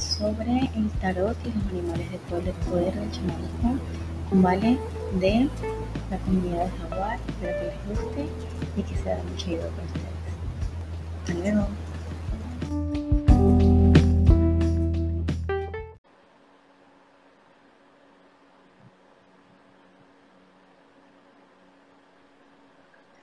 sobre 0.00 0.70
el 0.74 0.90
tarot 1.00 1.36
y 1.44 1.52
los 1.52 1.66
animales 1.66 2.10
de 2.10 2.18
poder, 2.20 2.54
poder 2.68 2.94
del 2.94 3.10
chamanismo 3.10 3.78
con 4.28 4.42
Vale 4.42 4.78
de 5.12 5.48
la 6.10 6.18
comunidad 6.18 6.64
de 6.64 6.70
Jaguar. 6.78 7.18
Espero 7.28 7.58
que 7.58 7.66
les 7.66 7.86
guste 7.86 8.28
y 8.76 8.82
que 8.82 8.96
sea 8.96 9.16
de 9.16 9.24
mucha 9.24 9.46
ayuda 9.48 9.68
para 9.70 9.86
ustedes. 9.86 10.08
Hasta 11.20 11.34
luego. 11.34 11.68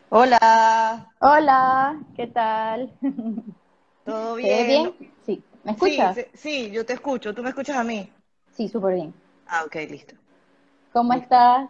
Hola, 0.10 1.14
Hola, 1.20 2.00
¿qué 2.16 2.28
tal? 2.28 2.98
¿todo 4.06 4.36
¿Te 4.42 4.48
ves 4.50 4.68
bien? 4.68 4.96
bien? 5.00 5.17
¿Me 5.68 5.74
escuchas? 5.74 6.18
sí, 6.18 6.26
sí, 6.34 6.72
yo 6.72 6.86
te 6.86 6.94
escucho. 6.94 7.34
¿Tú 7.34 7.44
me 7.44 7.50
escuchas 7.50 7.78
a 7.78 7.84
mí? 7.84 8.12
Sí, 8.52 8.68
súper 8.68 8.96
bien. 8.96 9.14
Ah, 9.46 9.64
ok, 9.66 9.76
listo. 9.90 10.16
¿Cómo 10.92 11.14
Listo. 11.14 11.14
estás? 11.14 11.70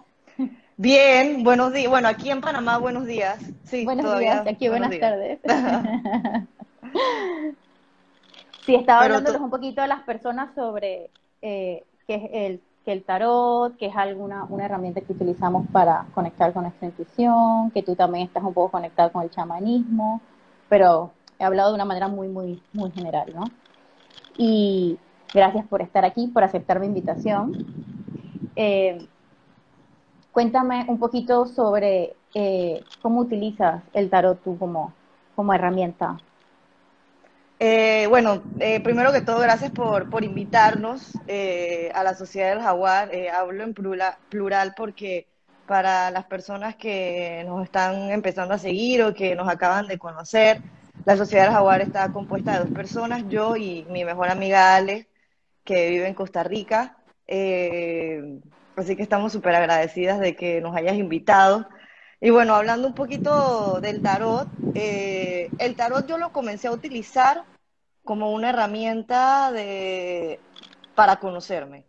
Bien, 0.76 1.44
buenos 1.44 1.74
días. 1.74 1.90
Bueno, 1.90 2.08
aquí 2.08 2.30
en 2.32 2.42
Panamá, 2.42 2.78
buenos 2.78 3.06
días. 3.06 3.40
Sí, 3.64 3.88
Buenos 3.88 4.00
todavía, 4.00 4.42
días, 4.46 4.48
aquí 4.48 4.70
buenas 4.70 4.90
días. 4.90 5.00
tardes. 5.00 5.40
Sí, 8.66 8.76
estaba 8.76 9.02
Pero 9.02 9.04
hablándoles 9.04 9.40
un 9.42 9.50
poquito 9.50 9.82
a 9.82 9.88
las 9.88 10.04
personas 10.04 10.54
sobre 10.56 11.10
eh, 11.42 11.84
qué 12.08 12.16
es 12.16 12.30
el, 12.34 12.62
que 12.86 12.92
el 12.92 13.04
tarot, 13.04 13.78
que 13.78 13.88
es 13.88 13.96
alguna 13.96 14.46
una 14.50 14.66
herramienta 14.66 15.02
que 15.02 15.14
utilizamos 15.14 15.68
para 15.72 16.06
conectar 16.14 16.52
con 16.54 16.64
nuestra 16.64 16.88
intuición, 16.88 17.72
que 17.72 17.84
tú 17.84 17.96
también 17.96 18.26
estás 18.28 18.44
un 18.44 18.54
poco 18.54 18.72
conectado 18.72 19.12
con 19.12 19.24
el 19.24 19.30
chamanismo, 19.30 20.22
pero 20.70 21.12
he 21.40 21.44
hablado 21.46 21.70
de 21.70 21.76
una 21.76 21.86
manera 21.86 22.08
muy, 22.10 22.28
muy, 22.28 22.62
muy 22.74 22.92
general, 22.92 23.32
¿no? 23.34 23.52
Y 24.38 24.98
gracias 25.34 25.66
por 25.68 25.82
estar 25.82 26.06
aquí, 26.06 26.28
por 26.28 26.44
aceptar 26.44 26.80
mi 26.80 26.88
invitación. 26.88 27.66
Eh, 28.56 29.08
Cuéntame 30.38 30.86
un 30.88 31.00
poquito 31.00 31.48
sobre 31.48 32.14
eh, 32.36 32.84
cómo 33.02 33.22
utilizas 33.22 33.82
el 33.92 34.08
tarot 34.08 34.40
tú 34.44 34.56
como, 34.60 34.94
como 35.36 35.52
herramienta. 35.52 36.20
Eh, 37.60 38.06
bueno, 38.08 38.44
eh, 38.60 38.80
primero 38.82 39.12
que 39.12 39.22
todo, 39.22 39.40
gracias 39.40 39.72
por, 39.72 40.12
por 40.12 40.24
invitarnos 40.24 41.12
eh, 41.28 41.92
a 41.96 42.04
la 42.04 42.14
Sociedad 42.14 42.52
del 42.52 42.62
Jaguar. 42.62 43.10
Eh, 43.16 43.32
hablo 43.32 43.64
en 43.64 43.74
plural, 43.74 44.14
plural 44.30 44.76
porque 44.78 45.26
para 45.66 46.12
las 46.12 46.26
personas 46.26 46.76
que 46.76 47.44
nos 47.48 47.64
están 47.64 48.12
empezando 48.12 48.54
a 48.54 48.60
seguir 48.60 49.02
o 49.02 49.16
que 49.16 49.36
nos 49.36 49.50
acaban 49.50 49.88
de 49.88 49.98
conocer, 49.98 50.62
la 51.08 51.16
Sociedad 51.16 51.46
del 51.46 51.54
Jaguar 51.54 51.80
está 51.80 52.12
compuesta 52.12 52.52
de 52.52 52.60
dos 52.66 52.72
personas, 52.72 53.24
yo 53.30 53.56
y 53.56 53.86
mi 53.90 54.04
mejor 54.04 54.28
amiga 54.28 54.76
Ale, 54.76 55.08
que 55.64 55.90
vive 55.90 56.06
en 56.06 56.14
Costa 56.14 56.44
Rica. 56.44 56.98
Eh, 57.28 58.42
así 58.76 58.98
que 58.98 59.04
estamos 59.04 59.32
súper 59.32 59.56
agradecidas 59.56 60.20
de 60.20 60.36
que 60.36 60.60
nos 60.60 60.76
hayas 60.76 60.98
invitado. 60.98 61.70
Y 62.20 62.30
bueno, 62.30 62.56
hablando 62.56 62.90
un 62.90 62.94
poquito 62.94 63.80
del 63.80 64.02
tarot, 64.02 64.50
eh, 64.76 65.50
el 65.60 65.78
tarot 65.78 66.06
yo 66.08 66.18
lo 66.18 66.34
comencé 66.34 66.68
a 66.68 66.74
utilizar 66.74 67.46
como 68.04 68.34
una 68.34 68.50
herramienta 68.50 69.54
de, 69.54 70.42
para 70.94 71.22
conocerme, 71.22 71.86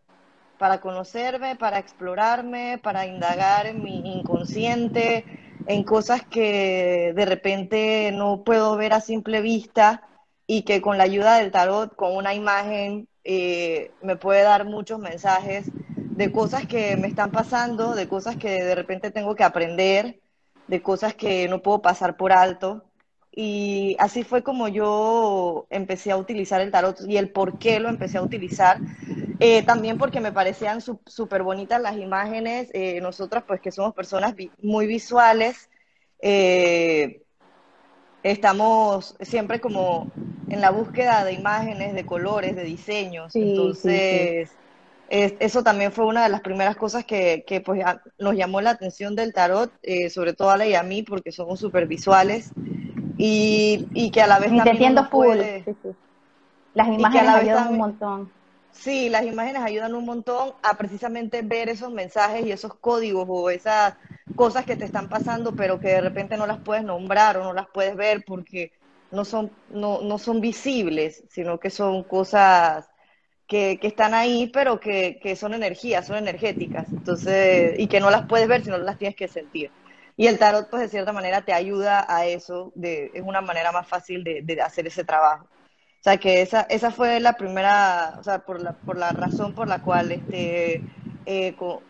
para 0.58 0.80
conocerme, 0.80 1.56
para 1.56 1.80
explorarme, 1.80 2.78
para 2.80 3.04
indagar 3.04 3.66
en 3.66 3.82
mi 3.82 3.98
inconsciente, 4.20 5.24
en 5.68 5.84
cosas 5.84 6.22
que 6.26 7.12
de 7.14 7.24
repente 7.26 8.10
no 8.12 8.42
puedo 8.42 8.76
ver 8.76 8.94
a 8.94 9.00
simple 9.02 9.42
vista 9.42 10.08
y 10.46 10.62
que 10.62 10.80
con 10.80 10.96
la 10.98 11.04
ayuda 11.04 11.36
del 11.36 11.50
tarot, 11.52 11.94
con 11.94 12.16
una 12.16 12.34
imagen, 12.34 13.06
eh, 13.22 13.92
me 14.02 14.16
puede 14.16 14.42
dar 14.42 14.64
muchos 14.64 14.98
mensajes 14.98 15.72
de 16.14 16.32
cosas 16.32 16.66
que 16.66 16.96
me 16.96 17.06
están 17.06 17.32
pasando, 17.32 17.94
de 17.94 18.08
cosas 18.08 18.36
que 18.38 18.48
de 18.64 18.74
repente 18.74 19.10
tengo 19.10 19.34
que 19.36 19.44
aprender, 19.44 20.20
de 20.68 20.82
cosas 20.82 21.14
que 21.14 21.48
no 21.48 21.62
puedo 21.62 21.82
pasar 21.82 22.16
por 22.16 22.32
alto. 22.32 22.87
Y 23.32 23.96
así 24.00 24.24
fue 24.24 24.42
como 24.42 24.68
yo 24.68 25.66
empecé 25.70 26.10
a 26.10 26.16
utilizar 26.16 26.60
el 26.60 26.70
tarot 26.72 26.98
y 27.06 27.16
el 27.18 27.30
por 27.32 27.58
qué 27.58 27.80
lo 27.80 27.88
empecé 27.88 28.18
a 28.18 28.22
utilizar. 28.22 28.82
Eh, 29.40 29.62
también 29.64 29.98
porque 29.98 30.20
me 30.20 30.32
parecían 30.32 30.80
súper 30.80 31.42
bonitas 31.44 31.80
las 31.80 31.96
imágenes. 31.96 32.70
Eh, 32.74 33.00
nosotras, 33.00 33.44
pues 33.46 33.60
que 33.60 33.72
somos 33.72 33.94
personas 33.94 34.34
vi- 34.34 34.54
muy 34.62 34.86
visuales, 34.86 35.70
eh, 36.20 37.22
estamos 38.22 39.16
siempre 39.20 39.60
como 39.60 40.12
en 40.48 40.60
la 40.60 40.70
búsqueda 40.70 41.24
de 41.24 41.32
imágenes, 41.32 41.94
de 41.94 42.06
colores, 42.06 42.56
de 42.56 42.64
diseños. 42.64 43.34
Sí, 43.34 43.74
sí, 43.74 44.00
sí. 44.00 44.32
Entonces, 44.32 44.58
es- 45.06 45.34
eso 45.40 45.62
también 45.62 45.92
fue 45.92 46.06
una 46.06 46.22
de 46.24 46.28
las 46.30 46.40
primeras 46.42 46.76
cosas 46.76 47.04
que, 47.04 47.44
que, 47.46 47.60
pues, 47.60 47.84
a- 47.84 48.02
nos 48.18 48.34
llamó 48.36 48.60
la 48.60 48.70
atención 48.70 49.14
del 49.16 49.32
tarot, 49.32 49.72
eh, 49.82 50.10
sobre 50.10 50.34
todo 50.34 50.50
a 50.50 50.54
Ale 50.54 50.70
y 50.70 50.74
a 50.74 50.82
mí, 50.82 51.02
porque 51.02 51.32
somos 51.32 51.60
súper 51.60 51.86
visuales 51.86 52.54
y, 53.18 53.90
y 53.94 54.12
que 54.12 54.22
a 54.22 54.28
la 54.28 54.40
vez 54.40 54.52
Y 54.52 54.62
te 54.62 54.74
uno 54.84 55.08
full. 55.10 55.44
puede, 55.44 55.64
Sí, 55.64 55.74
sí. 55.82 55.88
Las 56.74 56.88
imágenes 56.88 57.34
ayudan 57.34 57.68
un 57.68 57.76
montón. 57.76 58.34
Sí, 58.70 59.08
las 59.08 59.24
imágenes 59.24 59.62
ayudan 59.62 59.94
un 59.94 60.04
montón 60.04 60.52
a 60.62 60.76
precisamente 60.78 61.42
ver 61.42 61.68
esos 61.68 61.90
mensajes 61.92 62.46
y 62.46 62.52
esos 62.52 62.74
códigos 62.78 63.26
o 63.28 63.50
esas 63.50 63.94
cosas 64.34 64.64
que 64.66 64.76
te 64.76 64.84
están 64.84 65.08
pasando, 65.08 65.56
pero 65.56 65.80
que 65.80 65.88
de 65.88 66.00
repente 66.00 66.36
no 66.36 66.46
las 66.46 66.60
puedes 66.60 66.84
nombrar 66.84 67.36
o 67.38 67.44
no 67.44 67.52
las 67.52 67.66
puedes 67.74 67.96
ver 67.96 68.24
porque 68.26 68.72
no 69.10 69.24
son, 69.24 69.58
no, 69.68 70.00
no 70.02 70.18
son 70.18 70.40
visibles, 70.40 71.24
sino 71.30 71.58
que 71.58 71.70
son 71.70 72.04
cosas 72.04 72.88
que, 73.48 73.78
que 73.80 73.88
están 73.88 74.14
ahí, 74.14 74.50
pero 74.52 74.80
que, 74.80 75.18
que 75.22 75.36
son 75.36 75.54
energías, 75.54 76.06
son 76.06 76.16
energéticas. 76.18 76.92
Entonces, 76.94 77.74
y 77.78 77.88
que 77.88 78.00
no 78.00 78.10
las 78.10 78.26
puedes 78.26 78.48
ver, 78.48 78.64
sino 78.64 78.78
las 78.78 78.98
tienes 78.98 79.16
que 79.16 79.28
sentir. 79.28 79.72
Y 80.18 80.28
el 80.28 80.38
tarot, 80.38 80.68
pues 80.70 80.82
de 80.82 80.90
cierta 80.90 81.12
manera, 81.14 81.42
te 81.46 81.54
ayuda 81.54 82.04
a 82.08 82.26
eso, 82.26 82.72
es 82.82 83.22
una 83.24 83.40
manera 83.40 83.72
más 83.72 83.88
fácil 83.88 84.24
de, 84.24 84.42
hacer 84.62 84.86
ese 84.88 85.04
trabajo. 85.04 85.46
O 85.46 86.02
sea 86.02 86.18
que 86.18 86.42
esa, 86.42 86.62
esa 86.62 86.90
fue 86.92 87.20
la 87.20 87.34
primera, 87.36 88.16
o 88.18 88.24
sea, 88.24 88.40
por 88.40 88.60
la, 88.60 88.78
por 88.80 88.98
la 88.98 89.12
razón 89.12 89.54
por 89.54 89.68
la 89.68 89.80
cual 89.82 90.12
este, 90.12 90.86
eh, 91.26 91.56
co- 91.56 91.84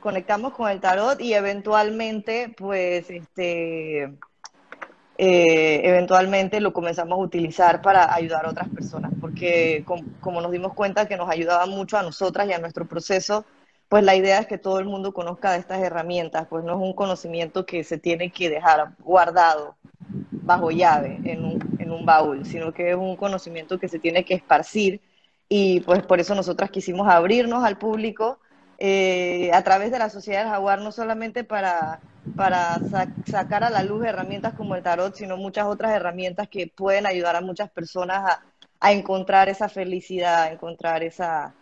conectamos 0.00 0.54
con 0.54 0.70
el 0.70 0.80
tarot 0.80 1.20
y 1.20 1.34
eventualmente, 1.34 2.54
pues, 2.58 3.10
este, 3.10 4.08
eh, 5.16 5.80
eventualmente 5.84 6.60
lo 6.60 6.72
comenzamos 6.72 7.18
a 7.18 7.22
utilizar 7.22 7.82
para 7.82 8.14
ayudar 8.14 8.46
a 8.46 8.50
otras 8.50 8.68
personas, 8.70 9.12
porque 9.20 9.82
com- 9.86 10.14
como 10.20 10.40
nos 10.40 10.52
dimos 10.52 10.74
cuenta 10.74 11.06
que 11.08 11.16
nos 11.16 11.28
ayudaba 11.30 11.66
mucho 11.66 11.98
a 11.98 12.02
nosotras 12.02 12.48
y 12.48 12.52
a 12.52 12.58
nuestro 12.58 12.86
proceso, 12.86 13.44
pues 13.88 14.04
la 14.04 14.14
idea 14.16 14.38
es 14.40 14.46
que 14.46 14.58
todo 14.58 14.78
el 14.80 14.86
mundo 14.86 15.12
conozca 15.14 15.52
de 15.52 15.58
estas 15.58 15.80
herramientas, 15.82 16.46
pues 16.48 16.64
no 16.64 16.72
es 16.74 16.78
un 16.80 16.94
conocimiento 16.94 17.66
que 17.66 17.84
se 17.84 17.98
tiene 17.98 18.32
que 18.32 18.50
dejar 18.50 18.94
guardado 18.98 19.76
bajo 20.42 20.70
llave 20.70 21.20
en 21.24 21.44
un, 21.44 22.06
baúl, 22.06 22.44
sino 22.46 22.72
que 22.72 22.90
es 22.90 22.96
un 22.96 23.16
conocimiento 23.16 23.78
que 23.78 23.88
se 23.88 23.98
tiene 23.98 24.24
que 24.24 24.34
esparcir. 24.34 25.02
Y 25.48 25.80
pues 25.80 26.02
por 26.06 26.20
eso 26.20 26.34
nosotras 26.34 26.70
quisimos 26.70 27.08
abrirnos 27.08 27.64
al 27.64 27.78
público 27.78 28.40
eh, 28.78 29.50
a 29.52 29.62
través 29.64 29.90
de 29.90 29.98
la 29.98 30.10
Sociedad 30.10 30.40
del 30.42 30.50
Jaguar, 30.52 30.80
no 30.80 30.92
solamente 30.92 31.44
para, 31.44 32.02
para 32.34 32.84
sa- 32.84 33.14
sacar 33.24 33.64
a 33.64 33.70
la 33.70 33.82
luz 33.82 34.04
herramientas 34.04 34.54
como 34.54 34.74
el 34.76 34.82
tarot, 34.82 35.14
sino 35.14 35.36
muchas 35.36 35.66
otras 35.66 35.92
herramientas 35.92 36.48
que 36.48 36.68
pueden 36.68 37.06
ayudar 37.06 37.36
a 37.36 37.40
muchas 37.40 37.70
personas 37.70 38.24
a, 38.24 38.44
a 38.80 38.92
encontrar 38.92 39.48
esa 39.48 39.68
felicidad, 39.68 40.44
a 40.44 40.52
encontrar 40.52 41.02
esa, 41.02 41.56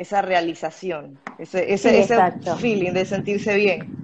esa 0.00 0.22
realización, 0.22 1.22
ese, 1.38 1.72
ese, 1.74 1.90
Sí, 1.92 2.00
ese 2.00 2.22
feeling 2.58 2.92
de 2.94 3.04
sentirse 3.06 3.54
bien. 3.56 3.96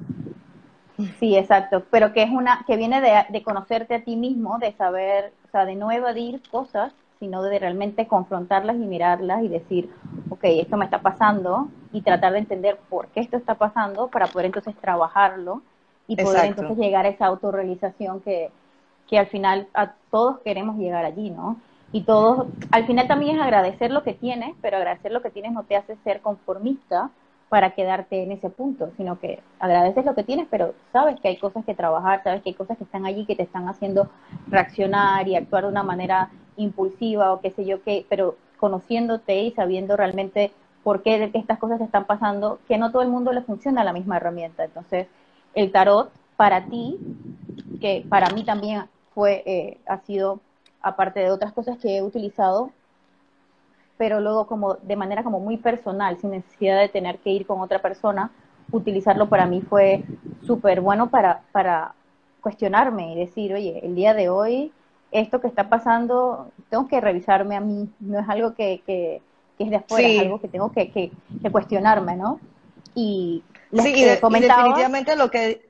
Sí, 1.19 1.37
exacto. 1.37 1.87
Pero 1.91 2.13
que 2.13 2.23
es 2.23 2.31
una, 2.31 2.65
que 2.67 2.77
viene 2.77 3.01
de, 3.01 3.25
de 3.31 3.43
conocerte 3.43 3.95
a 3.95 4.05
ti 4.05 4.17
mismo, 4.17 4.59
de 4.59 4.75
saber, 4.77 5.35
o 5.45 5.49
sea, 5.49 5.65
de 5.65 5.75
no 5.77 5.91
evadir 5.91 6.47
cosas, 6.47 6.95
sino 7.19 7.43
de 7.43 7.59
realmente 7.59 8.07
confrontarlas 8.07 8.77
y 8.77 8.81
mirarlas 8.87 9.43
y 9.43 9.49
decir, 9.49 9.91
ok, 10.29 10.41
esto 10.45 10.77
me 10.77 10.85
está 10.85 11.01
pasando 11.03 11.73
y 11.91 12.03
tratar 12.03 12.33
de 12.35 12.41
entender 12.41 12.85
por 12.89 13.11
qué 13.11 13.21
esto 13.21 13.37
está 13.39 13.57
pasando 13.57 14.11
para 14.13 14.33
poder 14.33 14.47
entonces 14.47 14.79
trabajarlo 14.79 15.65
y 16.07 16.19
poder 16.19 16.45
Exacto, 16.45 16.45
entonces 16.45 16.77
llegar 16.77 17.07
a 17.07 17.09
esa 17.09 17.27
autorrealización 17.27 18.21
que, 18.21 18.55
que 19.07 19.19
al 19.19 19.29
final 19.29 19.71
a 19.75 19.97
todos 20.11 20.41
queremos 20.43 20.77
llegar 20.77 21.05
allí, 21.07 21.31
¿no? 21.31 21.63
Y 21.93 22.03
todos, 22.03 22.47
al 22.71 22.87
final 22.87 23.07
también 23.07 23.37
es 23.37 23.43
agradecer 23.43 23.91
lo 23.91 24.03
que 24.03 24.15
tienes, 24.15 24.55
pero 24.61 24.77
agradecer 24.77 25.13
lo 25.13 25.23
que 25.23 25.31
tienes 25.31 25.53
no 25.53 25.65
te 25.65 25.77
hace 25.77 25.97
ser 26.05 26.21
conformista 26.21 27.11
para 27.49 27.71
quedarte 27.71 28.23
en 28.23 28.33
ese 28.33 28.51
punto, 28.51 28.91
sino 28.97 29.21
que 29.21 29.41
agradeces 29.61 30.05
lo 30.05 30.15
que 30.15 30.25
tienes, 30.25 30.49
pero 30.51 30.75
sabes 30.93 31.21
que 31.21 31.29
hay 31.29 31.37
cosas 31.37 31.65
que 31.65 31.75
trabajar, 31.75 32.23
sabes 32.25 32.43
que 32.43 32.51
hay 32.51 32.55
cosas 32.55 32.77
que 32.77 32.85
están 32.85 33.07
allí 33.07 33.25
que 33.25 33.37
te 33.37 33.45
están 33.45 33.69
haciendo 33.69 34.11
reaccionar 34.49 35.29
y 35.29 35.37
actuar 35.37 35.63
de 35.63 35.71
una 35.71 35.85
manera 35.85 36.31
impulsiva 36.57 37.33
o 37.33 37.41
qué 37.41 37.51
sé 37.53 37.65
yo 37.65 37.83
qué, 37.83 38.05
pero 38.09 38.37
conociéndote 38.59 39.43
y 39.43 39.53
sabiendo 39.53 39.97
realmente 39.97 40.51
por 40.83 41.03
qué 41.03 41.31
estas 41.35 41.59
cosas 41.59 41.79
te 41.79 41.85
están 41.85 42.07
pasando, 42.07 42.59
que 42.69 42.79
no 42.79 42.93
todo 42.93 43.03
el 43.03 43.09
mundo 43.09 43.33
le 43.33 43.43
funciona 43.43 43.85
la 43.85 43.93
misma 43.93 44.17
herramienta. 44.17 44.65
Entonces, 44.65 45.09
el 45.55 45.73
tarot 45.73 46.13
para 46.37 46.67
ti, 46.67 46.99
que 47.81 48.05
para 48.09 48.31
mí 48.31 48.45
también 48.45 48.85
fue, 49.13 49.43
eh, 49.47 49.79
ha 49.87 49.99
sido, 50.03 50.41
aparte 50.87 51.19
de 51.19 51.33
otras 51.33 51.53
cosas 51.53 51.79
que 51.79 51.97
he 51.97 52.03
utilizado, 52.03 52.71
pero 53.99 54.21
luego 54.21 54.47
como 54.47 54.75
de 54.75 54.95
manera 54.95 55.25
como 55.25 55.41
muy 55.41 55.57
personal, 55.57 56.17
sin 56.19 56.31
necesidad 56.31 56.79
de 56.81 56.89
tener 56.89 57.19
que 57.19 57.31
ir 57.31 57.45
con 57.45 57.61
otra 57.61 57.83
persona, 57.83 58.31
utilizarlo 58.71 59.29
para 59.29 59.47
mí 59.47 59.63
fue 59.63 60.05
súper 60.47 60.81
bueno 60.81 61.11
para, 61.11 61.43
para 61.51 61.95
cuestionarme 62.41 63.13
y 63.13 63.17
decir, 63.17 63.53
oye, 63.53 63.81
el 63.85 63.97
día 63.97 64.15
de 64.15 64.29
hoy 64.29 64.73
esto 65.11 65.41
que 65.41 65.49
está 65.49 65.69
pasando, 65.69 66.53
tengo 66.71 66.87
que 66.87 67.01
revisarme 67.01 67.57
a 67.57 67.61
mí, 67.61 67.89
no 67.99 68.21
es 68.21 68.29
algo 68.29 68.55
que, 68.55 68.83
que, 68.87 69.23
es 69.59 69.71
de 69.71 69.77
afuera, 69.77 70.07
es 70.07 70.21
algo 70.21 70.41
que 70.41 70.49
tengo 70.49 70.71
que, 70.71 70.93
que, 70.93 71.11
cuestionarme, 71.51 72.15
¿no? 72.15 72.39
Y 72.95 73.43
sí, 73.73 73.93
y, 73.93 74.05
definitivamente 74.05 75.17
lo 75.17 75.31
que, 75.31 75.69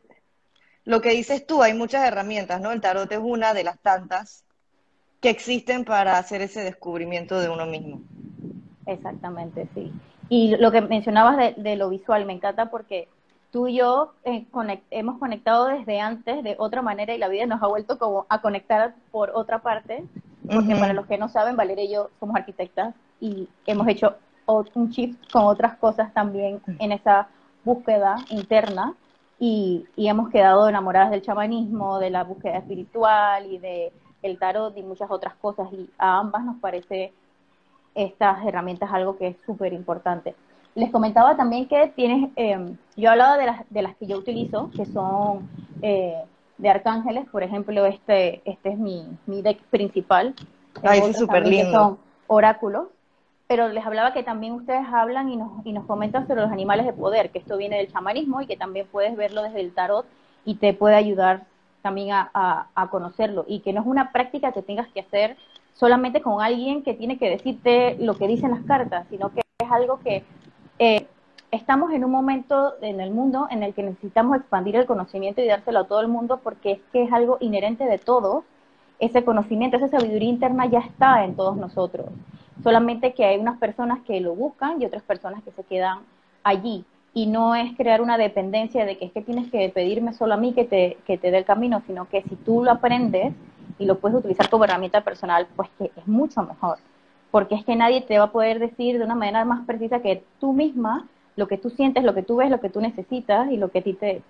lo 0.84 1.00
que 1.00 1.10
dices 1.10 1.46
tú, 1.46 1.62
hay 1.62 1.72
muchas 1.72 2.06
herramientas, 2.06 2.60
¿no? 2.60 2.72
El 2.72 2.82
tarot 2.82 3.10
es 3.10 3.20
una 3.22 3.54
de 3.54 3.64
las 3.64 3.78
tantas 3.78 4.45
que 5.20 5.30
existen 5.30 5.84
para 5.84 6.18
hacer 6.18 6.42
ese 6.42 6.62
descubrimiento 6.62 7.40
de 7.40 7.48
uno 7.48 7.66
mismo. 7.66 8.00
Exactamente, 8.86 9.68
sí. 9.74 9.92
Y 10.28 10.56
lo 10.56 10.70
que 10.70 10.80
mencionabas 10.80 11.36
de, 11.36 11.54
de 11.56 11.76
lo 11.76 11.88
visual 11.88 12.26
me 12.26 12.32
encanta 12.32 12.70
porque 12.70 13.08
tú 13.56 13.68
y 13.68 13.78
yo 13.78 14.12
eh, 14.24 14.44
hemos 14.90 15.18
conectado 15.18 15.66
desde 15.68 15.98
antes 15.98 16.44
de 16.44 16.56
otra 16.58 16.82
manera 16.82 17.14
y 17.14 17.18
la 17.18 17.28
vida 17.28 17.46
nos 17.46 17.62
ha 17.62 17.66
vuelto 17.66 17.98
como 17.98 18.26
a 18.28 18.42
conectar 18.42 18.94
por 19.10 19.30
otra 19.34 19.60
parte, 19.60 20.04
porque 20.46 20.76
para 20.76 20.92
los 20.92 21.06
que 21.06 21.16
no 21.16 21.28
saben, 21.28 21.56
Valeria 21.56 21.84
y 21.84 21.92
yo 21.92 22.10
somos 22.20 22.36
arquitectas 22.36 22.94
y 23.18 23.48
hemos 23.66 23.88
hecho 23.88 24.16
un 24.46 24.90
shift 24.90 25.18
con 25.32 25.44
otras 25.44 25.76
cosas 25.78 26.12
también 26.12 26.60
en 26.78 26.92
esa 26.92 27.28
búsqueda 27.64 28.16
interna 28.28 28.94
y, 29.38 29.86
y, 29.96 30.08
hemos 30.08 30.28
quedado 30.28 30.68
enamoradas 30.68 31.10
del 31.10 31.22
chamanismo, 31.22 31.98
de 31.98 32.10
la 32.10 32.24
búsqueda 32.24 32.58
espiritual 32.58 33.46
y 33.46 33.58
de 33.58 33.92
el 34.26 34.38
tarot 34.38 34.76
y 34.76 34.82
muchas 34.82 35.10
otras 35.10 35.34
cosas 35.36 35.68
y 35.72 35.88
a 35.98 36.18
ambas 36.18 36.44
nos 36.44 36.56
parece 36.56 37.12
estas 37.94 38.44
herramientas 38.44 38.90
algo 38.92 39.16
que 39.16 39.28
es 39.28 39.36
súper 39.46 39.72
importante. 39.72 40.34
Les 40.74 40.90
comentaba 40.90 41.36
también 41.36 41.66
que 41.66 41.90
tienes, 41.96 42.30
eh, 42.36 42.76
yo 42.96 43.10
hablaba 43.10 43.38
de 43.38 43.46
las, 43.46 43.70
de 43.70 43.82
las 43.82 43.96
que 43.96 44.06
yo 44.06 44.18
utilizo, 44.18 44.70
que 44.76 44.84
son 44.84 45.48
eh, 45.80 46.22
de 46.58 46.68
arcángeles, 46.68 47.26
por 47.30 47.42
ejemplo, 47.42 47.86
este, 47.86 48.42
este 48.44 48.70
es 48.70 48.78
mi, 48.78 49.06
mi 49.24 49.40
deck 49.40 49.62
principal. 49.64 50.34
Ay, 50.82 51.00
es 51.00 51.16
súper 51.16 51.46
lindo. 51.46 51.72
Son 51.72 51.98
oráculos, 52.26 52.88
pero 53.46 53.68
les 53.68 53.86
hablaba 53.86 54.12
que 54.12 54.22
también 54.22 54.52
ustedes 54.52 54.86
hablan 54.92 55.30
y 55.30 55.36
nos, 55.36 55.64
y 55.64 55.72
nos 55.72 55.86
comentan 55.86 56.26
sobre 56.26 56.42
los 56.42 56.52
animales 56.52 56.84
de 56.84 56.92
poder, 56.92 57.30
que 57.30 57.38
esto 57.38 57.56
viene 57.56 57.78
del 57.78 57.90
chamanismo 57.90 58.42
y 58.42 58.46
que 58.46 58.58
también 58.58 58.86
puedes 58.92 59.16
verlo 59.16 59.42
desde 59.42 59.60
el 59.60 59.72
tarot 59.72 60.04
y 60.44 60.56
te 60.56 60.74
puede 60.74 60.96
ayudar 60.96 61.46
también 61.86 62.10
a, 62.12 62.66
a 62.74 62.90
conocerlo 62.90 63.44
y 63.46 63.60
que 63.60 63.72
no 63.72 63.80
es 63.80 63.86
una 63.86 64.10
práctica 64.10 64.50
que 64.50 64.62
tengas 64.62 64.88
que 64.88 65.00
hacer 65.00 65.36
solamente 65.72 66.20
con 66.20 66.42
alguien 66.42 66.82
que 66.82 66.94
tiene 66.94 67.16
que 67.16 67.30
decirte 67.30 67.96
lo 68.00 68.16
que 68.16 68.26
dicen 68.26 68.50
las 68.50 68.64
cartas, 68.64 69.06
sino 69.08 69.30
que 69.30 69.42
es 69.58 69.70
algo 69.70 70.00
que 70.00 70.24
eh, 70.80 71.06
estamos 71.50 71.92
en 71.92 72.04
un 72.04 72.10
momento 72.10 72.74
en 72.80 73.00
el 73.00 73.12
mundo 73.12 73.46
en 73.50 73.62
el 73.62 73.72
que 73.72 73.82
necesitamos 73.82 74.36
expandir 74.36 74.74
el 74.76 74.86
conocimiento 74.86 75.40
y 75.40 75.46
dárselo 75.46 75.80
a 75.80 75.86
todo 75.86 76.00
el 76.00 76.08
mundo 76.08 76.40
porque 76.42 76.72
es 76.72 76.80
que 76.92 77.04
es 77.04 77.12
algo 77.12 77.36
inherente 77.40 77.84
de 77.84 77.98
todos. 77.98 78.44
Ese 78.98 79.24
conocimiento, 79.24 79.76
esa 79.76 79.88
sabiduría 79.88 80.30
interna 80.30 80.66
ya 80.66 80.80
está 80.80 81.24
en 81.24 81.36
todos 81.36 81.56
nosotros. 81.56 82.06
Solamente 82.62 83.12
que 83.12 83.26
hay 83.26 83.38
unas 83.38 83.58
personas 83.58 84.00
que 84.06 84.20
lo 84.20 84.34
buscan 84.34 84.80
y 84.80 84.86
otras 84.86 85.02
personas 85.02 85.42
que 85.44 85.52
se 85.52 85.62
quedan 85.64 85.98
allí. 86.42 86.84
Y 87.16 87.26
no 87.26 87.54
es 87.54 87.76
crear 87.76 88.00
una 88.02 88.18
dependencia 88.18 88.84
de 88.84 88.98
que 88.98 89.06
es 89.06 89.12
que 89.12 89.22
tienes 89.22 89.50
que 89.50 89.68
pedirme 89.70 90.12
solo 90.12 90.34
a 90.34 90.36
mí 90.36 90.52
que 90.52 90.64
te, 90.64 90.98
que 91.06 91.16
te 91.16 91.30
dé 91.30 91.38
el 91.38 91.44
camino, 91.44 91.82
sino 91.86 92.08
que 92.08 92.22
si 92.22 92.36
tú 92.36 92.62
lo 92.62 92.70
aprendes 92.70 93.32
y 93.78 93.86
lo 93.86 93.98
puedes 93.98 94.18
utilizar 94.18 94.50
como 94.50 94.64
herramienta 94.64 95.00
personal, 95.00 95.46
pues 95.56 95.68
que 95.78 95.90
es 95.96 96.06
mucho 96.06 96.42
mejor 96.42 96.78
porque 97.36 97.54
es 97.54 97.66
que 97.66 97.76
nadie 97.76 98.00
te 98.00 98.18
va 98.18 98.24
a 98.24 98.32
poder 98.32 98.58
decir 98.58 98.96
de 98.96 99.04
una 99.04 99.14
manera 99.14 99.44
más 99.44 99.66
precisa 99.66 100.00
que 100.00 100.24
tú 100.40 100.54
misma 100.54 101.06
lo 101.36 101.48
que 101.48 101.58
tú 101.58 101.68
sientes, 101.68 102.02
lo 102.02 102.14
que 102.14 102.22
tú 102.22 102.36
ves, 102.36 102.48
lo 102.48 102.60
que 102.60 102.70
tú 102.70 102.80
necesitas 102.80 103.50
y 103.50 103.58
lo 103.58 103.70
que 103.70 103.80
a 103.80 103.82
ti 103.82 103.92
te... 103.92 104.22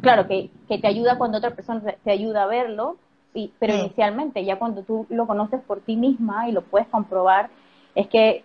Claro, 0.00 0.28
que, 0.28 0.48
te 0.68 0.86
ayuda 0.86 1.18
cuando 1.18 1.38
otra 1.38 1.56
persona 1.56 1.82
te 2.04 2.10
ayuda 2.12 2.44
a 2.44 2.46
verlo, 2.46 2.98
y, 3.34 3.50
pero 3.58 3.74
mm. 3.74 3.78
inicialmente, 3.80 4.44
ya 4.44 4.60
cuando 4.60 4.84
tú 4.84 5.06
lo 5.08 5.26
conoces 5.26 5.60
por 5.62 5.80
ti 5.80 5.96
misma 5.96 6.48
y 6.48 6.52
lo 6.52 6.62
puedes 6.62 6.86
comprobar, 6.86 7.50
es 7.96 8.06
que 8.06 8.44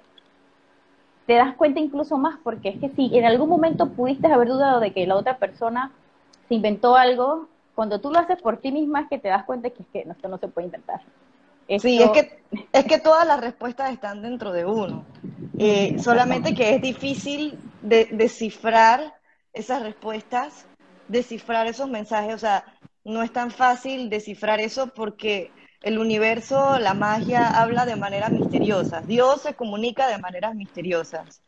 te 1.26 1.34
das 1.34 1.56
cuenta 1.56 1.80
incluso 1.80 2.18
más, 2.18 2.38
porque 2.44 2.70
es 2.70 2.80
que 2.80 2.90
si 2.90 3.18
en 3.18 3.26
algún 3.26 3.50
momento 3.50 3.90
pudiste 3.90 4.28
haber 4.28 4.50
dudado 4.50 4.80
de 4.80 4.94
que 4.94 5.08
la 5.08 5.16
otra 5.16 5.38
persona 5.38 5.92
se 6.48 6.56
inventó 6.56 6.96
algo, 6.96 7.48
cuando 7.76 8.00
tú 8.00 8.12
lo 8.12 8.20
haces 8.20 8.42
por 8.42 8.58
ti 8.58 8.72
misma 8.72 9.02
es 9.02 9.10
que 9.10 9.20
te 9.20 9.30
das 9.30 9.46
cuenta 9.46 9.70
que 9.70 9.84
es 9.84 9.88
que 9.92 10.00
esto 10.02 10.28
no 10.28 10.38
se 10.38 10.48
puede 10.48 10.68
intentar. 10.68 11.02
Sí, 11.80 12.02
es 12.02 12.10
que, 12.12 12.40
es 12.74 12.86
que 12.86 13.00
todas 13.00 13.26
las 13.26 13.40
respuestas 13.40 13.92
están 13.92 14.22
dentro 14.22 14.52
de 14.52 14.66
uno. 14.66 15.06
Eh, 15.58 15.98
solamente 15.98 16.54
que 16.54 16.76
es 16.76 16.82
difícil 16.82 17.58
de, 17.82 18.10
descifrar 18.12 19.14
esas 19.54 19.82
respuestas, 19.82 20.66
descifrar 21.08 21.68
esos 21.68 21.90
mensajes. 21.90 22.36
O 22.36 22.38
sea, 22.38 22.66
no 23.06 23.24
es 23.24 23.32
tan 23.32 23.50
fácil 23.50 24.10
descifrar 24.10 24.60
eso 24.60 24.88
porque 24.88 25.52
el 25.84 26.00
universo, 26.00 26.80
la 26.80 26.94
magia, 26.94 27.48
habla 27.48 27.86
de 27.86 27.98
maneras 27.98 28.32
misteriosas. 28.32 29.06
Dios 29.06 29.42
se 29.42 29.54
comunica 29.54 30.08
de 30.08 30.18
maneras 30.18 30.56
misteriosas. 30.56 31.42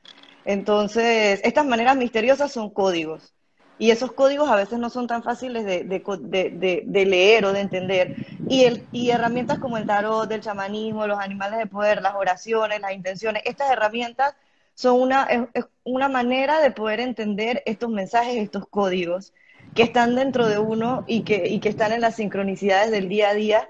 Entonces, 0.43 1.39
estas 1.43 1.65
maneras 1.65 1.95
misteriosas 1.95 2.51
son 2.51 2.69
códigos. 2.69 3.33
Y 3.77 3.91
esos 3.91 4.11
códigos 4.11 4.49
a 4.49 4.55
veces 4.55 4.77
no 4.77 4.89
son 4.89 5.07
tan 5.07 5.23
fáciles 5.23 5.65
de, 5.65 7.05
leer 7.05 7.45
o 7.45 7.53
de 7.53 7.59
entender. 7.61 8.15
Y, 8.49 9.09
herramientas 9.09 9.59
como 9.59 9.77
el 9.77 9.85
tarot, 9.85 10.29
el 10.29 10.41
chamanismo, 10.41 11.07
los 11.07 11.19
animales 11.19 11.57
de 11.57 11.67
poder, 11.67 12.01
las 12.01 12.15
oraciones, 12.15 12.81
las 12.81 12.91
intenciones, 12.91 13.41
estas 13.45 13.71
herramientas 13.71 14.35
son 14.73 14.99
una, 14.99 16.09
manera 16.09 16.59
de 16.59 16.71
poder 16.71 16.99
entender 16.99 17.63
estos 17.65 17.89
mensajes, 17.89 18.35
estos 18.35 18.67
códigos 18.67 19.33
que 19.73 19.83
están 19.83 20.15
dentro 20.15 20.47
de 20.47 20.59
uno 20.59 21.05
y 21.07 21.21
que 21.23 21.59
están 21.63 21.93
en 21.93 22.01
las 22.01 22.17
sincronicidades 22.17 22.91
del 22.91 23.07
día 23.07 23.29
a 23.29 23.33
día 23.33 23.69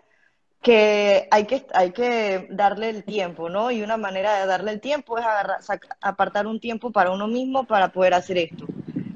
que 0.66 1.28
hay 1.30 1.46
que, 1.46 1.64
hay 1.76 1.92
que 1.92 2.48
darle 2.50 2.90
el 2.90 3.04
tiempo, 3.04 3.50
¿no? 3.50 3.70
Y 3.70 3.84
una 3.84 3.98
manera 3.98 4.40
de 4.40 4.48
darle 4.48 4.72
el 4.72 4.82
tiempo 4.82 5.20
es 5.20 5.24
agarrar, 5.24 5.60
apartar 6.02 6.48
un 6.48 6.60
tiempo 6.60 6.92
para 6.92 7.12
uno 7.12 7.28
mismo 7.28 7.66
para 7.66 7.90
poder 7.90 8.16
hacer 8.16 8.40
esto 8.40 8.66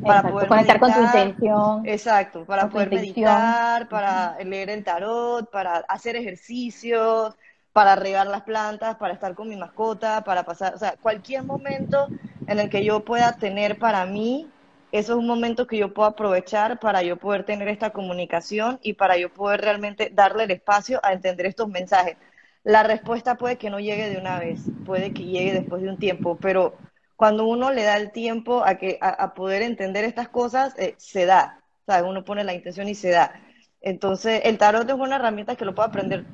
para 0.01 0.29
poder 0.29 0.47
conectar 0.47 0.79
con 0.79 0.93
tu 0.93 1.01
intención. 1.01 1.87
Exacto, 1.87 2.45
para 2.45 2.69
poder 2.69 2.89
meditar, 2.89 3.89
para 3.89 4.37
leer 4.43 4.69
el 4.69 4.83
tarot, 4.83 5.49
para 5.49 5.77
hacer 5.89 6.15
ejercicios, 6.15 7.35
para 7.73 7.95
regar 7.95 8.27
las 8.27 8.43
plantas, 8.43 8.95
para 8.97 9.13
estar 9.13 9.33
con 9.33 9.49
mi 9.49 9.55
mascota, 9.55 10.23
para 10.23 10.43
pasar, 10.43 10.75
o 10.75 10.77
sea, 10.77 10.95
cualquier 11.01 11.43
momento 11.43 12.09
en 12.47 12.59
el 12.59 12.69
que 12.69 12.83
yo 12.83 13.03
pueda 13.03 13.33
tener 13.37 13.79
para 13.79 14.05
mí, 14.05 14.47
eso 14.91 15.13
es 15.13 15.19
un 15.19 15.27
momento 15.27 15.67
que 15.67 15.77
yo 15.77 15.93
puedo 15.93 16.07
aprovechar 16.09 16.79
para 16.79 17.03
yo 17.03 17.17
poder 17.17 17.45
tener 17.45 17.67
esta 17.67 17.91
comunicación 17.91 18.79
y 18.81 18.93
para 18.93 19.17
yo 19.17 19.33
poder 19.33 19.61
realmente 19.61 20.09
darle 20.13 20.45
el 20.45 20.51
espacio 20.51 20.99
a 21.03 21.13
entender 21.13 21.45
estos 21.45 21.67
mensajes. 21.69 22.17
La 22.63 22.83
respuesta 22.83 23.35
puede 23.35 23.57
que 23.57 23.69
no 23.69 23.79
llegue 23.79 24.09
de 24.09 24.17
una 24.17 24.39
vez, 24.39 24.61
puede 24.85 25.13
que 25.13 25.23
llegue 25.23 25.53
después 25.53 25.81
de 25.81 25.89
un 25.89 25.97
tiempo, 25.97 26.37
pero 26.41 26.75
cuando 27.15 27.45
uno 27.45 27.71
le 27.71 27.83
da 27.83 27.97
el 27.97 28.11
tiempo 28.11 28.63
a, 28.65 28.75
que, 28.75 28.97
a, 29.01 29.33
poder 29.33 29.61
entender 29.61 30.05
estas 30.05 30.29
cosas, 30.29 30.73
eh, 30.77 30.95
se 30.97 31.25
da. 31.25 31.59
¿sabes? 31.85 32.09
Uno 32.09 32.23
pone 32.23 32.43
la 32.43 32.53
intención 32.53 32.87
y 32.87 32.95
se 32.95 33.09
da. 33.09 33.33
Entonces, 33.81 34.41
el 34.45 34.57
tarot 34.57 34.87
es 34.87 34.95
una 34.95 35.17
herramienta 35.17 35.55
que 35.55 35.65
lo 35.65 35.75
puede 35.75 35.89
aprender 35.89 36.25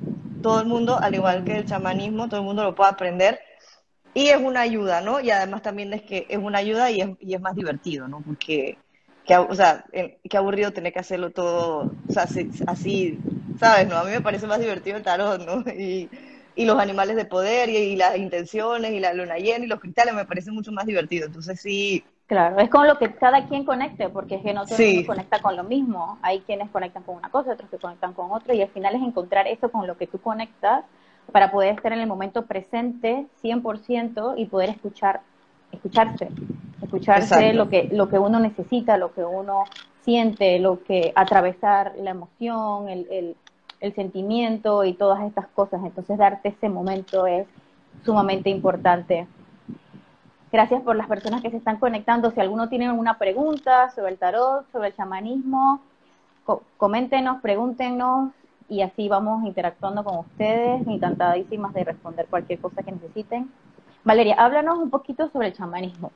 todo 0.42 0.62
el 0.62 0.68
mundo, 0.68 1.00
al 1.00 1.16
igual 1.16 1.44
que 1.44 1.58
el 1.58 1.66
chamanismo, 1.66 2.30
todo 2.30 2.42
el 2.42 2.46
mundo 2.46 2.64
lo 2.64 2.76
puede 2.76 2.92
aprender. 2.92 3.40
Y 4.16 4.30
es 4.30 4.38
una 4.38 4.62
ayuda, 4.62 5.02
¿no? 5.02 5.20
Y 5.20 5.30
además 5.30 5.62
también 5.62 5.94
es 5.94 6.02
que 6.02 6.26
es 6.30 6.38
una 6.38 6.60
ayuda 6.60 6.90
y 6.90 7.02
es, 7.02 7.10
y 7.20 7.34
es 7.34 7.42
más 7.42 7.54
divertido, 7.54 8.08
¿no? 8.08 8.22
Porque, 8.22 8.78
que, 9.26 9.38
o 9.38 9.54
sea, 9.54 9.84
qué 9.92 10.38
aburrido 10.38 10.72
tener 10.72 10.94
que 10.94 11.00
hacerlo 11.00 11.32
todo, 11.32 11.92
o 12.08 12.12
sea, 12.12 12.24
así, 12.24 13.20
¿sabes? 13.60 13.90
No, 13.90 13.98
a 13.98 14.06
mí 14.06 14.12
me 14.12 14.22
parece 14.22 14.48
más 14.48 14.62
divertido 14.62 14.96
el 14.96 15.04
tarot, 15.04 15.46
¿no? 15.46 15.64
Y, 15.78 16.10
y 16.56 16.66
los 16.66 16.80
animales 16.80 17.18
de 17.18 17.26
poder 17.26 17.70
y, 17.70 17.98
las 17.98 18.18
intenciones 18.18 18.94
y 18.94 19.02
la 19.02 19.14
luna 19.14 19.36
llena 19.36 19.66
y 19.66 19.68
los 19.68 19.82
cristales 19.82 20.14
me 20.14 20.24
parece 20.24 20.50
mucho 20.50 20.72
más 20.72 20.86
divertido. 20.86 21.28
Entonces 21.28 21.60
sí. 21.60 22.02
Claro, 22.28 22.58
es 22.60 22.70
con 22.70 22.88
lo 22.88 22.98
que 22.98 23.14
cada 23.16 23.46
quien 23.50 23.66
conecte, 23.66 24.08
porque 24.08 24.36
es 24.36 24.44
que 24.44 24.54
no 24.54 24.66
todo 24.66 24.78
el 24.78 24.94
mundo 24.94 25.08
conecta 25.08 25.42
con 25.42 25.58
lo 25.58 25.66
mismo. 25.66 26.18
Hay 26.22 26.40
quienes 26.40 26.70
conectan 26.70 27.04
con 27.04 27.18
una 27.18 27.30
cosa, 27.30 27.52
otros 27.52 27.70
que 27.70 27.78
conectan 27.78 28.14
con 28.14 28.32
otra, 28.32 28.56
y 28.56 28.62
al 28.62 28.70
final 28.70 28.96
es 28.96 29.02
encontrar 29.02 29.46
eso 29.48 29.70
con 29.70 29.86
lo 29.86 29.98
que 29.98 30.08
tú 30.08 30.20
conectas 30.20 30.86
para 31.32 31.52
poder 31.52 31.76
estar 31.76 31.92
en 31.94 32.00
el 32.00 32.08
momento 32.08 32.46
presente 32.46 33.26
100% 33.44 34.36
y 34.38 34.46
poder 34.46 34.70
escuchar, 34.70 35.22
escucharse, 35.72 36.30
escucharse 36.82 37.54
lo 37.54 37.70
que, 37.70 37.90
lo 37.92 38.10
que 38.10 38.20
uno 38.20 38.40
necesita, 38.40 38.98
lo 38.98 39.14
que 39.14 39.24
uno 39.24 39.64
siente, 40.04 40.60
lo 40.60 40.84
que 40.84 41.12
atravesar 41.16 41.94
la 41.98 42.12
emoción, 42.12 42.90
el, 42.90 43.08
el 43.10 43.36
el 43.80 43.94
sentimiento 43.94 44.84
y 44.84 44.94
todas 44.94 45.24
estas 45.24 45.48
cosas. 45.48 45.82
Entonces, 45.84 46.18
darte 46.18 46.50
ese 46.50 46.70
momento 46.70 47.28
es 47.28 47.48
sumamente 48.04 48.50
importante. 48.50 49.28
Gracias 50.52 50.82
por 50.82 50.96
las 50.96 51.08
personas 51.08 51.42
que 51.42 51.52
se 51.52 51.58
están 51.58 51.78
conectando. 51.78 52.32
Si 52.32 52.40
alguno 52.40 52.70
tiene 52.70 52.88
alguna 52.88 53.18
pregunta 53.18 53.92
sobre 53.92 54.12
el 54.14 54.18
tarot, 54.18 54.72
sobre 54.72 54.90
el 54.90 54.96
chamanismo, 54.96 55.82
coméntenos, 56.78 57.42
pregúntenos 57.42 58.32
y 58.68 58.82
así 58.82 59.08
vamos 59.08 59.46
interactuando 59.46 60.04
con 60.04 60.20
ustedes, 60.20 60.86
encantadísimas 60.88 61.74
de 61.74 61.84
responder 61.84 62.28
cualquier 62.28 62.60
cosa 62.60 62.82
que 62.82 62.92
necesiten. 62.92 63.52
Valeria, 64.04 64.36
háblanos 64.36 64.78
un 64.80 64.90
poquito 64.90 65.30
sobre 65.32 65.48
el 65.48 65.54
chamanismo. 65.54 66.12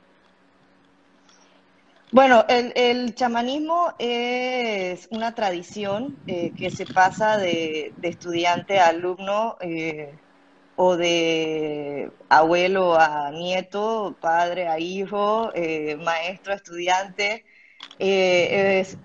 Bueno, 2.11 2.43
el, 2.47 3.13
chamanismo 3.13 3.93
es 3.99 5.07
una 5.11 5.35
tradición 5.35 6.17
eh, 6.25 6.51
que 6.57 6.71
se 6.71 6.87
pasa 6.87 7.37
de, 7.37 7.93
estudiante 8.01 8.79
a 8.79 8.87
alumno 8.87 9.57
eh, 9.61 10.15
o 10.75 10.97
de 10.97 12.11
abuelo 12.29 12.99
a 12.99 13.29
nieto, 13.29 14.15
padre 14.19 14.67
a 14.67 14.79
hijo, 14.79 15.51
eh, 15.53 15.97
maestro 15.97 16.53
a 16.53 16.55
estudiante. 16.55 17.45
Es, 17.99 18.97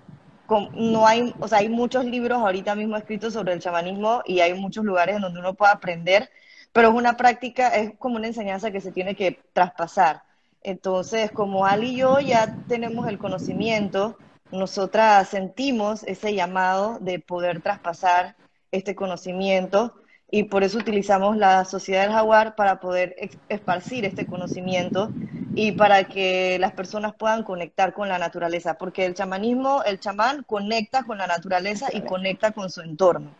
no 0.73 1.07
hay, 1.07 1.33
o 1.39 1.47
sea, 1.47 1.59
hay 1.59 1.69
muchos 1.69 2.05
libros 2.05 2.39
ahorita 2.39 2.75
mismo 2.75 2.97
escritos 2.97 3.33
sobre 3.33 3.53
el 3.53 3.59
chamanismo 3.59 4.21
y 4.25 4.39
hay 4.39 4.53
muchos 4.53 4.85
lugares 4.85 5.15
en 5.15 5.21
donde 5.21 5.39
uno 5.39 5.53
puede 5.53 5.71
aprender, 5.71 6.29
pero 6.71 6.89
es 6.89 6.93
una 6.95 7.17
práctica, 7.17 7.69
es 7.69 7.93
como 7.97 8.17
una 8.17 8.27
enseñanza 8.27 8.71
que 8.71 8.81
se 8.81 8.91
tiene 8.91 9.15
que 9.15 9.39
traspasar. 9.53 10.23
Entonces, 10.61 11.31
como 11.31 11.65
Ali 11.65 11.91
y 11.91 11.97
yo 11.97 12.19
ya 12.19 12.57
tenemos 12.67 13.07
el 13.07 13.17
conocimiento, 13.17 14.17
nosotras 14.51 15.29
sentimos 15.29 16.03
ese 16.03 16.33
llamado 16.33 16.97
de 16.99 17.19
poder 17.19 17.61
traspasar 17.61 18.35
este 18.71 18.95
conocimiento 18.95 19.95
y 20.29 20.43
por 20.43 20.63
eso 20.63 20.79
utilizamos 20.79 21.37
la 21.37 21.65
Sociedad 21.65 22.03
del 22.03 22.13
Jaguar 22.13 22.55
para 22.55 22.79
poder 22.79 23.15
esparcir 23.47 24.05
este 24.05 24.25
conocimiento 24.25 25.09
y 25.55 25.71
para 25.71 26.03
que 26.03 26.57
las 26.59 26.73
personas 26.73 27.15
puedan 27.15 27.43
conectar 27.43 27.93
con 27.93 28.09
la 28.09 28.19
naturaleza, 28.19 28.75
porque 28.75 29.05
el 29.05 29.13
chamanismo, 29.13 29.83
el 29.83 29.99
chamán 29.99 30.43
conecta 30.43 31.03
con 31.03 31.17
la 31.17 31.27
naturaleza 31.27 31.87
y 31.91 32.01
conecta 32.01 32.51
con 32.51 32.69
su 32.69 32.81
entorno. 32.81 33.31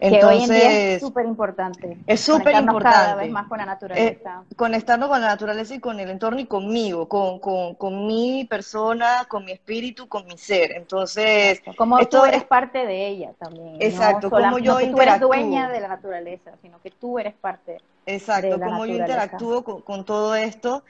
Entonces, 0.00 0.20
que 0.20 0.26
hoy 0.26 0.42
en 0.42 0.50
día 0.50 0.94
es 0.94 1.00
súper 1.00 1.24
importante. 1.24 1.96
Es 2.06 2.20
súper 2.20 2.56
importante. 2.56 2.98
Cada 2.98 3.14
vez 3.14 3.30
más 3.30 3.46
con 3.46 3.58
la 3.58 3.64
naturaleza. 3.64 4.42
Eh, 4.50 4.54
conectarnos 4.56 5.08
con 5.08 5.20
la 5.20 5.28
naturaleza 5.28 5.74
y 5.74 5.80
con 5.80 6.00
el 6.00 6.10
entorno 6.10 6.40
y 6.40 6.46
conmigo, 6.46 7.08
con, 7.08 7.38
con, 7.38 7.74
con 7.76 8.06
mi 8.06 8.44
persona, 8.44 9.24
con 9.28 9.44
mi 9.44 9.52
espíritu, 9.52 10.08
con 10.08 10.26
mi 10.26 10.36
ser. 10.36 10.72
Entonces. 10.72 11.62
Como 11.76 11.98
tú 12.06 12.24
eres 12.24 12.44
parte 12.44 12.84
de 12.84 13.06
ella 13.06 13.32
también. 13.38 13.76
Exacto, 13.80 14.30
como 14.30 14.58
yo 14.58 14.74
no 14.74 14.78
que 14.78 14.88
tú 14.88 15.00
eres 15.00 15.20
dueña 15.20 15.70
de 15.70 15.80
la 15.80 15.88
naturaleza, 15.88 16.52
sino 16.60 16.80
que 16.82 16.90
tú 16.90 17.18
eres 17.18 17.34
parte. 17.34 17.78
Exacto, 18.04 18.50
de 18.50 18.58
la 18.58 18.66
como 18.66 18.84
yo 18.86 18.96
interactúo 18.96 19.64
con, 19.64 19.80
con 19.80 20.04
todo 20.04 20.34
esto. 20.34 20.82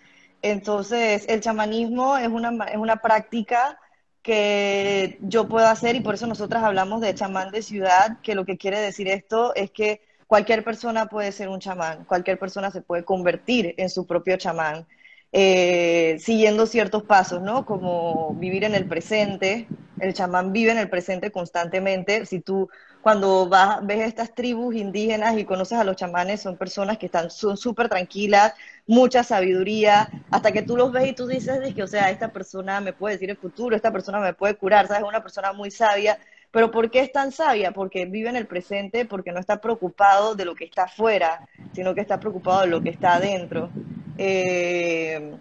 Entonces, 0.44 1.24
el 1.28 1.40
chamanismo 1.40 2.18
es 2.18 2.28
una, 2.28 2.66
es 2.66 2.76
una 2.76 2.96
práctica 2.96 3.78
que 4.20 5.16
yo 5.22 5.48
puedo 5.48 5.66
hacer 5.66 5.96
y 5.96 6.00
por 6.00 6.16
eso 6.16 6.26
nosotras 6.26 6.62
hablamos 6.62 7.00
de 7.00 7.14
chamán 7.14 7.50
de 7.50 7.62
ciudad, 7.62 8.20
que 8.22 8.34
lo 8.34 8.44
que 8.44 8.58
quiere 8.58 8.78
decir 8.78 9.08
esto 9.08 9.54
es 9.54 9.70
que 9.70 10.02
cualquier 10.26 10.62
persona 10.62 11.06
puede 11.06 11.32
ser 11.32 11.48
un 11.48 11.60
chamán, 11.60 12.04
cualquier 12.04 12.38
persona 12.38 12.70
se 12.70 12.82
puede 12.82 13.06
convertir 13.06 13.74
en 13.78 13.88
su 13.88 14.06
propio 14.06 14.36
chamán, 14.36 14.86
eh, 15.32 16.18
siguiendo 16.20 16.66
ciertos 16.66 17.04
pasos, 17.04 17.40
¿no? 17.40 17.64
Como 17.64 18.34
vivir 18.34 18.64
en 18.64 18.74
el 18.74 18.86
presente, 18.86 19.66
el 19.98 20.12
chamán 20.12 20.52
vive 20.52 20.72
en 20.72 20.78
el 20.78 20.90
presente 20.90 21.32
constantemente, 21.32 22.26
si 22.26 22.40
tú 22.40 22.68
cuando 23.04 23.46
vas, 23.50 23.84
ves 23.84 24.00
estas 24.00 24.34
tribus 24.34 24.74
indígenas 24.74 25.36
y 25.36 25.44
conoces 25.44 25.78
a 25.78 25.84
los 25.84 25.94
chamanes, 25.94 26.40
son 26.40 26.56
personas 26.56 26.96
que 26.96 27.04
están 27.04 27.30
súper 27.30 27.90
tranquilas, 27.90 28.54
mucha 28.86 29.22
sabiduría, 29.22 30.10
hasta 30.30 30.52
que 30.52 30.62
tú 30.62 30.76
los 30.76 30.92
ves 30.92 31.08
y 31.08 31.12
tú 31.14 31.26
dices 31.26 31.74
que, 31.74 31.82
o 31.82 31.86
sea, 31.86 32.10
esta 32.10 32.32
persona 32.32 32.80
me 32.80 32.92
puede 32.92 33.14
decir 33.14 33.30
el 33.30 33.36
futuro, 33.36 33.74
esta 33.74 33.92
persona 33.92 34.20
me 34.20 34.34
puede 34.34 34.56
curar, 34.56 34.86
¿sabes? 34.86 35.02
Es 35.02 35.08
una 35.08 35.22
persona 35.22 35.52
muy 35.52 35.70
sabia. 35.70 36.18
Pero 36.50 36.70
¿por 36.70 36.90
qué 36.90 37.00
es 37.00 37.10
tan 37.10 37.32
sabia? 37.32 37.72
Porque 37.72 38.04
vive 38.06 38.28
en 38.28 38.36
el 38.36 38.46
presente, 38.46 39.06
porque 39.06 39.32
no 39.32 39.40
está 39.40 39.60
preocupado 39.60 40.34
de 40.34 40.44
lo 40.44 40.54
que 40.54 40.64
está 40.64 40.84
afuera, 40.84 41.48
sino 41.72 41.94
que 41.94 42.00
está 42.00 42.20
preocupado 42.20 42.60
de 42.60 42.68
lo 42.68 42.80
que 42.80 42.90
está 42.90 43.14
adentro. 43.14 43.70
Eh, 44.18 45.36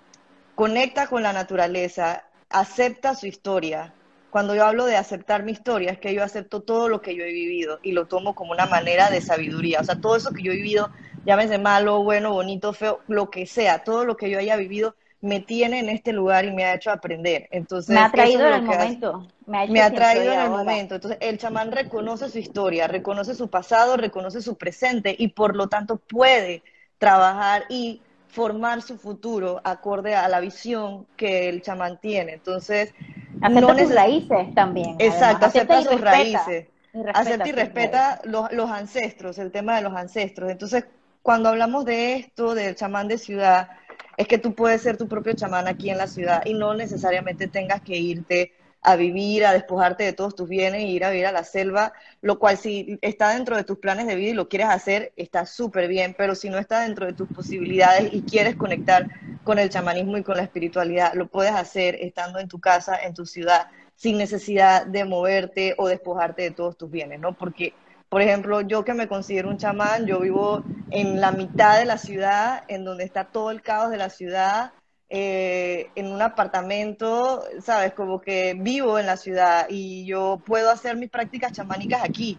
conecta 0.56 1.08
con 1.08 1.22
la 1.22 1.34
naturaleza, 1.34 2.24
acepta 2.50 3.14
su 3.14 3.28
historia, 3.28 3.94
cuando 4.34 4.56
yo 4.56 4.66
hablo 4.66 4.88
de 4.88 4.96
aceptar 4.96 5.44
mi 5.44 5.52
historia, 5.52 5.92
es 5.92 6.00
que 6.00 6.12
yo 6.12 6.24
acepto 6.24 6.64
todo 6.64 6.90
lo 6.90 7.04
que 7.04 7.16
yo 7.16 7.24
he 7.24 7.32
vivido 7.32 7.78
y 7.84 7.92
lo 7.92 8.08
tomo 8.08 8.34
como 8.34 8.52
una 8.52 8.66
manera 8.66 9.12
de 9.12 9.22
sabiduría. 9.22 9.80
O 9.80 9.84
sea, 9.84 10.02
todo 10.02 10.16
eso 10.16 10.32
que 10.32 10.42
yo 10.42 10.52
he 10.52 10.56
vivido, 10.56 10.90
llámese 11.24 11.60
malo, 11.60 12.02
bueno, 12.02 12.34
bonito, 12.34 12.74
feo, 12.74 13.02
lo 13.08 13.30
que 13.30 13.46
sea, 13.46 13.84
todo 13.84 14.06
lo 14.06 14.18
que 14.18 14.32
yo 14.32 14.40
haya 14.40 14.56
vivido 14.56 14.96
me 15.22 15.40
tiene 15.40 15.78
en 15.78 15.90
este 15.90 16.14
lugar 16.14 16.46
y 16.46 16.52
me 16.52 16.66
ha 16.66 16.74
hecho 16.74 16.90
aprender. 16.90 17.48
Entonces, 17.52 17.94
me 17.94 18.02
ha 18.02 18.12
traído 18.12 18.48
en 18.48 18.54
el 18.54 18.64
momento. 18.64 19.28
Me 19.46 19.82
ha, 19.84 19.92
traído 19.92 20.34
en 20.34 20.40
el 20.40 20.50
momento. 20.50 20.96
Entonces, 20.96 21.20
el 21.22 21.38
chamán 21.38 21.72
reconoce 21.72 22.28
su 22.28 22.40
historia, 22.40 22.88
reconoce 22.88 23.36
su 23.36 23.50
pasado, 23.50 23.98
reconoce 23.98 24.42
su 24.42 24.56
presente 24.56 25.16
y 25.16 25.28
por 25.28 25.56
lo 25.56 25.68
tanto 25.68 25.98
puede 25.98 26.64
trabajar 26.98 27.66
y 27.70 28.02
formar 28.30 28.82
su 28.82 28.98
futuro 28.98 29.62
acorde 29.64 30.16
a 30.16 30.28
la 30.28 30.40
visión 30.40 31.06
que 31.18 31.50
el 31.50 31.62
chamán 31.62 32.00
tiene. 32.02 32.34
Entonces, 32.34 32.96
Acepta 33.44 33.74
no 33.74 33.80
sus 33.80 33.94
raíces 33.94 34.56
también. 34.56 34.96
Exacto, 35.00 35.46
acepta, 35.46 35.82
sus 35.82 36.02
raíces. 36.02 36.68
acepta 37.14 37.48
y 37.48 37.52
respeta 37.52 38.22
los, 38.24 38.52
los, 38.54 38.70
ancestros, 38.70 39.38
el 39.38 39.52
tema 39.52 39.76
de 39.76 39.82
los 39.82 39.94
ancestros. 39.94 40.50
Entonces, 40.50 40.86
cuando 41.22 41.50
hablamos 41.50 41.86
de 41.86 42.16
esto, 42.16 42.56
del 42.56 42.76
chamán 42.76 43.08
de 43.08 43.18
ciudad, 43.18 43.70
es 44.18 44.28
que 44.28 44.38
tú 44.38 44.54
puedes 44.54 44.82
ser 44.82 44.98
tu 44.98 45.08
propio 45.08 45.34
chamán 45.34 45.68
aquí 45.68 45.90
en 45.90 45.98
la 45.98 46.08
ciudad 46.08 46.44
y 46.46 46.54
no 46.54 46.74
necesariamente 46.74 47.48
tengas 47.48 47.82
que 47.82 47.98
irte 47.98 48.54
a 48.84 48.96
vivir, 48.98 49.46
a 49.46 49.54
despojarte 49.54 50.04
de 50.04 50.14
todos 50.14 50.36
tus 50.36 50.50
bienes 50.50 50.82
e 50.82 50.88
ir 50.88 51.06
a 51.06 51.10
vivir 51.10 51.26
a 51.26 51.32
la 51.32 51.44
selva, 51.44 51.94
lo 52.22 52.38
cual 52.38 52.58
si 52.58 53.00
está 53.02 53.34
dentro 53.34 53.56
de 53.56 53.64
tus 53.64 53.80
planes 53.80 54.08
de 54.08 54.16
vida 54.16 54.32
y 54.32 54.34
lo 54.34 54.50
quieres 54.50 54.68
hacer, 54.68 55.14
está 55.16 55.46
súper 55.46 55.88
bien, 55.88 56.14
pero 56.18 56.36
si 56.36 56.50
no 56.50 56.58
está 56.58 56.82
dentro 56.82 57.06
de 57.06 57.14
tus 57.14 57.30
posibilidades 57.30 58.14
y 58.14 58.22
quieres 58.24 58.56
conectar 58.58 59.08
con 59.44 59.58
el 59.58 59.70
chamanismo 59.70 60.18
y 60.18 60.24
con 60.24 60.36
la 60.36 60.44
espiritualidad, 60.44 61.14
lo 61.14 61.28
puedes 61.28 61.54
hacer 61.54 61.96
estando 62.02 62.40
en 62.40 62.50
tu 62.50 62.60
casa, 62.60 62.98
en 63.02 63.14
tu 63.14 63.26
ciudad, 63.26 63.68
sin 63.96 64.18
necesidad 64.18 64.86
de 64.86 65.06
moverte 65.06 65.76
o 65.78 65.88
despojarte 65.88 66.42
de 66.42 66.52
todos 66.52 66.78
tus 66.78 66.92
bienes, 66.92 67.22
¿no? 67.22 67.34
Porque, 67.34 67.74
por 68.10 68.22
ejemplo, 68.22 68.62
yo 68.62 68.84
que 68.84 68.94
me 68.94 69.08
considero 69.08 69.50
un 69.50 69.58
chamán, 69.58 70.06
yo 70.06 70.20
vivo 70.20 70.62
en 70.92 71.22
la 71.22 71.32
mitad 71.32 71.80
de 71.80 71.86
la 71.86 71.98
ciudad, 71.98 72.64
en 72.68 72.84
donde 72.84 73.06
está 73.06 73.26
todo 73.26 73.50
el 73.50 73.62
caos 73.62 73.92
de 73.92 73.98
la 73.98 74.10
ciudad, 74.10 74.74
eh, 75.16 75.92
en 75.94 76.12
un 76.12 76.24
apartamento, 76.24 77.44
¿sabes? 77.62 77.94
Como 77.94 78.20
que 78.20 78.56
vivo 78.58 78.98
en 78.98 79.06
la 79.06 79.16
ciudad 79.16 79.68
y 79.70 80.08
yo 80.08 80.42
puedo 80.44 80.72
hacer 80.72 80.98
mis 80.98 81.12
prácticas 81.12 81.52
chamánicas 81.52 82.02
aquí, 82.04 82.36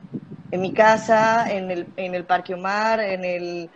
en 0.50 0.60
mi 0.60 0.72
casa, 0.72 1.46
en 1.48 1.70
el, 1.70 1.86
en 1.96 2.16
el 2.16 2.24
Parque 2.24 2.54
Omar, 2.54 2.98
en 2.98 3.24
el 3.24 3.70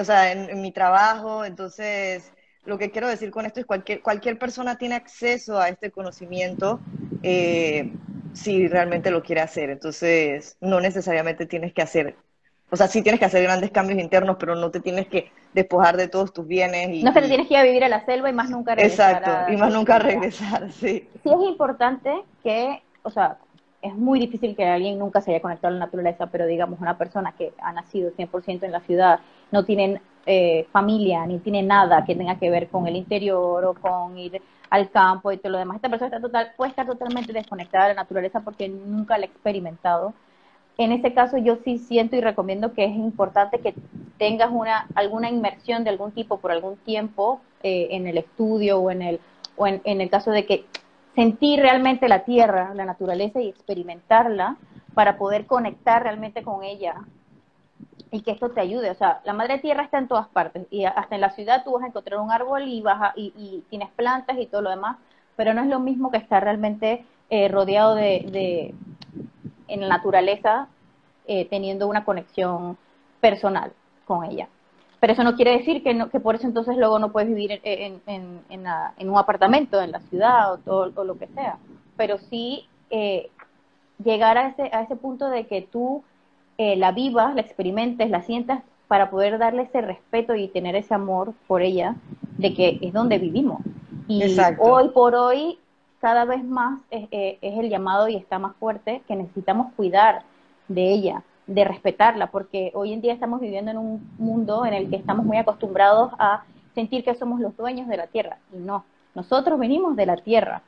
o 0.00 0.04
sea, 0.04 0.32
en, 0.32 0.62
mi 0.62 0.72
trabajo. 0.72 1.44
Entonces, 1.44 2.32
lo 2.64 2.78
que 2.78 2.90
quiero 2.90 3.06
decir 3.06 3.30
con 3.30 3.44
esto 3.44 3.60
es 3.60 3.66
cualquier, 3.66 4.00
cualquier 4.00 4.38
persona 4.38 4.78
tiene 4.78 4.94
acceso 4.94 5.60
a 5.60 5.68
este 5.68 5.90
conocimiento 5.90 6.80
eh, 7.22 7.92
si 8.32 8.66
realmente 8.66 9.10
lo 9.10 9.22
quiere 9.22 9.42
hacer. 9.42 9.68
Entonces, 9.68 10.56
no 10.62 10.80
necesariamente 10.80 11.44
tienes 11.44 11.74
que 11.74 11.82
hacer 11.82 12.16
o 12.70 12.76
sea, 12.76 12.88
sí 12.88 13.02
tienes 13.02 13.20
que 13.20 13.26
hacer 13.26 13.42
grandes 13.42 13.70
cambios 13.70 14.00
internos, 14.00 14.36
pero 14.40 14.56
no 14.56 14.70
te 14.70 14.80
tienes 14.80 15.06
que 15.06 15.30
despojar 15.56 15.96
de 15.96 16.06
todos 16.06 16.32
tus 16.34 16.46
bienes. 16.46 16.90
Y, 16.90 17.02
no 17.02 17.12
te 17.14 17.22
tienes 17.22 17.48
que 17.48 17.54
ir 17.54 17.60
a 17.60 17.62
vivir 17.62 17.82
a 17.82 17.88
la 17.88 18.04
selva 18.04 18.28
y 18.28 18.32
más 18.34 18.50
nunca 18.50 18.74
regresar. 18.74 19.16
Exacto, 19.16 19.52
y 19.52 19.56
más 19.56 19.72
nunca 19.72 19.98
regresar, 19.98 20.70
sí. 20.70 21.08
Sí 21.22 21.30
es 21.30 21.48
importante 21.48 22.12
que, 22.42 22.82
o 23.02 23.10
sea, 23.10 23.38
es 23.80 23.94
muy 23.94 24.20
difícil 24.20 24.54
que 24.54 24.66
alguien 24.66 24.98
nunca 24.98 25.22
se 25.22 25.30
haya 25.30 25.40
conectado 25.40 25.74
a 25.74 25.78
la 25.78 25.86
naturaleza, 25.86 26.26
pero 26.26 26.46
digamos 26.46 26.78
una 26.80 26.98
persona 26.98 27.32
que 27.32 27.54
ha 27.58 27.72
nacido 27.72 28.12
100% 28.12 28.64
en 28.64 28.72
la 28.72 28.80
ciudad, 28.80 29.20
no 29.50 29.64
tiene 29.64 30.02
eh, 30.26 30.66
familia, 30.72 31.24
ni 31.26 31.38
tiene 31.38 31.62
nada 31.62 32.04
que 32.04 32.14
tenga 32.14 32.38
que 32.38 32.50
ver 32.50 32.68
con 32.68 32.86
el 32.86 32.94
interior 32.94 33.64
o 33.64 33.74
con 33.74 34.18
ir 34.18 34.42
al 34.68 34.90
campo 34.90 35.32
y 35.32 35.38
todo 35.38 35.52
lo 35.52 35.58
demás. 35.58 35.76
Esta 35.76 35.88
persona 35.88 36.08
está 36.08 36.20
total, 36.20 36.52
puede 36.54 36.70
estar 36.70 36.86
totalmente 36.86 37.32
desconectada 37.32 37.84
de 37.84 37.94
la 37.94 38.02
naturaleza 38.02 38.40
porque 38.40 38.68
nunca 38.68 39.16
la 39.16 39.24
ha 39.24 39.28
experimentado 39.28 40.12
en 40.78 40.92
ese 40.92 41.14
caso 41.14 41.38
yo 41.38 41.56
sí 41.64 41.78
siento 41.78 42.16
y 42.16 42.20
recomiendo 42.20 42.72
que 42.72 42.84
es 42.84 42.94
importante 42.94 43.60
que 43.60 43.74
tengas 44.18 44.50
una 44.52 44.86
alguna 44.94 45.30
inmersión 45.30 45.84
de 45.84 45.90
algún 45.90 46.12
tipo 46.12 46.38
por 46.38 46.52
algún 46.52 46.76
tiempo 46.76 47.40
eh, 47.62 47.88
en 47.92 48.06
el 48.06 48.18
estudio 48.18 48.78
o 48.78 48.90
en 48.90 49.02
el 49.02 49.20
o 49.56 49.66
en, 49.66 49.80
el 49.84 50.10
caso 50.10 50.30
de 50.30 50.44
que 50.44 50.66
sentir 51.14 51.60
realmente 51.60 52.08
la 52.08 52.24
tierra, 52.24 52.74
la 52.74 52.84
naturaleza 52.84 53.40
y 53.40 53.48
experimentarla 53.48 54.56
para 54.92 55.16
poder 55.16 55.46
conectar 55.46 56.02
realmente 56.02 56.42
con 56.42 56.62
ella 56.62 56.94
y 58.10 58.20
que 58.20 58.32
esto 58.32 58.50
te 58.50 58.60
ayude. 58.60 58.90
O 58.90 58.94
sea, 58.94 59.20
la 59.24 59.32
madre 59.32 59.58
tierra 59.58 59.82
está 59.82 59.96
en 59.96 60.08
todas 60.08 60.28
partes 60.28 60.66
y 60.70 60.84
hasta 60.84 61.14
en 61.14 61.22
la 61.22 61.30
ciudad 61.30 61.64
tú 61.64 61.72
vas 61.72 61.84
a 61.84 61.86
encontrar 61.86 62.20
un 62.20 62.30
árbol 62.30 62.68
y, 62.68 62.82
vas 62.82 63.12
y, 63.16 63.64
tienes 63.70 63.88
plantas 63.96 64.36
y 64.38 64.46
todo 64.46 64.60
lo 64.60 64.70
demás, 64.70 64.98
pero 65.36 65.54
no 65.54 65.62
es 65.62 65.68
lo 65.68 65.80
mismo 65.80 66.10
que 66.10 66.18
estar 66.18 66.44
realmente 66.44 67.04
eh, 67.30 67.48
rodeado 67.48 67.94
de, 67.94 68.74
en 69.68 69.80
la 69.80 69.88
naturaleza 69.88 70.68
eh, 71.26 71.46
teniendo 71.48 71.88
una 71.88 72.04
conexión 72.04 72.76
personal 73.20 73.72
con 74.04 74.24
ella. 74.24 74.48
Pero 75.00 75.12
eso 75.12 75.24
no 75.24 75.36
quiere 75.36 75.58
decir 75.58 75.82
que, 75.82 75.92
no, 75.92 76.08
que 76.08 76.20
por 76.20 76.34
eso 76.34 76.46
entonces 76.46 76.76
luego 76.76 76.98
no 76.98 77.12
puedes 77.12 77.28
vivir 77.28 77.60
en, 77.62 78.00
en, 78.06 78.40
en, 78.48 79.10
un 79.10 79.18
apartamento 79.18 79.80
en 79.80 79.92
la 79.92 80.00
ciudad 80.00 80.52
o, 80.52 80.58
todo, 80.58 81.04
lo 81.04 81.18
que 81.18 81.26
sea. 81.28 81.58
Pero 81.96 82.18
sí 82.30 82.66
eh, 82.90 83.30
llegar 84.02 84.38
a 84.38 84.48
ese, 84.48 84.70
a 84.72 84.82
ese 84.82 84.96
punto 84.96 85.28
de 85.28 85.46
que 85.46 85.62
tú 85.62 86.02
eh, 86.58 86.76
la 86.76 86.92
vivas, 86.92 87.34
la 87.34 87.42
experimentes, 87.42 88.08
la 88.08 88.22
sientas 88.22 88.62
para 88.88 89.10
poder 89.10 89.38
darle 89.38 89.62
ese 89.62 89.80
respeto 89.80 90.34
y 90.34 90.48
tener 90.48 90.76
ese 90.76 90.94
amor 90.94 91.34
por 91.46 91.60
ella, 91.60 91.96
de 92.38 92.54
que 92.54 92.78
es 92.80 92.92
donde 92.92 93.18
vivimos. 93.18 93.60
Y 94.08 94.22
hoy 94.58 94.88
por 94.90 95.14
hoy, 95.14 95.58
cada 96.00 96.24
vez 96.24 96.44
más 96.44 96.80
es, 96.90 97.08
es 97.10 97.58
el 97.58 97.70
llamado 97.70 98.08
y 98.08 98.16
está 98.16 98.38
más 98.38 98.56
fuerte 98.56 99.02
que 99.08 99.16
necesitamos 99.16 99.72
cuidar 99.74 100.22
de 100.68 100.92
ella, 100.92 101.22
de 101.46 101.64
respetarla, 101.64 102.30
porque 102.30 102.70
hoy 102.74 102.92
en 102.92 103.00
día 103.00 103.12
estamos 103.12 103.40
viviendo 103.40 103.70
en 103.70 103.78
un 103.78 104.10
mundo 104.18 104.66
en 104.66 104.74
el 104.74 104.90
que 104.90 104.96
estamos 104.96 105.24
muy 105.24 105.36
acostumbrados 105.36 106.12
a 106.18 106.44
sentir 106.74 107.04
que 107.04 107.14
somos 107.14 107.40
los 107.40 107.56
dueños 107.56 107.88
de 107.88 107.96
la 107.96 108.06
tierra, 108.08 108.38
y 108.52 108.58
no, 108.58 108.84
nosotros 109.14 109.58
venimos 109.58 109.96
de 109.96 110.06
la 110.06 110.16
tierra, 110.16 110.62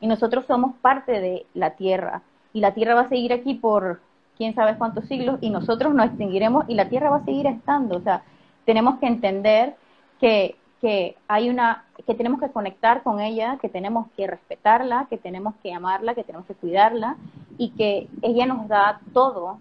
y 0.00 0.06
nosotros 0.06 0.44
somos 0.46 0.74
parte 0.82 1.20
de 1.20 1.46
la 1.54 1.70
tierra, 1.70 2.22
y 2.52 2.60
la 2.60 2.74
tierra 2.74 2.94
va 2.94 3.02
a 3.02 3.08
seguir 3.08 3.32
aquí 3.32 3.54
por 3.54 4.00
quién 4.38 4.54
sabe 4.54 4.78
cuántos 4.78 5.04
siglos 5.06 5.38
y 5.42 5.50
nosotros 5.50 5.92
nos 5.92 6.06
extinguiremos 6.06 6.64
y 6.68 6.74
la 6.74 6.88
Tierra 6.88 7.10
va 7.10 7.16
a 7.16 7.24
seguir 7.24 7.46
estando. 7.46 7.96
O 7.98 8.00
sea, 8.00 8.22
tenemos 8.64 8.98
que 9.00 9.06
entender 9.06 9.74
que, 10.20 10.56
que 10.80 11.16
hay 11.26 11.50
una, 11.50 11.84
que 12.06 12.14
tenemos 12.14 12.40
que 12.40 12.50
conectar 12.50 13.02
con 13.02 13.20
ella, 13.20 13.58
que 13.60 13.68
tenemos 13.68 14.06
que 14.16 14.26
respetarla, 14.26 15.06
que 15.10 15.18
tenemos 15.18 15.54
que 15.62 15.72
amarla, 15.72 16.14
que 16.14 16.24
tenemos 16.24 16.46
que 16.46 16.54
cuidarla 16.54 17.16
y 17.56 17.70
que 17.70 18.08
ella 18.22 18.46
nos 18.46 18.68
da 18.68 19.00
todo 19.12 19.58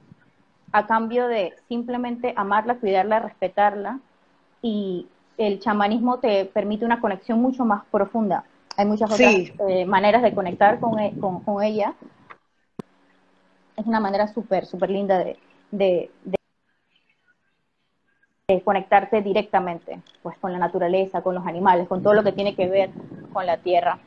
a 0.72 0.86
cambio 0.86 1.28
de 1.28 1.54
simplemente 1.68 2.34
amarla, 2.36 2.76
cuidarla, 2.76 3.20
respetarla 3.20 4.00
y 4.62 5.08
el 5.38 5.60
chamanismo 5.60 6.18
te 6.20 6.46
permite 6.46 6.86
una 6.86 7.00
conexión 7.00 7.42
mucho 7.42 7.66
más 7.66 7.84
profunda. 7.92 8.44
Hay 8.76 8.86
muchas 8.86 9.12
otras 9.12 9.34
eh, 9.70 9.86
maneras 9.86 10.22
de 10.22 10.34
conectar 10.34 10.80
con, 10.80 11.00
e, 11.00 11.18
con, 11.20 11.42
con 11.42 11.64
ella, 11.64 11.96
es 13.78 13.86
una 13.86 14.00
manera 14.00 14.28
súper, 14.28 14.66
súper 14.66 14.90
linda 14.90 15.20
de, 15.20 15.38
de, 15.72 16.10
conectarte 18.63 19.22
directamente 19.22 20.00
pues 20.24 20.38
con 20.38 20.54
la 20.54 20.58
naturaleza, 20.58 21.22
con 21.22 21.36
los 21.36 21.46
animales, 21.46 21.86
con 21.89 22.01
todo 22.01 22.13
lo 22.13 22.24
que 22.24 22.32
tiene 22.32 22.56
que 22.56 22.70
ver 22.70 22.89
con 23.34 23.46
la 23.46 23.58
tierra. 23.58 24.00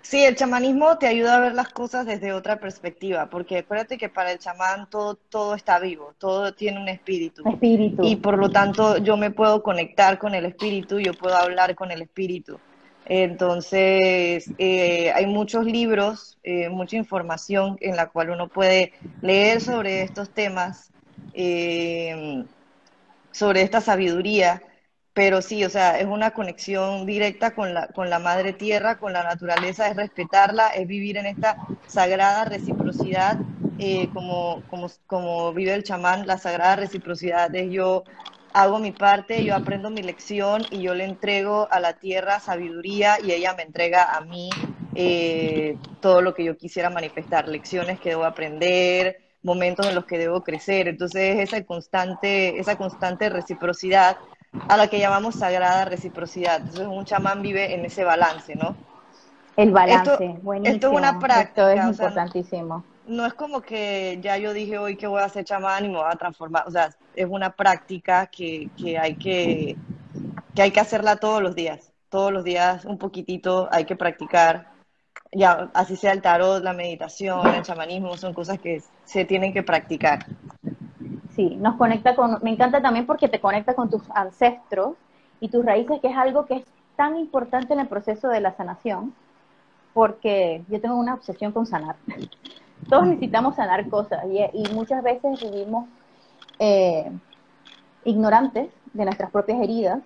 Sí, 0.00 0.24
el 0.24 0.36
chamanismo 0.36 0.96
te 0.96 1.06
ayuda 1.06 1.36
a 1.36 1.40
ver 1.40 1.52
las 1.52 1.68
cosas 1.68 2.06
desde 2.06 2.32
otra 2.32 2.58
perspectiva, 2.58 3.28
porque 3.28 3.58
acuérdate 3.58 3.98
que 3.98 4.08
para 4.08 4.32
el 4.32 4.38
chamán 4.38 4.88
todo, 4.88 5.16
todo 5.16 5.54
está 5.54 5.78
vivo, 5.80 6.14
todo 6.16 6.54
tiene 6.54 6.80
un 6.80 6.88
espíritu. 6.88 7.46
Espíritu. 7.46 8.04
Y 8.04 8.16
por 8.16 8.38
lo 8.38 8.48
tanto 8.48 8.96
yo 8.96 9.18
me 9.18 9.30
puedo 9.30 9.62
conectar 9.62 10.18
con 10.18 10.34
el 10.34 10.46
espíritu, 10.46 10.98
yo 10.98 11.12
puedo 11.12 11.36
hablar 11.36 11.74
con 11.74 11.90
el 11.90 12.00
espíritu. 12.00 12.58
Entonces, 13.04 14.50
eh, 14.56 15.12
hay 15.14 15.26
muchos 15.26 15.66
libros, 15.66 16.38
eh, 16.42 16.70
mucha 16.70 16.96
información 16.96 17.76
en 17.82 17.96
la 17.96 18.08
cual 18.08 18.30
uno 18.30 18.48
puede 18.48 18.94
leer 19.20 19.60
sobre 19.60 20.04
estos 20.04 20.30
temas, 20.30 20.90
eh, 21.32 22.44
sobre 23.32 23.62
esta 23.62 23.80
sabiduría, 23.80 24.62
pero 25.12 25.42
sí, 25.42 25.64
o 25.64 25.70
sea, 25.70 25.98
es 26.00 26.06
una 26.06 26.32
conexión 26.32 27.06
directa 27.06 27.54
con 27.54 27.74
la, 27.74 27.88
con 27.88 28.10
la 28.10 28.18
madre 28.18 28.52
tierra, 28.54 28.98
con 28.98 29.12
la 29.12 29.22
naturaleza, 29.24 29.88
es 29.88 29.96
respetarla, 29.96 30.68
es 30.70 30.86
vivir 30.86 31.16
en 31.16 31.26
esta 31.26 31.58
sagrada 31.86 32.44
reciprocidad, 32.44 33.44
como, 34.12 34.66
como, 34.66 34.88
como 35.06 35.52
vive 35.54 35.74
el 35.74 35.84
chamán, 35.84 36.26
la 36.26 36.38
sagrada 36.38 36.76
reciprocidad 36.76 37.54
es 37.54 37.70
yo 37.70 38.04
hago 38.52 38.78
mi 38.78 38.92
parte, 38.92 39.44
yo 39.44 39.54
aprendo 39.54 39.90
mi 39.90 40.02
lección 40.02 40.66
y 40.70 40.82
yo 40.82 40.94
le 40.94 41.04
entrego 41.04 41.68
a 41.70 41.80
la 41.80 41.98
tierra 41.98 42.40
sabiduría 42.40 43.18
y 43.22 43.32
ella 43.32 43.54
me 43.54 43.62
entrega 43.62 44.16
a 44.16 44.20
mí 44.22 44.60
eh, 44.94 45.80
todo 46.00 46.20
lo 46.22 46.34
que 46.34 46.44
yo 46.44 46.56
quisiera 46.56 46.90
manifestar, 46.90 47.48
lecciones 47.48 48.00
que 48.00 48.10
debo 48.10 48.24
aprender, 48.24 49.29
momentos 49.42 49.86
en 49.86 49.94
los 49.94 50.04
que 50.04 50.18
debo 50.18 50.42
crecer. 50.42 50.88
Entonces, 50.88 51.38
esa 51.38 51.62
constante, 51.64 52.58
esa 52.58 52.76
constante 52.76 53.28
reciprocidad 53.28 54.18
a 54.68 54.76
la 54.76 54.88
que 54.88 54.98
llamamos 54.98 55.36
sagrada 55.36 55.84
reciprocidad. 55.84 56.60
Entonces, 56.60 56.86
un 56.86 57.04
chamán 57.04 57.42
vive 57.42 57.74
en 57.74 57.84
ese 57.84 58.04
balance, 58.04 58.54
¿no? 58.56 58.76
El 59.56 59.70
balance, 59.70 60.12
esto, 60.12 60.38
buenísimo. 60.42 60.74
Esto 60.74 60.90
es 60.90 60.98
una 60.98 61.18
práctica. 61.18 61.72
Esto 61.72 61.82
es 61.82 61.98
importantísimo 61.98 62.84
no 63.10 63.26
es 63.26 63.34
como 63.34 63.60
que 63.60 64.18
ya 64.22 64.38
yo 64.38 64.52
dije 64.52 64.78
hoy 64.78 64.96
que 64.96 65.08
voy 65.08 65.20
a 65.20 65.28
ser 65.28 65.44
chamán 65.44 65.84
y 65.84 65.88
me 65.88 65.96
voy 65.96 66.06
a 66.08 66.16
transformar, 66.16 66.66
o 66.66 66.70
sea, 66.70 66.90
es 67.16 67.26
una 67.28 67.50
práctica 67.50 68.26
que, 68.28 68.70
hay 69.00 69.16
que, 69.16 69.76
que 70.54 70.62
hay 70.62 70.70
que 70.70 70.80
hacerla 70.80 71.16
todos 71.16 71.42
los 71.42 71.56
días, 71.56 71.92
todos 72.08 72.32
los 72.32 72.44
días 72.44 72.84
un 72.84 72.98
poquitito 72.98 73.68
hay 73.72 73.84
que 73.84 73.96
practicar, 73.96 74.69
ya 75.32 75.70
así 75.74 75.96
sea 75.96 76.12
el 76.12 76.22
tarot, 76.22 76.62
la 76.62 76.72
meditación, 76.72 77.46
el 77.46 77.62
chamanismo, 77.62 78.16
son 78.16 78.34
cosas 78.34 78.58
que 78.58 78.82
se 79.04 79.24
tienen 79.24 79.52
que 79.52 79.62
practicar. 79.62 80.26
Sí, 81.34 81.56
nos 81.56 81.76
conecta 81.76 82.16
con, 82.16 82.38
me 82.42 82.50
encanta 82.50 82.82
también 82.82 83.06
porque 83.06 83.28
te 83.28 83.40
conecta 83.40 83.74
con 83.74 83.90
tus 83.90 84.02
ancestros 84.14 84.96
y 85.40 85.48
tus 85.48 85.64
raíces, 85.64 86.00
que 86.00 86.08
es 86.08 86.16
algo 86.16 86.46
que 86.46 86.56
es 86.56 86.64
tan 86.96 87.16
importante 87.16 87.72
en 87.72 87.80
el 87.80 87.88
proceso 87.88 88.28
de 88.28 88.40
la 88.40 88.54
sanación, 88.56 89.14
porque 89.94 90.62
yo 90.68 90.80
tengo 90.80 90.96
una 90.96 91.14
obsesión 91.14 91.52
con 91.52 91.66
sanar 91.66 91.96
todos 92.88 93.06
necesitamos 93.06 93.56
sanar 93.56 93.88
cosas 93.88 94.24
y, 94.52 94.72
muchas 94.72 95.02
veces 95.02 95.40
vivimos 95.40 95.88
eh, 96.58 97.10
ignorantes 98.04 98.70
de 98.92 99.04
nuestras 99.04 99.30
propias 99.30 99.60
heridas 99.60 100.00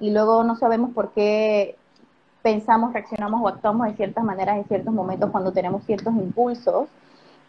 y 0.00 0.10
luego 0.10 0.44
no 0.44 0.56
sabemos 0.56 0.92
por 0.94 1.12
qué 1.12 1.76
pensamos, 2.42 2.92
reaccionamos 2.92 3.40
o 3.42 3.48
actuamos 3.48 3.86
de 3.86 3.96
ciertas 3.96 4.24
maneras 4.24 4.56
en 4.56 4.64
ciertos 4.64 4.92
momentos 4.92 5.30
cuando 5.30 5.52
tenemos 5.52 5.84
ciertos 5.84 6.14
impulsos 6.14 6.88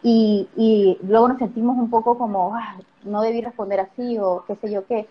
y, 0.02 0.98
luego 1.02 1.28
nos 1.28 1.38
sentimos 1.38 1.78
un 1.78 1.88
poco 1.88 2.18
como, 2.18 2.54
ah, 2.54 2.76
no 3.04 3.22
debí 3.22 3.40
responder 3.40 3.80
así 3.80 4.18
o 4.18 4.44
qué 4.46 4.56
sé 4.56 4.70
yo 4.70 4.86
qué, 4.86 5.08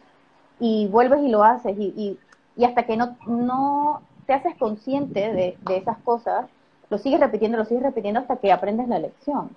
y 0.60 0.88
vuelves 0.88 1.24
y 1.24 1.30
lo 1.30 1.44
haces 1.44 1.76
y, 1.78 2.18
hasta 2.64 2.84
que 2.84 2.96
no, 2.96 3.18
no 3.26 4.02
te 4.28 4.34
haces 4.34 4.56
consciente 4.56 5.34
de, 5.34 5.58
de 5.62 5.78
esas 5.78 5.98
cosas, 6.00 6.46
lo 6.90 6.98
sigues 7.00 7.20
repitiendo, 7.20 7.58
lo 7.58 7.66
sigues 7.66 7.84
repitiendo 7.84 8.20
hasta 8.20 8.38
que 8.38 8.52
aprendes 8.52 8.88
la 8.88 9.00
lección. 9.00 9.50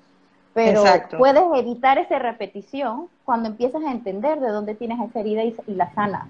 Pero 0.57 0.85
puedes 1.19 1.45
evitar 1.55 1.99
esa 1.99 2.19
repetición 2.19 3.09
cuando 3.27 3.51
empiezas 3.51 3.83
a 3.83 3.93
entender 3.93 4.41
de 4.41 4.49
dónde 4.49 4.75
tienes 4.75 4.99
esa 5.07 5.21
herida 5.21 5.45
y, 5.45 5.55
la 5.67 5.93
sana. 5.93 6.29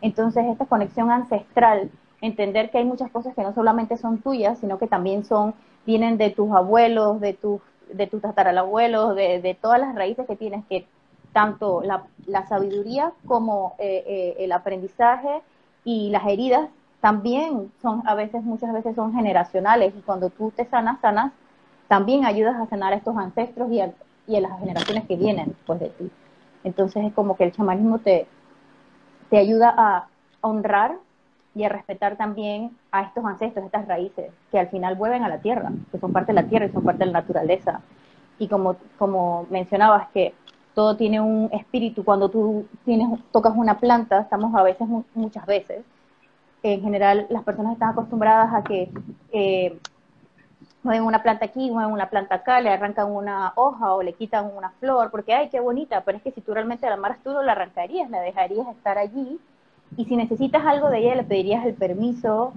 Entonces, 0.00 0.44
esta 0.46 0.64
conexión 0.64 1.12
ancestral, 1.12 1.88
entender 2.20 2.70
que 2.70 2.78
hay 2.78 2.84
muchas 2.84 3.10
cosas 3.10 3.34
que 3.34 3.42
no 3.42 3.54
solamente 3.54 3.96
son 3.96 4.18
tuyas, 4.18 4.58
sino 4.58 4.78
que 4.78 4.86
también 4.86 5.24
son, 5.24 5.54
vienen 5.86 6.18
de 6.18 6.30
tus 6.30 6.50
abuelos, 6.52 7.20
de 7.20 7.32
tus, 7.32 7.60
de 7.92 8.06
tus 8.06 8.20
tatarabuelos, 8.20 9.14
de, 9.14 9.40
de 9.40 9.54
todas 9.54 9.80
las 9.80 9.94
raíces 9.94 10.26
que 10.26 10.36
tienes, 10.36 10.64
que 10.66 10.86
tanto 11.32 11.82
la, 11.82 12.04
la 12.26 12.46
sabiduría 12.46 13.12
como 13.26 13.74
eh, 13.78 14.04
eh, 14.06 14.36
el 14.38 14.52
aprendizaje 14.52 15.42
y 15.84 16.10
las 16.10 16.26
heridas 16.26 16.68
también 17.00 17.70
son, 17.80 18.02
a 18.06 18.14
veces, 18.14 18.42
muchas 18.42 18.72
veces 18.72 18.96
son 18.96 19.14
generacionales 19.14 19.94
y 19.96 20.00
cuando 20.00 20.30
tú 20.30 20.50
te 20.50 20.64
sanas, 20.64 21.00
sanas, 21.00 21.32
también 21.86 22.26
ayudas 22.26 22.56
a 22.56 22.66
sanar 22.66 22.92
a 22.92 22.96
estos 22.96 23.16
ancestros 23.16 23.70
y 23.70 23.80
a, 23.80 23.92
y 24.26 24.36
a 24.36 24.40
las 24.40 24.58
generaciones 24.58 25.06
que 25.06 25.16
vienen 25.16 25.46
después 25.48 25.80
de 25.80 25.90
ti. 25.90 26.10
Entonces 26.64 27.04
es 27.04 27.12
como 27.14 27.36
que 27.36 27.44
el 27.44 27.52
chamanismo 27.52 27.98
te, 28.00 28.26
te 29.30 29.38
ayuda 29.38 29.72
a 29.76 30.08
honrar 30.40 30.96
y 31.58 31.64
a 31.64 31.68
respetar 31.68 32.16
también 32.16 32.70
a 32.92 33.02
estos 33.02 33.24
ancestros, 33.24 33.66
estas 33.66 33.88
raíces, 33.88 34.30
que 34.52 34.60
al 34.60 34.68
final 34.68 34.94
vuelven 34.94 35.24
a 35.24 35.28
la 35.28 35.40
tierra, 35.40 35.72
que 35.90 35.98
son 35.98 36.12
parte 36.12 36.32
de 36.32 36.40
la 36.40 36.48
tierra 36.48 36.66
y 36.66 36.70
son 36.70 36.84
parte 36.84 37.00
de 37.00 37.06
la 37.06 37.20
naturaleza. 37.20 37.80
Y 38.38 38.46
como, 38.46 38.76
como 38.96 39.44
mencionabas, 39.50 40.08
que 40.10 40.34
todo 40.74 40.96
tiene 40.96 41.20
un 41.20 41.50
espíritu, 41.52 42.04
cuando 42.04 42.28
tú 42.28 42.68
tienes, 42.84 43.08
tocas 43.32 43.54
una 43.56 43.80
planta, 43.80 44.20
estamos 44.20 44.54
a 44.54 44.62
veces, 44.62 44.86
muchas 45.14 45.44
veces, 45.46 45.84
en 46.62 46.80
general 46.80 47.26
las 47.28 47.42
personas 47.42 47.72
están 47.72 47.90
acostumbradas 47.90 48.54
a 48.54 48.62
que 48.62 48.92
eh, 49.32 49.76
mueven 50.84 51.02
una 51.02 51.24
planta 51.24 51.46
aquí, 51.46 51.72
mueven 51.72 51.92
una 51.92 52.08
planta 52.08 52.36
acá, 52.36 52.60
le 52.60 52.70
arrancan 52.70 53.10
una 53.10 53.52
hoja 53.56 53.94
o 53.94 54.02
le 54.04 54.12
quitan 54.12 54.48
una 54.56 54.70
flor, 54.78 55.10
porque 55.10 55.34
ay, 55.34 55.48
qué 55.48 55.58
bonita, 55.58 56.02
pero 56.04 56.18
es 56.18 56.22
que 56.22 56.30
si 56.30 56.40
tú 56.40 56.54
realmente 56.54 56.86
la 56.86 56.94
amaras 56.94 57.18
tú 57.24 57.32
no 57.32 57.42
la 57.42 57.52
arrancarías, 57.52 58.08
la 58.10 58.20
dejarías 58.20 58.68
estar 58.68 58.96
allí 58.96 59.40
y 59.96 60.04
si 60.04 60.16
necesitas 60.16 60.64
algo 60.64 60.90
de 60.90 60.98
ella 60.98 61.14
le 61.16 61.24
pedirías 61.24 61.64
el 61.66 61.74
permiso, 61.74 62.52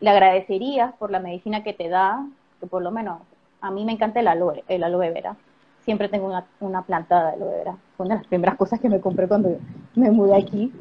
le 0.00 0.10
agradecerías 0.10 0.94
por 0.94 1.10
la 1.10 1.20
medicina 1.20 1.62
que 1.62 1.72
te 1.72 1.88
da, 1.88 2.26
que 2.60 2.66
por 2.66 2.82
lo 2.82 2.90
menos 2.90 3.18
a 3.60 3.70
mí 3.70 3.84
me 3.84 3.92
encanta 3.92 4.20
el 4.20 4.28
aloe, 4.28 4.64
el 4.68 4.84
aloe 4.84 5.10
vera. 5.10 5.36
Siempre 5.80 6.08
tengo 6.08 6.26
una, 6.26 6.46
una 6.60 6.82
plantada 6.82 7.30
de 7.30 7.36
aloe 7.36 7.50
vera. 7.50 7.76
Fue 7.96 8.06
una 8.06 8.16
de 8.16 8.20
las 8.22 8.28
primeras 8.28 8.56
cosas 8.56 8.80
que 8.80 8.88
me 8.88 9.00
compré 9.00 9.28
cuando 9.28 9.58
me 9.94 10.10
mudé 10.10 10.36
aquí, 10.36 10.72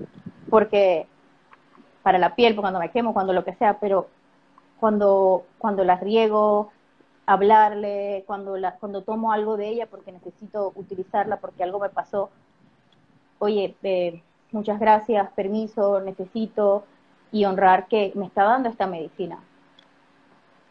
porque 0.49 1.07
para 2.03 2.17
la 2.17 2.36
piel, 2.36 2.55
cuando 2.55 2.79
me 2.79 2.91
quemo, 2.91 3.13
cuando 3.13 3.33
lo 3.33 3.43
que 3.43 3.53
sea, 3.53 3.79
pero 3.79 4.07
cuando, 4.79 5.45
cuando 5.57 5.83
la 5.83 5.95
riego, 5.95 6.71
hablarle, 7.25 8.23
cuando, 8.27 8.57
la, 8.57 8.75
cuando 8.75 9.01
tomo 9.01 9.31
algo 9.31 9.57
de 9.57 9.69
ella 9.69 9.88
porque 9.88 10.12
necesito 10.12 10.73
utilizarla 10.75 11.38
porque 11.38 11.63
algo 11.63 11.79
me 11.79 11.89
pasó, 11.89 12.29
oye, 13.39 13.75
eh, 13.83 14.21
muchas 14.53 14.79
gracias, 14.79 15.29
permiso, 15.35 15.99
necesito, 16.01 16.85
y 17.31 17.45
honrar 17.45 17.87
que 17.87 18.11
me 18.15 18.25
está 18.25 18.43
dando 18.43 18.69
esta 18.69 18.87
medicina. 18.87 19.39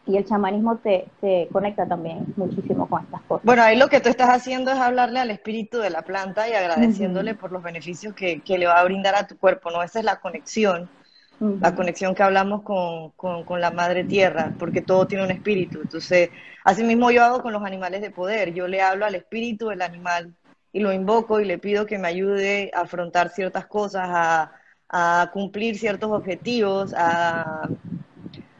y 0.05 0.17
el 0.17 0.25
chamanismo 0.25 0.77
te, 0.77 1.05
te, 1.21 1.47
conecta 1.49 1.85
también 1.87 2.25
muchísimo 2.35 2.89
con 2.89 3.03
estas 3.03 3.21
cosas. 3.21 3.45
Bueno, 3.45 3.63
ahí 3.63 3.77
lo 3.77 3.87
que 3.87 4.01
tú 4.01 4.09
estás 4.09 4.29
haciendo 4.29 4.69
es 4.69 4.77
hablarle 4.77 5.19
al 5.19 5.31
espíritu 5.31 5.77
de 5.77 5.89
la 5.89 6.01
planta 6.01 6.49
y 6.49 6.53
agradeciéndole 6.53 7.35
por 7.35 7.53
los 7.53 7.63
beneficios 7.63 8.13
que, 8.13 8.41
que, 8.41 8.57
le 8.57 8.65
va 8.65 8.79
a 8.79 8.83
brindar 8.83 9.15
a 9.15 9.27
tu 9.27 9.37
cuerpo, 9.37 9.71
¿no? 9.71 9.81
Esa 9.81 9.99
es 9.99 10.05
la 10.05 10.19
conexión, 10.19 10.89
la 11.39 11.73
conexión 11.73 12.15
que 12.15 12.23
hablamos 12.23 12.63
con, 12.63 13.11
con, 13.11 13.45
con, 13.45 13.61
la 13.61 13.71
madre 13.71 14.03
tierra, 14.03 14.51
porque 14.59 14.81
todo 14.81 15.07
tiene 15.07 15.23
un 15.23 15.31
espíritu. 15.31 15.79
Entonces, 15.81 16.31
así 16.65 16.83
mismo 16.83 17.09
yo 17.09 17.23
hago 17.23 17.41
con 17.41 17.53
los 17.53 17.63
animales 17.63 18.01
de 18.01 18.11
poder, 18.11 18.53
yo 18.53 18.67
le 18.67 18.81
hablo 18.81 19.05
al 19.05 19.15
espíritu 19.15 19.69
del 19.69 19.81
animal 19.81 20.35
y 20.73 20.81
lo 20.81 20.91
invoco 20.91 21.39
y 21.39 21.45
le 21.45 21.57
pido 21.57 21.85
que 21.85 21.97
me 21.97 22.09
ayude 22.09 22.71
a 22.73 22.81
afrontar 22.81 23.29
ciertas 23.29 23.67
cosas, 23.67 24.09
a, 24.11 24.51
a 24.89 25.29
cumplir 25.31 25.77
ciertos 25.77 26.11
objetivos, 26.11 26.93
a 26.97 27.69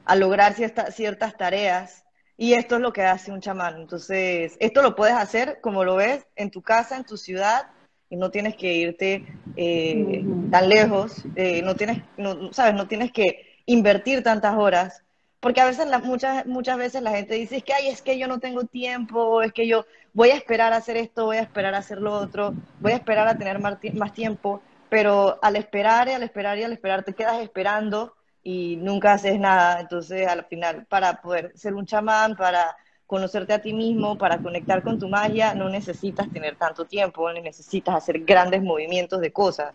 a 0.06 0.16
lograr 0.16 0.54
ciertas 0.54 0.96
ciertas 0.96 1.38
tareas. 1.38 2.04
Y 2.36 2.54
esto 2.54 2.76
es 2.76 2.82
lo 2.82 2.92
que 2.92 3.04
hace 3.04 3.32
un 3.32 3.42
chamán. 3.42 3.80
Entonces, 3.80 4.58
esto 4.60 4.82
lo 4.82 4.96
puedes 4.96 5.16
hacer, 5.16 5.60
como 5.62 5.84
lo 5.84 5.96
ves, 5.96 6.26
en 6.36 6.50
tu 6.50 6.62
casa, 6.62 6.98
en 6.98 7.06
tu 7.06 7.16
ciudad, 7.16 7.68
y 8.10 8.16
no 8.18 8.32
tienes 8.32 8.56
que 8.56 8.74
irte 8.74 9.26
eh, 9.56 10.26
tan 10.52 10.68
lejos, 10.68 11.24
eh, 11.36 11.62
no 11.62 11.76
tienes, 11.76 12.02
no, 12.18 12.52
sabes, 12.52 12.74
no 12.74 12.88
tienes 12.88 13.12
que 13.12 13.62
invertir 13.66 14.24
tantas 14.24 14.56
horas, 14.56 15.04
porque 15.44 15.60
a 15.60 15.66
veces, 15.66 15.86
muchas, 16.04 16.46
muchas 16.46 16.78
veces 16.78 17.02
la 17.02 17.12
gente 17.12 17.36
dice, 17.36 17.58
es 17.58 17.64
que, 17.66 17.74
ay, 17.74 17.90
es 17.90 18.02
que 18.02 18.18
yo 18.18 18.30
no 18.30 18.40
tengo 18.40 18.64
tiempo, 18.64 19.42
es 19.42 19.52
que 19.52 19.68
yo 19.68 19.86
voy 20.14 20.30
a 20.30 20.36
esperar 20.36 20.72
a 20.72 20.78
hacer 20.78 20.96
esto, 20.96 21.26
voy 21.26 21.36
a 21.36 21.42
esperar 21.42 21.76
a 21.76 21.80
hacer 21.80 22.00
lo 22.00 22.14
otro, 22.14 22.54
voy 22.80 22.94
a 22.94 22.96
esperar 22.96 23.28
a 23.28 23.38
tener 23.38 23.60
más, 23.60 23.78
más 23.94 24.14
tiempo, 24.14 24.62
pero 24.88 25.38
al 25.42 25.58
esperar 25.58 26.08
y 26.08 26.12
al 26.14 26.24
esperar 26.24 26.58
y 26.58 26.64
al 26.64 26.72
esperar 26.72 27.04
te 27.04 27.14
quedas 27.14 27.42
esperando 27.42 28.16
y 28.42 28.78
nunca 28.78 29.12
haces 29.12 29.38
nada. 29.38 29.82
Entonces, 29.82 30.26
al 30.26 30.46
final, 30.46 30.86
para 30.86 31.22
poder 31.22 31.52
ser 31.56 31.74
un 31.74 31.86
chamán, 31.86 32.38
para 32.38 32.78
conocerte 33.06 33.52
a 33.52 33.62
ti 33.62 33.74
mismo, 33.74 34.18
para 34.18 34.38
conectar 34.38 34.82
con 34.82 34.98
tu 34.98 35.10
magia, 35.10 35.54
no 35.56 35.68
necesitas 35.68 36.32
tener 36.32 36.56
tanto 36.56 36.86
tiempo, 36.86 37.30
ni 37.34 37.42
necesitas 37.42 37.96
hacer 37.96 38.20
grandes 38.20 38.64
movimientos 38.64 39.20
de 39.20 39.34
cosas. 39.34 39.74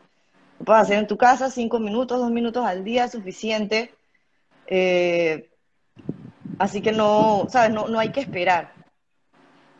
Lo 0.58 0.64
puedes 0.64 0.82
hacer 0.84 0.96
en 0.98 1.06
tu 1.06 1.18
casa, 1.18 1.50
cinco 1.50 1.78
minutos, 1.78 2.18
dos 2.18 2.30
minutos 2.30 2.64
al 2.64 2.84
día 2.84 3.04
es 3.04 3.12
suficiente. 3.12 3.92
Eh, 4.66 5.47
así 6.58 6.80
que 6.82 6.92
no, 6.92 7.46
¿sabes? 7.48 7.70
No, 7.70 7.88
no 7.88 7.98
hay 7.98 8.10
que 8.10 8.20
esperar. 8.20 8.72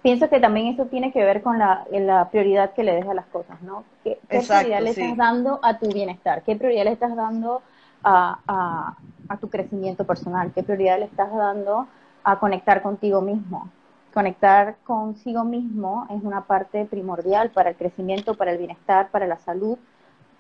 Pienso 0.02 0.28
que 0.28 0.38
también 0.38 0.68
eso 0.68 0.86
tiene 0.86 1.12
que 1.12 1.24
ver 1.24 1.42
con 1.42 1.58
la, 1.58 1.84
la 1.90 2.30
prioridad 2.30 2.72
que 2.72 2.84
le 2.84 2.94
des 2.94 3.06
a 3.06 3.14
las 3.14 3.26
cosas, 3.26 3.60
¿no? 3.62 3.84
¿Qué, 4.04 4.18
prioridad 4.28 4.80
le 4.80 4.90
estás 4.90 5.16
dando 5.16 5.58
a 5.62 5.78
tu 5.78 5.88
bienestar? 5.88 6.42
¿Qué 6.44 6.54
prioridad 6.56 6.84
le 6.84 6.92
estás 6.92 7.16
dando 7.16 7.62
a, 8.04 8.96
tu 9.40 9.50
crecimiento 9.50 10.04
personal? 10.04 10.52
¿Qué 10.54 10.62
prioridad 10.62 10.98
le 10.98 11.06
estás 11.06 11.32
dando 11.34 11.88
a 12.22 12.38
conectar 12.38 12.80
contigo 12.80 13.20
mismo? 13.20 13.70
Conectar 14.14 14.76
consigo 14.84 15.44
mismo 15.44 16.06
es 16.10 16.22
una 16.22 16.42
parte 16.44 16.84
primordial 16.84 17.50
para 17.50 17.70
el 17.70 17.76
crecimiento, 17.76 18.34
para 18.34 18.52
el 18.52 18.58
bienestar, 18.58 19.10
para 19.10 19.26
la 19.26 19.38
salud, 19.38 19.78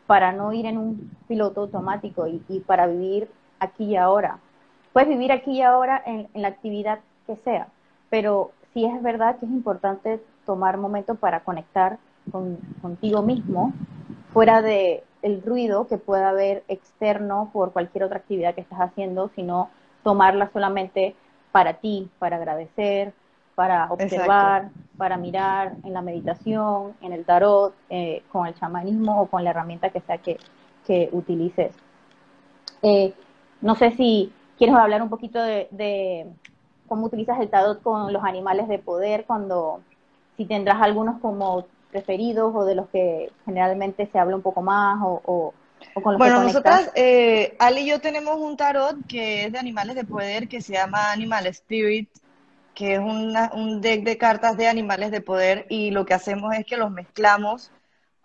para 0.06 0.32
no 0.32 0.52
ir 0.52 0.66
en 0.66 0.78
un 0.78 1.10
piloto 1.26 1.62
automático 1.62 2.26
y, 2.26 2.60
para 2.60 2.86
vivir 2.86 3.28
aquí 3.58 3.84
y 3.84 3.96
ahora. 3.96 4.38
Puedes 4.92 5.08
vivir 5.08 5.32
aquí 5.32 5.52
y 5.52 5.62
ahora 5.62 6.02
en, 6.04 6.28
la 6.34 6.48
actividad 6.48 7.00
que 7.26 7.36
sea, 7.36 7.68
pero 8.10 8.52
sí 8.72 8.84
es 8.84 9.02
verdad 9.02 9.38
que 9.38 9.46
es 9.46 9.52
importante 9.52 10.20
tomar 10.46 10.76
momento 10.78 11.14
para 11.14 11.40
conectar 11.40 11.98
contigo 12.82 13.22
mismo 13.22 13.72
fuera 14.32 14.60
de, 14.60 15.04
el 15.22 15.42
ruido 15.42 15.86
que 15.86 15.98
pueda 15.98 16.30
haber 16.30 16.64
externo 16.68 17.50
por 17.52 17.72
cualquier 17.72 18.04
otra 18.04 18.18
actividad 18.18 18.54
que 18.54 18.60
estás 18.60 18.80
haciendo, 18.80 19.30
sino 19.34 19.70
tomarla 20.02 20.50
solamente 20.52 21.14
para 21.52 21.74
ti, 21.74 22.08
para 22.18 22.36
agradecer, 22.36 23.12
para 23.54 23.90
observar, 23.90 24.70
para 24.96 25.16
mirar 25.16 25.74
en 25.82 25.92
la 25.92 26.02
meditación, 26.02 26.94
en 27.00 27.12
el 27.12 27.24
tarot, 27.24 27.74
eh, 27.90 28.22
con 28.30 28.46
el 28.46 28.54
chamanismo 28.54 29.22
o 29.22 29.26
con 29.26 29.42
la 29.42 29.50
herramienta 29.50 29.90
que 29.90 30.00
sea 30.00 30.18
que, 30.18 30.38
que 30.86 31.08
utilices. 31.12 31.74
Eh, 32.82 33.12
no 33.60 33.74
sé 33.74 33.90
si 33.92 34.32
quieres 34.58 34.76
hablar 34.76 35.00
un 35.02 35.08
poquito 35.08 35.40
de, 35.40 35.68
de, 35.70 36.26
cómo 36.88 37.06
utilizas 37.06 37.40
el 37.40 37.48
tarot 37.48 37.80
con 37.82 38.12
los 38.12 38.24
animales 38.24 38.68
de 38.68 38.78
poder, 38.78 39.24
cuando 39.24 39.80
si 40.36 40.44
tendrás 40.44 40.82
algunos 40.82 41.20
como 41.20 41.66
preferidos 41.90 42.54
o 42.54 42.64
de 42.64 42.74
los 42.74 42.88
que 42.88 43.30
generalmente 43.44 44.08
se 44.12 44.18
habla 44.18 44.36
un 44.36 44.42
poco 44.42 44.60
más 44.60 44.98
o, 45.02 45.54
con 45.94 46.12
los 46.12 46.18
bueno, 46.18 46.42
nosotras, 46.42 46.90
eh, 46.94 47.56
Ali 47.58 47.82
y 47.82 47.86
yo 47.86 48.00
tenemos 48.00 48.36
un 48.36 48.56
tarot 48.56 48.96
que 49.06 49.44
es 49.44 49.52
de 49.52 49.58
animales 49.58 49.94
de 49.94 50.04
poder 50.04 50.48
que 50.48 50.60
se 50.60 50.74
llama 50.74 51.12
Animal 51.12 51.46
Spirit, 51.46 52.08
que 52.74 52.94
es 52.94 53.00
un 53.00 53.80
deck 53.80 54.04
de 54.04 54.18
cartas 54.18 54.56
de 54.56 54.68
animales 54.68 55.10
de 55.10 55.20
poder 55.20 55.66
y 55.68 55.90
lo 55.90 56.04
que 56.04 56.14
hacemos 56.14 56.54
es 56.54 56.66
que 56.66 56.76
los 56.76 56.90
mezclamos 56.90 57.70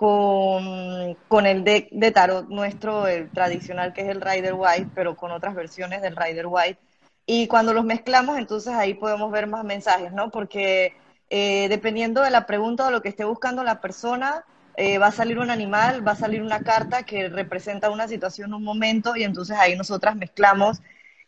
con, 0.03 1.15
con 1.29 1.45
el 1.45 1.63
deck 1.63 1.87
de 1.91 2.11
tarot 2.11 2.49
nuestro, 2.49 3.07
el 3.07 3.29
tradicional 3.29 3.93
que 3.93 4.01
es 4.01 4.09
el 4.09 4.19
Rider 4.19 4.53
White, 4.53 4.89
pero 4.93 5.15
con 5.15 5.31
otras 5.31 5.55
versiones 5.55 6.01
del 6.01 6.17
Rider 6.17 6.47
White. 6.47 6.77
Y 7.25 7.47
cuando 7.47 7.73
los 7.73 7.85
mezclamos, 7.85 8.37
entonces 8.37 8.73
ahí 8.73 8.95
podemos 8.95 9.31
ver 9.31 9.47
más 9.47 9.63
mensajes, 9.63 10.11
¿no? 10.11 10.29
Porque 10.29 10.91
eh, 11.29 11.69
dependiendo 11.69 12.21
de 12.21 12.31
la 12.31 12.45
pregunta 12.45 12.85
o 12.85 12.91
lo 12.91 13.01
que 13.01 13.07
esté 13.07 13.23
buscando 13.23 13.63
la 13.63 13.79
persona, 13.79 14.43
eh, 14.75 14.97
va 14.97 15.07
a 15.07 15.11
salir 15.13 15.39
un 15.39 15.49
animal, 15.49 16.05
va 16.05 16.11
a 16.11 16.17
salir 16.17 16.41
una 16.41 16.59
carta 16.59 17.03
que 17.03 17.29
representa 17.29 17.89
una 17.89 18.09
situación, 18.09 18.53
un 18.53 18.63
momento, 18.65 19.15
y 19.15 19.23
entonces 19.23 19.55
ahí 19.57 19.77
nosotras 19.77 20.17
mezclamos 20.17 20.81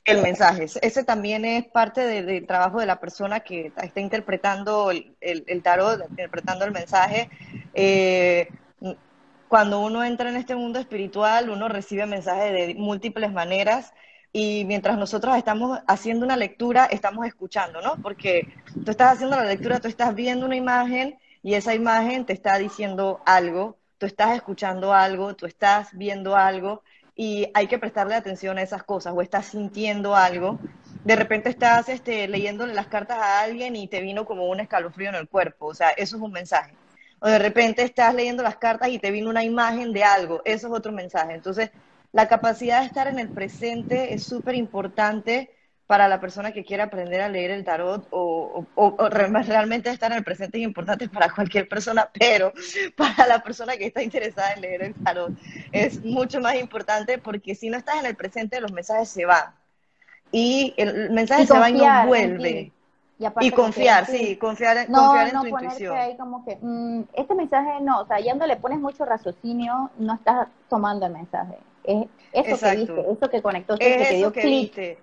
el 0.03 0.21
mensaje. 0.21 0.65
Ese 0.81 1.05
también 1.05 1.45
es 1.45 1.63
parte 1.63 2.01
del 2.01 2.45
trabajo 2.45 2.81
de 2.81 2.87
la 2.87 2.99
persona 2.99 3.39
que 3.39 3.71
está 3.81 4.01
interpretando 4.01 4.91
el, 4.91 5.61
tarot, 5.63 6.09
interpretando 6.09 6.65
el 6.65 6.71
mensaje. 6.71 7.29
Eh, 7.73 8.49
cuando 9.47 9.79
uno 9.79 10.03
entra 10.03 10.29
en 10.29 10.35
este 10.37 10.55
mundo 10.55 10.79
espiritual, 10.79 11.49
uno 11.49 11.67
recibe 11.67 12.05
mensajes 12.05 12.51
de 12.51 12.75
múltiples 12.75 13.31
maneras 13.31 13.93
y 14.31 14.65
mientras 14.65 14.97
nosotros 14.97 15.37
estamos 15.37 15.79
haciendo 15.87 16.25
una 16.25 16.35
lectura, 16.35 16.85
estamos 16.85 17.25
escuchando, 17.25 17.81
¿no? 17.81 18.01
Porque 18.01 18.47
tú 18.83 18.91
estás 18.91 19.13
haciendo 19.13 19.37
la 19.37 19.45
lectura, 19.45 19.79
tú 19.79 19.87
estás 19.87 20.13
viendo 20.13 20.45
una 20.45 20.57
imagen 20.57 21.17
y 21.41 21.53
esa 21.53 21.73
imagen 21.73 22.25
te 22.25 22.33
está 22.33 22.57
diciendo 22.57 23.21
algo, 23.25 23.77
tú 23.97 24.05
estás 24.05 24.35
escuchando 24.35 24.93
algo, 24.93 25.35
tú 25.35 25.45
estás 25.45 25.89
viendo 25.93 26.35
algo 26.35 26.83
y 27.15 27.47
hay 27.53 27.67
que 27.67 27.79
prestarle 27.79 28.15
atención 28.15 28.57
a 28.57 28.61
esas 28.61 28.83
cosas 28.83 29.13
o 29.15 29.21
estás 29.21 29.45
sintiendo 29.45 30.15
algo. 30.15 30.59
De 31.03 31.15
repente 31.15 31.49
estás 31.49 31.87
este, 31.87 32.27
leyéndole 32.27 32.73
las 32.73 32.87
cartas 32.87 33.19
a 33.19 33.41
alguien 33.41 33.75
y 33.75 33.87
te 33.87 34.01
vino 34.01 34.25
como 34.25 34.47
un 34.49 34.59
escalofrío 34.59 35.09
en 35.09 35.15
el 35.15 35.29
cuerpo, 35.29 35.67
o 35.67 35.73
sea, 35.73 35.89
eso 35.89 36.17
es 36.17 36.21
un 36.21 36.31
mensaje. 36.31 36.75
O 37.19 37.27
de 37.27 37.39
repente 37.39 37.83
estás 37.83 38.13
leyendo 38.13 38.43
las 38.43 38.57
cartas 38.57 38.89
y 38.89 38.99
te 38.99 39.11
vino 39.11 39.29
una 39.29 39.43
imagen 39.43 39.93
de 39.93 40.03
algo, 40.03 40.41
eso 40.45 40.67
es 40.67 40.73
otro 40.73 40.91
mensaje. 40.91 41.33
Entonces, 41.33 41.71
la 42.11 42.27
capacidad 42.27 42.81
de 42.81 42.87
estar 42.87 43.07
en 43.07 43.19
el 43.19 43.29
presente 43.29 44.13
es 44.13 44.23
súper 44.23 44.55
importante 44.55 45.49
para 45.87 46.07
la 46.07 46.19
persona 46.19 46.51
que 46.51 46.63
quiere 46.63 46.83
aprender 46.83 47.21
a 47.21 47.29
leer 47.29 47.51
el 47.51 47.63
tarot 47.63 48.07
o, 48.09 48.65
realmente 49.11 49.89
estar 49.89 50.11
en 50.11 50.17
el 50.17 50.23
presente 50.23 50.57
es 50.57 50.63
importante 50.63 51.07
para 51.09 51.29
cualquier 51.29 51.67
persona, 51.67 52.09
pero 52.17 52.53
para 52.95 53.27
la 53.27 53.43
persona 53.43 53.77
que 53.77 53.87
está 53.87 54.01
interesada 54.01 54.53
en 54.53 54.61
leer 54.61 54.83
el 54.83 54.93
tarot 54.95 55.31
es 55.71 56.03
mucho 56.03 56.39
más 56.39 56.55
importante 56.55 57.17
porque 57.17 57.53
si 57.53 57.69
no 57.69 57.77
estás 57.77 57.99
en 57.99 58.07
el 58.07 58.15
presente 58.15 58.59
los 58.59 58.71
mensajes 58.71 59.09
se 59.09 59.25
van 59.25 59.53
y 60.31 60.73
el 60.77 61.11
mensaje 61.11 61.45
se 61.45 61.57
va 61.57 61.69
y 61.69 61.73
no 61.73 62.07
vuelve. 62.07 62.71
Y, 63.39 63.51
confiar, 63.51 64.05
sí, 64.07 64.35
confiar, 64.35 64.77
en, 64.77 64.91
confiar 64.91 65.27
en 65.29 65.39
tu 65.39 65.47
intuición. 65.47 65.97
Ahí 65.97 66.17
como 66.17 66.43
que, 66.43 66.57
mm, 66.61 67.03
este 67.13 67.33
mensaje 67.33 67.79
no, 67.81 68.01
o 68.01 68.05
sea, 68.05 68.19
ya 68.19 68.33
no 68.35 68.45
le 68.45 68.57
pones 68.57 68.79
mucho 68.79 69.05
raciocinio, 69.05 69.89
no 69.97 70.15
estás 70.15 70.49
tomando 70.67 71.05
el 71.05 71.13
mensaje 71.13 71.57
es 71.85 72.07
eso 72.33 72.65
que 72.65 72.75
viste, 72.75 73.11
eso 73.11 73.29
que 73.29 73.41
conectó, 73.41 73.75
es 73.79 73.79
que 73.79 74.15
dio 74.15 74.31
clic. 74.31 74.97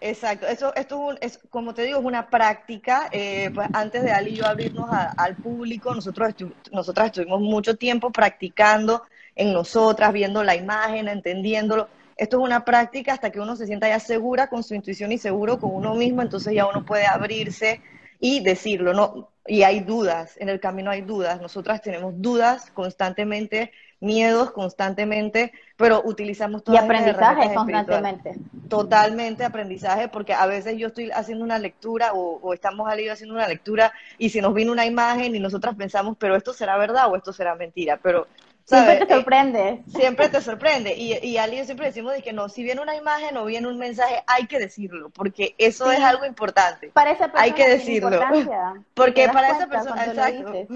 Exacto, 0.00 0.46
eso, 0.46 0.74
esto 0.74 1.14
es, 1.20 1.40
como 1.48 1.72
te 1.72 1.82
digo, 1.82 1.98
es 1.98 2.04
una 2.04 2.28
práctica. 2.28 3.08
Eh, 3.10 3.50
pues 3.54 3.68
antes 3.72 4.02
de 4.02 4.12
Ali 4.12 4.32
y 4.32 4.36
yo 4.36 4.46
abrirnos 4.46 4.90
al 4.90 5.36
público, 5.36 5.94
nosotros 5.94 6.34
nosotras 6.72 7.06
estuvimos 7.06 7.40
mucho 7.40 7.76
tiempo 7.76 8.10
practicando 8.10 9.02
en 9.34 9.54
nosotras, 9.54 10.12
viendo 10.12 10.44
la 10.44 10.56
imagen, 10.56 11.08
entendiéndolo. 11.08 11.88
Esto 12.16 12.38
es 12.38 12.42
una 12.44 12.64
práctica 12.64 13.12
hasta 13.12 13.30
que 13.30 13.40
uno 13.40 13.56
se 13.56 13.66
sienta 13.66 13.88
ya 13.88 13.98
segura 14.00 14.48
con 14.48 14.62
su 14.62 14.74
intuición 14.74 15.12
y 15.12 15.18
seguro 15.18 15.58
con 15.58 15.74
uno 15.74 15.94
mismo, 15.94 16.22
entonces 16.22 16.54
ya 16.54 16.66
uno 16.66 16.84
puede 16.84 17.06
abrirse 17.06 17.80
y 18.20 18.40
decirlo, 18.40 18.94
¿no? 18.94 19.30
Y 19.46 19.62
hay 19.62 19.80
dudas, 19.80 20.36
en 20.38 20.48
el 20.48 20.60
camino 20.60 20.90
hay 20.90 21.02
dudas. 21.02 21.40
Nosotras 21.40 21.82
tenemos 21.82 22.14
dudas 22.16 22.70
constantemente 22.70 23.72
miedos 24.04 24.50
constantemente, 24.50 25.52
pero 25.76 26.02
utilizamos 26.04 26.62
todas 26.62 26.82
Y 26.82 26.84
aprendizaje 26.84 27.54
constantemente. 27.54 28.34
Totalmente 28.68 29.44
aprendizaje, 29.44 30.08
porque 30.08 30.34
a 30.34 30.46
veces 30.46 30.76
yo 30.76 30.88
estoy 30.88 31.10
haciendo 31.10 31.44
una 31.44 31.58
lectura 31.58 32.12
o, 32.12 32.52
estamos 32.52 32.88
Ali 32.88 33.08
haciendo 33.08 33.34
una 33.34 33.48
lectura 33.48 33.92
y 34.18 34.28
si 34.28 34.40
nos 34.40 34.54
viene 34.54 34.70
una 34.70 34.86
imagen 34.86 35.34
y 35.34 35.40
nosotras 35.40 35.74
pensamos, 35.74 36.16
pero 36.18 36.36
esto 36.36 36.52
será 36.52 36.76
verdad 36.76 37.10
o 37.10 37.16
esto 37.16 37.32
será 37.32 37.54
mentira, 37.54 37.98
pero 38.02 38.26
Siempre 38.64 38.96
te 38.96 39.04
eh, 39.04 39.16
sorprende. 39.16 39.82
siempre 39.86 40.28
te 40.30 40.40
sorprende. 40.40 40.94
Y, 40.96 41.18
y 41.26 41.36
Ali 41.36 41.58
yo 41.58 41.64
siempre 41.64 41.86
decimos 41.86 42.14
de 42.14 42.22
que 42.22 42.32
no, 42.32 42.48
si 42.48 42.62
viene 42.62 42.80
una 42.80 42.96
imagen 42.96 43.36
o 43.36 43.44
viene 43.44 43.68
un 43.68 43.78
mensaje, 43.78 44.22
hay 44.26 44.46
que 44.46 44.58
decirlo, 44.58 45.10
porque 45.10 45.54
eso 45.58 45.90
es 45.92 46.00
algo 46.00 46.24
importante. 46.24 46.88
Para 46.88 47.10
esa 47.10 47.26
persona 47.26 47.42
hay 47.42 47.52
que 47.52 47.68
decirlo. 47.68 48.20
Porque 48.94 49.28
para 49.28 49.50
esa 49.50 49.66
persona, 49.66 50.04
exacto. 50.06 50.66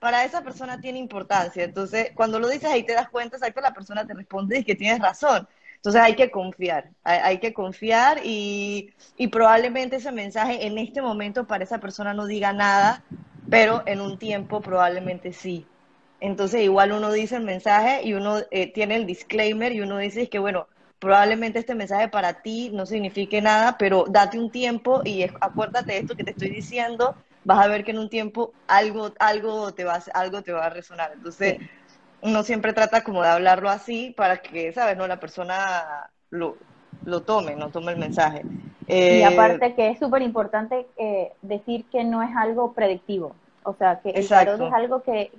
Para 0.00 0.24
esa 0.24 0.42
persona 0.42 0.80
tiene 0.80 0.98
importancia. 0.98 1.62
Entonces, 1.62 2.10
cuando 2.14 2.40
lo 2.40 2.48
dices 2.48 2.70
ahí 2.70 2.82
te 2.82 2.94
das 2.94 3.08
cuenta, 3.10 3.36
exacto, 3.36 3.60
la 3.60 3.74
persona 3.74 4.06
te 4.06 4.14
responde 4.14 4.58
y 4.58 4.64
que 4.64 4.74
tienes 4.74 4.98
razón. 4.98 5.46
Entonces 5.76 6.02
hay 6.02 6.14
que 6.14 6.30
confiar, 6.30 6.90
hay, 7.04 7.38
que 7.38 7.54
confiar 7.54 8.20
y, 8.22 8.92
y, 9.16 9.28
probablemente 9.28 9.96
ese 9.96 10.12
mensaje 10.12 10.66
en 10.66 10.76
este 10.76 11.00
momento 11.00 11.46
para 11.46 11.64
esa 11.64 11.78
persona 11.78 12.12
no 12.12 12.26
diga 12.26 12.52
nada, 12.52 13.02
pero 13.48 13.82
en 13.86 14.02
un 14.02 14.18
tiempo 14.18 14.60
probablemente 14.60 15.32
sí. 15.32 15.66
Entonces 16.20 16.62
igual 16.62 16.92
uno 16.92 17.10
dice 17.12 17.36
el 17.36 17.44
mensaje 17.44 18.02
y 18.04 18.12
uno 18.14 18.38
eh, 18.50 18.72
tiene 18.72 18.96
el 18.96 19.06
disclaimer 19.06 19.72
y 19.72 19.80
uno 19.80 19.98
dice 19.98 20.28
que 20.28 20.38
bueno, 20.38 20.66
probablemente 20.98 21.58
este 21.58 21.74
mensaje 21.74 22.08
para 22.08 22.42
ti 22.42 22.70
no 22.72 22.86
signifique 22.86 23.40
nada, 23.40 23.76
pero 23.78 24.04
date 24.08 24.38
un 24.38 24.50
tiempo 24.50 25.00
y 25.04 25.22
acuérdate 25.40 25.92
de 25.92 25.98
esto 25.98 26.14
que 26.14 26.24
te 26.24 26.32
estoy 26.32 26.50
diciendo, 26.50 27.14
vas 27.44 27.64
a 27.64 27.68
ver 27.68 27.84
que 27.84 27.92
en 27.92 27.98
un 27.98 28.10
tiempo 28.10 28.52
algo, 28.68 29.12
algo, 29.18 29.72
te, 29.72 29.84
va, 29.84 29.98
algo 30.12 30.42
te 30.42 30.52
va 30.52 30.66
a 30.66 30.70
resonar. 30.70 31.12
Entonces 31.14 31.58
uno 32.20 32.42
siempre 32.42 32.74
trata 32.74 33.02
como 33.02 33.22
de 33.22 33.28
hablarlo 33.28 33.70
así 33.70 34.12
para 34.14 34.42
que, 34.42 34.72
¿sabes? 34.74 34.98
No, 34.98 35.06
la 35.06 35.18
persona 35.18 36.10
lo, 36.28 36.56
lo 37.06 37.22
tome, 37.22 37.56
no 37.56 37.70
tome 37.70 37.92
el 37.92 37.98
mensaje. 37.98 38.42
y 38.86 39.22
eh, 39.22 39.24
aparte 39.24 39.74
que 39.74 39.88
es 39.88 39.98
súper 39.98 40.20
importante 40.20 40.86
eh, 40.98 41.32
decir 41.40 41.86
que 41.90 42.04
no 42.04 42.22
es 42.22 42.30
algo 42.36 42.72
predictivo, 42.74 43.34
o 43.62 43.74
sea, 43.74 44.00
que 44.00 44.10
el 44.10 44.28
tarot 44.28 44.60
es 44.60 44.72
algo 44.72 45.02
que 45.02 45.32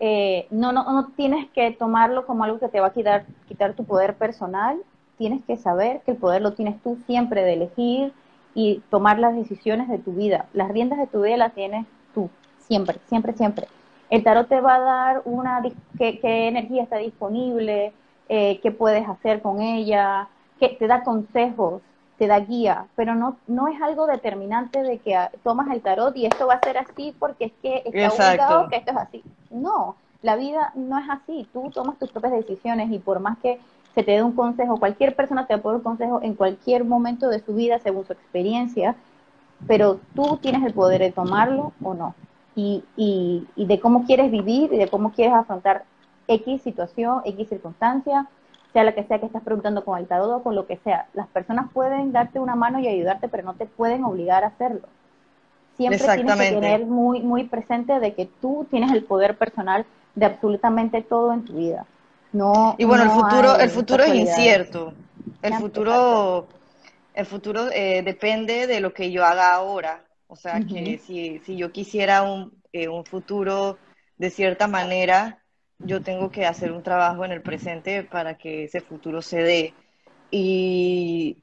eh, 0.00 0.46
no, 0.50 0.72
no, 0.72 0.90
no 0.90 1.08
tienes 1.14 1.48
que 1.50 1.70
tomarlo 1.72 2.26
como 2.26 2.44
algo 2.44 2.58
que 2.58 2.68
te 2.68 2.80
va 2.80 2.88
a 2.88 2.92
quitar, 2.92 3.26
quitar 3.46 3.74
tu 3.74 3.84
poder 3.84 4.14
personal, 4.14 4.80
tienes 5.18 5.44
que 5.44 5.58
saber 5.58 6.00
que 6.00 6.12
el 6.12 6.16
poder 6.16 6.40
lo 6.40 6.54
tienes 6.54 6.82
tú 6.82 6.98
siempre 7.06 7.44
de 7.44 7.52
elegir 7.52 8.12
y 8.54 8.82
tomar 8.90 9.18
las 9.18 9.36
decisiones 9.36 9.88
de 9.88 9.98
tu 9.98 10.12
vida. 10.12 10.46
Las 10.54 10.70
riendas 10.70 10.98
de 10.98 11.06
tu 11.06 11.22
vida 11.22 11.36
las 11.36 11.52
tienes 11.52 11.86
tú, 12.14 12.30
siempre, 12.58 12.98
siempre, 13.08 13.34
siempre. 13.34 13.68
El 14.08 14.24
tarot 14.24 14.48
te 14.48 14.60
va 14.60 14.76
a 14.76 14.80
dar 14.80 15.22
una, 15.26 15.62
qué, 15.98 16.18
qué 16.18 16.48
energía 16.48 16.82
está 16.82 16.96
disponible, 16.96 17.92
eh, 18.30 18.58
qué 18.62 18.70
puedes 18.70 19.06
hacer 19.06 19.42
con 19.42 19.60
ella, 19.60 20.28
que 20.58 20.70
te 20.70 20.86
da 20.86 21.02
consejos, 21.02 21.82
te 22.20 22.26
da 22.26 22.38
guía, 22.38 22.84
pero 22.96 23.14
no, 23.14 23.38
no 23.46 23.68
es 23.68 23.80
algo 23.80 24.06
determinante 24.06 24.82
de 24.82 24.98
que 24.98 25.14
ah, 25.14 25.30
tomas 25.42 25.70
el 25.70 25.80
tarot 25.80 26.14
y 26.14 26.26
esto 26.26 26.46
va 26.46 26.54
a 26.54 26.60
ser 26.60 26.76
así 26.76 27.16
porque 27.18 27.46
es 27.46 27.52
que 27.62 27.82
está 27.86 28.12
obligado 28.12 28.68
que 28.68 28.76
esto 28.76 28.90
es 28.90 28.96
así. 28.98 29.24
No, 29.50 29.96
la 30.20 30.36
vida 30.36 30.70
no 30.74 30.98
es 30.98 31.08
así, 31.08 31.48
tú 31.50 31.70
tomas 31.70 31.98
tus 31.98 32.10
propias 32.12 32.34
decisiones 32.34 32.90
y 32.92 32.98
por 32.98 33.20
más 33.20 33.38
que 33.38 33.58
se 33.94 34.02
te 34.02 34.12
dé 34.12 34.22
un 34.22 34.32
consejo, 34.32 34.78
cualquier 34.78 35.16
persona 35.16 35.46
te 35.46 35.56
puede 35.56 35.76
dar 35.76 35.78
un 35.78 35.82
consejo 35.82 36.20
en 36.22 36.34
cualquier 36.34 36.84
momento 36.84 37.30
de 37.30 37.40
su 37.40 37.54
vida 37.54 37.78
según 37.78 38.04
su 38.04 38.12
experiencia, 38.12 38.96
pero 39.66 39.98
tú 40.14 40.36
tienes 40.42 40.62
el 40.62 40.74
poder 40.74 41.00
de 41.00 41.12
tomarlo 41.12 41.72
o 41.82 41.94
no. 41.94 42.14
Y, 42.54 42.84
y, 42.98 43.46
y 43.56 43.64
de 43.64 43.80
cómo 43.80 44.04
quieres 44.04 44.30
vivir 44.30 44.70
y 44.74 44.76
de 44.76 44.88
cómo 44.88 45.12
quieres 45.12 45.32
afrontar 45.32 45.84
X 46.28 46.60
situación, 46.60 47.22
X 47.24 47.48
circunstancia, 47.48 48.28
sea 48.72 48.84
la 48.84 48.94
que 48.94 49.04
sea 49.04 49.18
que 49.18 49.26
estás 49.26 49.42
preguntando 49.42 49.84
con 49.84 49.98
el 49.98 50.06
tarot 50.06 50.30
o 50.30 50.42
con 50.42 50.54
lo 50.54 50.66
que 50.66 50.76
sea. 50.78 51.06
Las 51.14 51.26
personas 51.28 51.70
pueden 51.72 52.12
darte 52.12 52.38
una 52.38 52.54
mano 52.54 52.78
y 52.78 52.88
ayudarte, 52.88 53.28
pero 53.28 53.42
no 53.42 53.54
te 53.54 53.66
pueden 53.66 54.04
obligar 54.04 54.44
a 54.44 54.48
hacerlo. 54.48 54.88
Siempre 55.76 55.98
tienes 55.98 56.38
que 56.38 56.54
tener 56.54 56.86
muy, 56.86 57.22
muy 57.22 57.44
presente 57.44 58.00
de 58.00 58.14
que 58.14 58.26
tú 58.40 58.66
tienes 58.70 58.92
el 58.92 59.04
poder 59.04 59.36
personal 59.36 59.86
de 60.14 60.26
absolutamente 60.26 61.02
todo 61.02 61.32
en 61.32 61.44
tu 61.44 61.54
vida. 61.54 61.86
No, 62.32 62.76
y 62.78 62.84
bueno, 62.84 63.04
el 63.04 63.10
futuro, 63.10 63.58
el 63.58 63.70
futuro 63.70 64.04
es 64.04 64.14
incierto. 64.14 64.94
El 65.42 65.54
futuro, 65.54 66.46
el 67.14 67.26
futuro 67.26 67.68
eh, 67.72 68.02
depende 68.04 68.66
de 68.66 68.80
lo 68.80 68.92
que 68.92 69.10
yo 69.10 69.24
haga 69.24 69.52
ahora. 69.54 70.04
O 70.28 70.36
sea, 70.36 70.60
que 70.60 70.98
si, 70.98 71.40
si 71.40 71.56
yo 71.56 71.72
quisiera 71.72 72.22
un, 72.22 72.52
eh, 72.72 72.88
un 72.88 73.04
futuro 73.04 73.78
de 74.16 74.30
cierta 74.30 74.68
manera, 74.68 75.39
yo 75.80 76.02
tengo 76.02 76.30
que 76.30 76.46
hacer 76.46 76.72
un 76.72 76.82
trabajo 76.82 77.24
en 77.24 77.32
el 77.32 77.42
presente 77.42 78.02
para 78.02 78.36
que 78.36 78.64
ese 78.64 78.80
futuro 78.80 79.22
se 79.22 79.42
dé. 79.42 79.74
Y, 80.30 81.38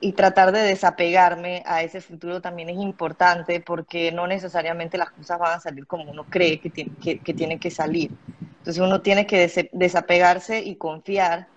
y, 0.00 0.12
tratar 0.12 0.52
de 0.52 0.60
desapegarme 0.60 1.62
a 1.66 1.82
ese 1.82 2.00
futuro 2.00 2.40
también 2.40 2.70
es 2.70 2.78
importante 2.78 3.60
porque 3.60 4.12
no 4.12 4.26
necesariamente 4.26 4.96
las 4.96 5.10
cosas 5.10 5.38
van 5.38 5.58
a 5.58 5.60
salir 5.60 5.86
como 5.86 6.10
uno 6.10 6.24
cree 6.24 6.58
que, 6.58 6.70
tiene, 6.70 6.92
que, 7.02 7.18
que 7.18 7.34
tienen 7.34 7.58
que 7.58 7.70
salir. 7.70 8.10
Entonces 8.58 8.82
uno 8.82 9.02
tiene 9.02 9.26
que 9.26 9.68
desapegarse 9.72 10.60
y 10.60 10.76
confiar 10.76 11.48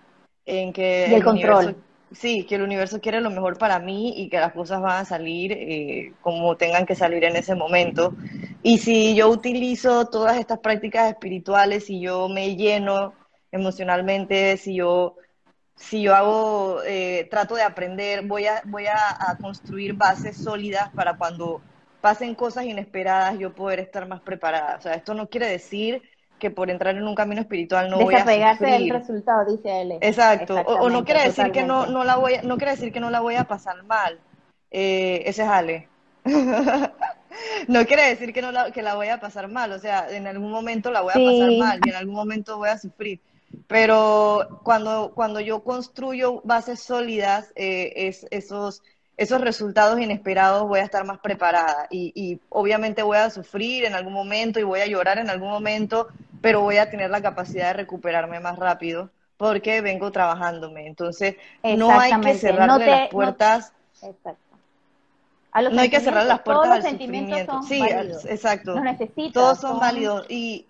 en 0.44 0.72
que... 0.72 1.14
el, 1.14 1.24
control 1.24 1.76
sí, 2.14 2.44
que 2.44 2.54
el 2.56 2.62
universo 2.62 3.00
quiere 3.00 3.20
lo 3.20 3.30
mejor 3.30 3.58
para 3.58 3.78
mí 3.78 4.14
y 4.16 4.28
que 4.28 4.38
las 4.38 4.52
cosas 4.52 4.80
van 4.80 5.02
a 5.02 5.04
salir 5.04 5.52
eh, 5.52 6.12
como 6.20 6.56
tengan 6.56 6.86
que 6.86 6.94
salir 6.94 7.24
en 7.24 7.36
ese 7.36 7.54
momento. 7.54 8.14
Y 8.62 8.78
si 8.78 9.14
yo 9.14 9.28
utilizo 9.28 10.06
todas 10.06 10.38
estas 10.38 10.58
prácticas 10.60 11.10
espirituales, 11.10 11.86
si 11.86 12.00
yo 12.00 12.28
me 12.28 12.56
lleno 12.56 13.14
emocionalmente, 13.52 14.56
si 14.56 14.76
yo, 14.76 15.16
si 15.76 16.02
yo 16.02 16.14
hago, 16.14 16.82
eh, 16.84 17.28
trato 17.30 17.54
de 17.54 17.62
aprender, 17.62 18.26
voy, 18.26 18.46
a, 18.46 18.62
voy 18.64 18.86
a, 18.86 19.36
construir 19.40 19.94
bases 19.94 20.36
sólidas 20.36 20.90
para 20.94 21.16
cuando 21.16 21.60
pasen 22.00 22.34
cosas 22.34 22.64
inesperadas 22.64 23.38
yo 23.38 23.54
poder 23.54 23.80
estar 23.80 24.06
más 24.08 24.20
preparada. 24.20 24.76
O 24.76 24.80
sea, 24.80 24.94
esto 24.94 25.14
no 25.14 25.28
quiere 25.28 25.48
decir 25.48 26.02
que 26.44 26.50
por 26.50 26.70
entrar 26.70 26.94
en 26.94 27.08
un 27.08 27.14
camino 27.14 27.40
espiritual 27.40 27.88
no 27.88 27.98
voy 27.98 28.14
a 28.16 28.18
sufrir. 28.18 28.68
del 28.70 28.90
resultado, 28.90 29.50
dice 29.50 29.80
él. 29.80 29.92
Exacto. 30.02 30.60
O, 30.60 30.90
no 30.90 31.02
quiere 31.02 31.22
decir 31.22 31.50
que 31.52 31.62
no, 31.62 31.86
no 31.86 32.04
la 32.04 32.16
voy 32.16 32.34
a, 32.34 32.42
no 32.42 32.58
quiere 32.58 32.72
decir 32.72 32.92
que 32.92 33.00
no 33.00 33.08
la 33.08 33.20
voy 33.20 33.36
a 33.36 33.44
pasar 33.44 33.82
mal. 33.84 34.20
Eh, 34.70 35.22
ese 35.24 35.42
es 35.44 35.48
Ale. 35.48 35.88
no 37.68 37.86
quiere 37.86 38.10
decir 38.10 38.34
que 38.34 38.42
no 38.42 38.52
la, 38.52 38.72
que 38.72 38.82
la 38.82 38.94
voy 38.94 39.08
a 39.08 39.20
pasar 39.20 39.48
mal, 39.48 39.72
o 39.72 39.78
sea, 39.78 40.06
en 40.10 40.26
algún 40.26 40.50
momento 40.50 40.90
la 40.90 41.00
voy 41.00 41.12
a 41.12 41.14
pasar 41.14 41.50
mal 41.58 41.80
y 41.82 41.88
en 41.88 41.96
algún 41.96 42.14
momento 42.14 42.58
voy 42.58 42.68
a 42.68 42.76
sufrir. 42.76 43.20
Pero 43.66 44.60
cuando, 44.64 45.12
cuando 45.14 45.40
yo 45.40 45.64
construyo 45.64 46.42
bases 46.44 46.80
sólidas, 46.80 47.52
eh, 47.56 47.90
es, 47.96 48.26
esos, 48.30 48.82
esos 49.16 49.40
resultados 49.40 49.98
inesperados 49.98 50.68
voy 50.68 50.80
a 50.80 50.84
estar 50.84 51.06
más 51.06 51.20
preparada 51.20 51.86
y, 51.90 52.12
y, 52.14 52.38
obviamente 52.50 53.02
voy 53.02 53.16
a 53.16 53.30
sufrir 53.30 53.86
en 53.86 53.94
algún 53.94 54.12
momento 54.12 54.60
y 54.60 54.64
voy 54.64 54.80
a 54.80 54.86
llorar 54.86 55.16
en 55.16 55.30
algún 55.30 55.48
momento, 55.48 56.08
pero 56.44 56.60
voy 56.60 56.76
a 56.76 56.90
tener 56.90 57.08
la 57.08 57.22
capacidad 57.22 57.68
de 57.68 57.72
recuperarme 57.72 58.38
más 58.38 58.58
rápido 58.58 59.08
porque 59.38 59.80
vengo 59.80 60.12
trabajándome. 60.12 60.86
Entonces, 60.86 61.36
no 61.62 61.98
hay 61.98 62.20
que 62.20 62.34
cerrarle 62.34 62.86
las 62.86 63.08
puertas. 63.08 63.72
exacto. 64.02 64.58
no 65.72 65.80
hay 65.80 65.88
que 65.88 66.00
cerrar 66.00 66.26
las 66.26 66.40
puertas 66.40 66.84
al 66.84 66.90
sufrimiento. 66.90 67.62
Sí, 67.62 67.82
exacto. 68.28 68.74
Todos 69.32 69.58
son, 69.58 69.80
válidos 69.80 70.26
y 70.28 70.66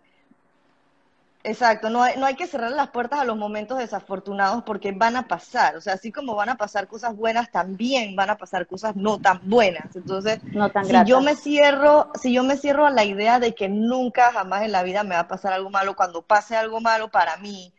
Exacto, 1.46 1.90
no 1.90 2.02
hay, 2.02 2.16
no 2.16 2.24
hay 2.24 2.36
que 2.36 2.46
cerrar 2.46 2.72
las 2.72 2.88
puertas 2.88 3.20
a 3.20 3.24
los 3.24 3.36
momentos 3.36 3.76
desafortunados 3.76 4.62
porque 4.62 4.92
van 4.92 5.14
a 5.14 5.28
pasar, 5.28 5.76
o 5.76 5.80
sea, 5.82 5.92
así 5.92 6.10
como 6.10 6.34
van 6.34 6.48
a 6.48 6.56
pasar 6.56 6.88
cosas 6.88 7.14
buenas, 7.14 7.50
también 7.50 8.16
van 8.16 8.30
a 8.30 8.38
pasar 8.38 8.66
cosas 8.66 8.96
no 8.96 9.18
tan 9.18 9.40
buenas. 9.42 9.94
Entonces, 9.94 10.40
si 10.84 11.04
yo 11.04 11.20
me 11.20 11.36
cierro, 11.36 12.10
si 12.18 12.32
yo 12.32 12.44
me 12.44 12.56
cierro 12.56 12.86
a 12.86 12.90
la 12.90 13.04
idea 13.04 13.40
de 13.40 13.54
que 13.54 13.68
nunca 13.68 14.32
jamás 14.32 14.62
en 14.62 14.72
la 14.72 14.82
vida 14.82 15.02
me 15.04 15.16
va 15.16 15.20
a 15.20 15.28
pasar 15.28 15.52
algo 15.52 15.68
malo, 15.68 15.94
cuando 15.94 16.22
pase 16.22 16.56
algo 16.56 16.80
malo 16.80 17.10
para 17.10 17.36
mí, 17.36 17.74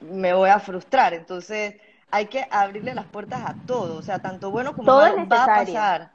me 0.00 0.32
voy 0.32 0.50
a 0.50 0.58
frustrar. 0.58 1.14
Entonces, 1.14 1.76
hay 2.10 2.26
que 2.26 2.48
abrirle 2.50 2.96
las 2.96 3.06
puertas 3.06 3.42
a 3.46 3.54
todo, 3.64 3.96
o 3.96 4.02
sea, 4.02 4.18
tanto 4.18 4.50
bueno 4.50 4.74
como 4.74 4.92
malo 4.92 5.28
va 5.28 5.44
a 5.44 5.46
pasar. 5.46 6.12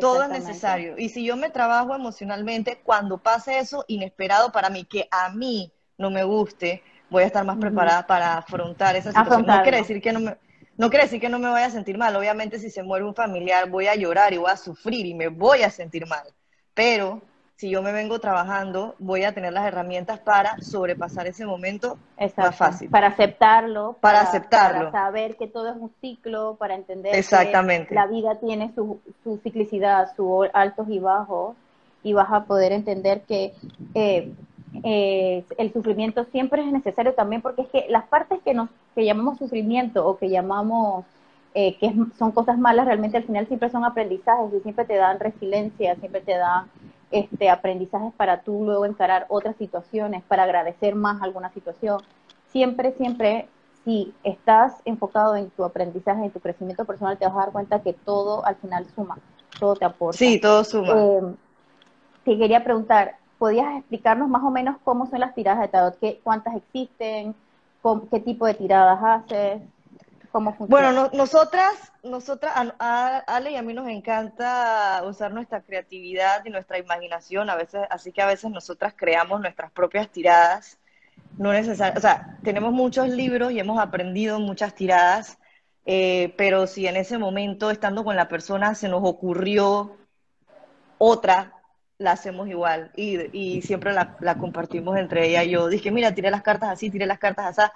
Todo 0.00 0.24
es 0.24 0.28
necesario. 0.28 0.98
Y 0.98 1.08
si 1.08 1.24
yo 1.24 1.38
me 1.38 1.48
trabajo 1.48 1.94
emocionalmente, 1.94 2.82
cuando 2.84 3.16
pase 3.16 3.58
eso 3.58 3.86
inesperado 3.88 4.52
para 4.52 4.68
mí, 4.68 4.84
que 4.84 5.08
a 5.10 5.30
mí 5.30 5.72
no 5.98 6.10
me 6.10 6.24
guste, 6.24 6.82
voy 7.10 7.22
a 7.22 7.26
estar 7.26 7.44
más 7.44 7.56
preparada 7.58 8.06
para 8.06 8.38
afrontar 8.38 8.96
esa 8.96 9.10
situación. 9.10 9.46
No 9.46 9.62
quiere 9.62 9.78
decir 9.78 10.00
que 10.00 10.12
no 10.12 10.20
me, 10.20 10.36
no 10.76 10.90
quiere 10.90 11.04
decir 11.04 11.20
que 11.20 11.28
no 11.28 11.38
me 11.38 11.48
vaya 11.48 11.66
a 11.66 11.70
sentir 11.70 11.96
mal. 11.96 12.14
Obviamente, 12.16 12.58
si 12.58 12.70
se 12.70 12.82
muere 12.82 13.04
un 13.04 13.14
familiar, 13.14 13.68
voy 13.70 13.86
a 13.86 13.94
llorar 13.94 14.32
y 14.32 14.36
voy 14.36 14.50
a 14.50 14.56
sufrir 14.56 15.06
y 15.06 15.14
me 15.14 15.28
voy 15.28 15.62
a 15.62 15.70
sentir 15.70 16.06
mal. 16.06 16.26
Pero 16.74 17.22
si 17.56 17.70
yo 17.70 17.80
me 17.80 17.92
vengo 17.92 18.18
trabajando, 18.18 18.94
voy 18.98 19.24
a 19.24 19.32
tener 19.32 19.54
las 19.54 19.66
herramientas 19.66 20.18
para 20.18 20.58
sobrepasar 20.58 21.26
ese 21.26 21.46
momento 21.46 21.98
más 22.36 22.54
fácil. 22.54 22.90
Para 22.90 23.06
aceptarlo. 23.06 23.96
Para, 24.00 24.20
aceptarlo. 24.20 24.90
Para 24.90 25.06
saber 25.06 25.36
que 25.36 25.46
todo 25.46 25.70
es 25.70 25.76
un 25.76 25.90
ciclo, 26.02 26.56
para 26.56 26.74
entender 26.74 27.12
que 27.12 27.94
la 27.94 28.06
vida 28.06 28.34
tiene 28.38 28.72
su, 28.74 29.00
su 29.24 29.38
ciclicidad, 29.38 30.14
sus 30.14 30.48
altos 30.52 30.86
y 30.90 30.98
bajos, 30.98 31.56
y 32.02 32.12
vas 32.12 32.28
a 32.30 32.44
poder 32.44 32.72
entender 32.72 33.22
que 33.22 33.54
eh, 33.94 34.34
eh, 34.84 35.44
el 35.58 35.72
sufrimiento 35.72 36.24
siempre 36.24 36.62
es 36.62 36.72
necesario 36.72 37.14
también 37.14 37.42
porque 37.42 37.62
es 37.62 37.68
que 37.68 37.86
las 37.88 38.06
partes 38.06 38.40
que 38.44 38.54
nos 38.54 38.68
que 38.94 39.04
llamamos 39.04 39.38
sufrimiento 39.38 40.06
o 40.06 40.16
que 40.16 40.30
llamamos 40.30 41.04
eh, 41.54 41.76
que 41.78 41.92
son 42.18 42.32
cosas 42.32 42.58
malas 42.58 42.86
realmente 42.86 43.16
al 43.16 43.24
final 43.24 43.46
siempre 43.46 43.70
son 43.70 43.84
aprendizajes 43.84 44.52
y 44.52 44.60
siempre 44.60 44.84
te 44.84 44.96
dan 44.96 45.18
resiliencia, 45.18 45.96
siempre 45.96 46.20
te 46.20 46.36
dan 46.36 46.66
este, 47.10 47.48
aprendizajes 47.48 48.12
para 48.14 48.42
tú 48.42 48.64
luego 48.64 48.84
encarar 48.84 49.26
otras 49.28 49.56
situaciones, 49.56 50.22
para 50.24 50.42
agradecer 50.42 50.94
más 50.94 51.22
alguna 51.22 51.50
situación. 51.52 52.02
Siempre, 52.48 52.92
siempre, 52.92 53.48
si 53.84 54.12
estás 54.22 54.74
enfocado 54.84 55.36
en 55.36 55.50
tu 55.50 55.64
aprendizaje, 55.64 56.24
en 56.24 56.30
tu 56.30 56.40
crecimiento 56.40 56.84
personal, 56.84 57.16
te 57.16 57.24
vas 57.24 57.34
a 57.34 57.40
dar 57.40 57.52
cuenta 57.52 57.80
que 57.80 57.92
todo 57.92 58.44
al 58.44 58.56
final 58.56 58.84
suma, 58.94 59.18
todo 59.58 59.76
te 59.76 59.84
aporta. 59.84 60.18
Sí, 60.18 60.40
todo 60.40 60.64
suma. 60.64 60.94
Eh, 60.94 61.20
te 62.24 62.36
quería 62.36 62.64
preguntar, 62.64 63.16
¿podías 63.38 63.78
explicarnos 63.78 64.28
más 64.28 64.42
o 64.42 64.50
menos 64.50 64.76
cómo 64.84 65.06
son 65.06 65.20
las 65.20 65.34
tiradas 65.34 65.60
de 65.60 65.68
tarot? 65.68 65.98
¿Qué, 65.98 66.20
¿Cuántas 66.22 66.54
existen? 66.56 67.34
¿Qué 68.10 68.20
tipo 68.20 68.46
de 68.46 68.54
tiradas 68.54 68.98
haces? 69.02 69.62
Bueno, 70.68 71.08
nosotras, 71.14 71.92
nosotras, 72.02 72.52
a, 72.78 73.18
Ale 73.26 73.52
y 73.52 73.56
a 73.56 73.62
mí 73.62 73.72
nos 73.72 73.88
encanta 73.88 75.02
usar 75.06 75.32
nuestra 75.32 75.62
creatividad 75.62 76.44
y 76.44 76.50
nuestra 76.50 76.78
imaginación, 76.78 77.48
a 77.48 77.56
veces, 77.56 77.82
así 77.90 78.12
que 78.12 78.20
a 78.20 78.26
veces 78.26 78.50
nosotras 78.50 78.92
creamos 78.94 79.40
nuestras 79.40 79.72
propias 79.72 80.10
tiradas. 80.10 80.78
No 81.38 81.52
necesariamente, 81.52 81.98
o 81.98 82.02
sea, 82.02 82.38
tenemos 82.42 82.72
muchos 82.72 83.08
libros 83.08 83.52
y 83.52 83.60
hemos 83.60 83.78
aprendido 83.78 84.38
muchas 84.38 84.74
tiradas, 84.74 85.38
eh, 85.86 86.34
pero 86.36 86.66
si 86.66 86.86
en 86.86 86.96
ese 86.96 87.16
momento, 87.16 87.70
estando 87.70 88.04
con 88.04 88.16
la 88.16 88.28
persona, 88.28 88.74
se 88.74 88.88
nos 88.88 89.02
ocurrió 89.04 89.96
otra, 90.98 91.55
la 91.98 92.12
hacemos 92.12 92.48
igual 92.48 92.90
y, 92.96 93.18
y 93.32 93.62
siempre 93.62 93.92
la, 93.92 94.16
la, 94.20 94.36
compartimos 94.36 94.96
entre 94.98 95.28
ella 95.28 95.44
y 95.44 95.50
yo. 95.50 95.68
Dije, 95.68 95.90
mira, 95.90 96.14
tiré 96.14 96.30
las 96.30 96.42
cartas 96.42 96.70
así, 96.70 96.90
tiré 96.90 97.06
las 97.06 97.18
cartas 97.18 97.58
así 97.58 97.70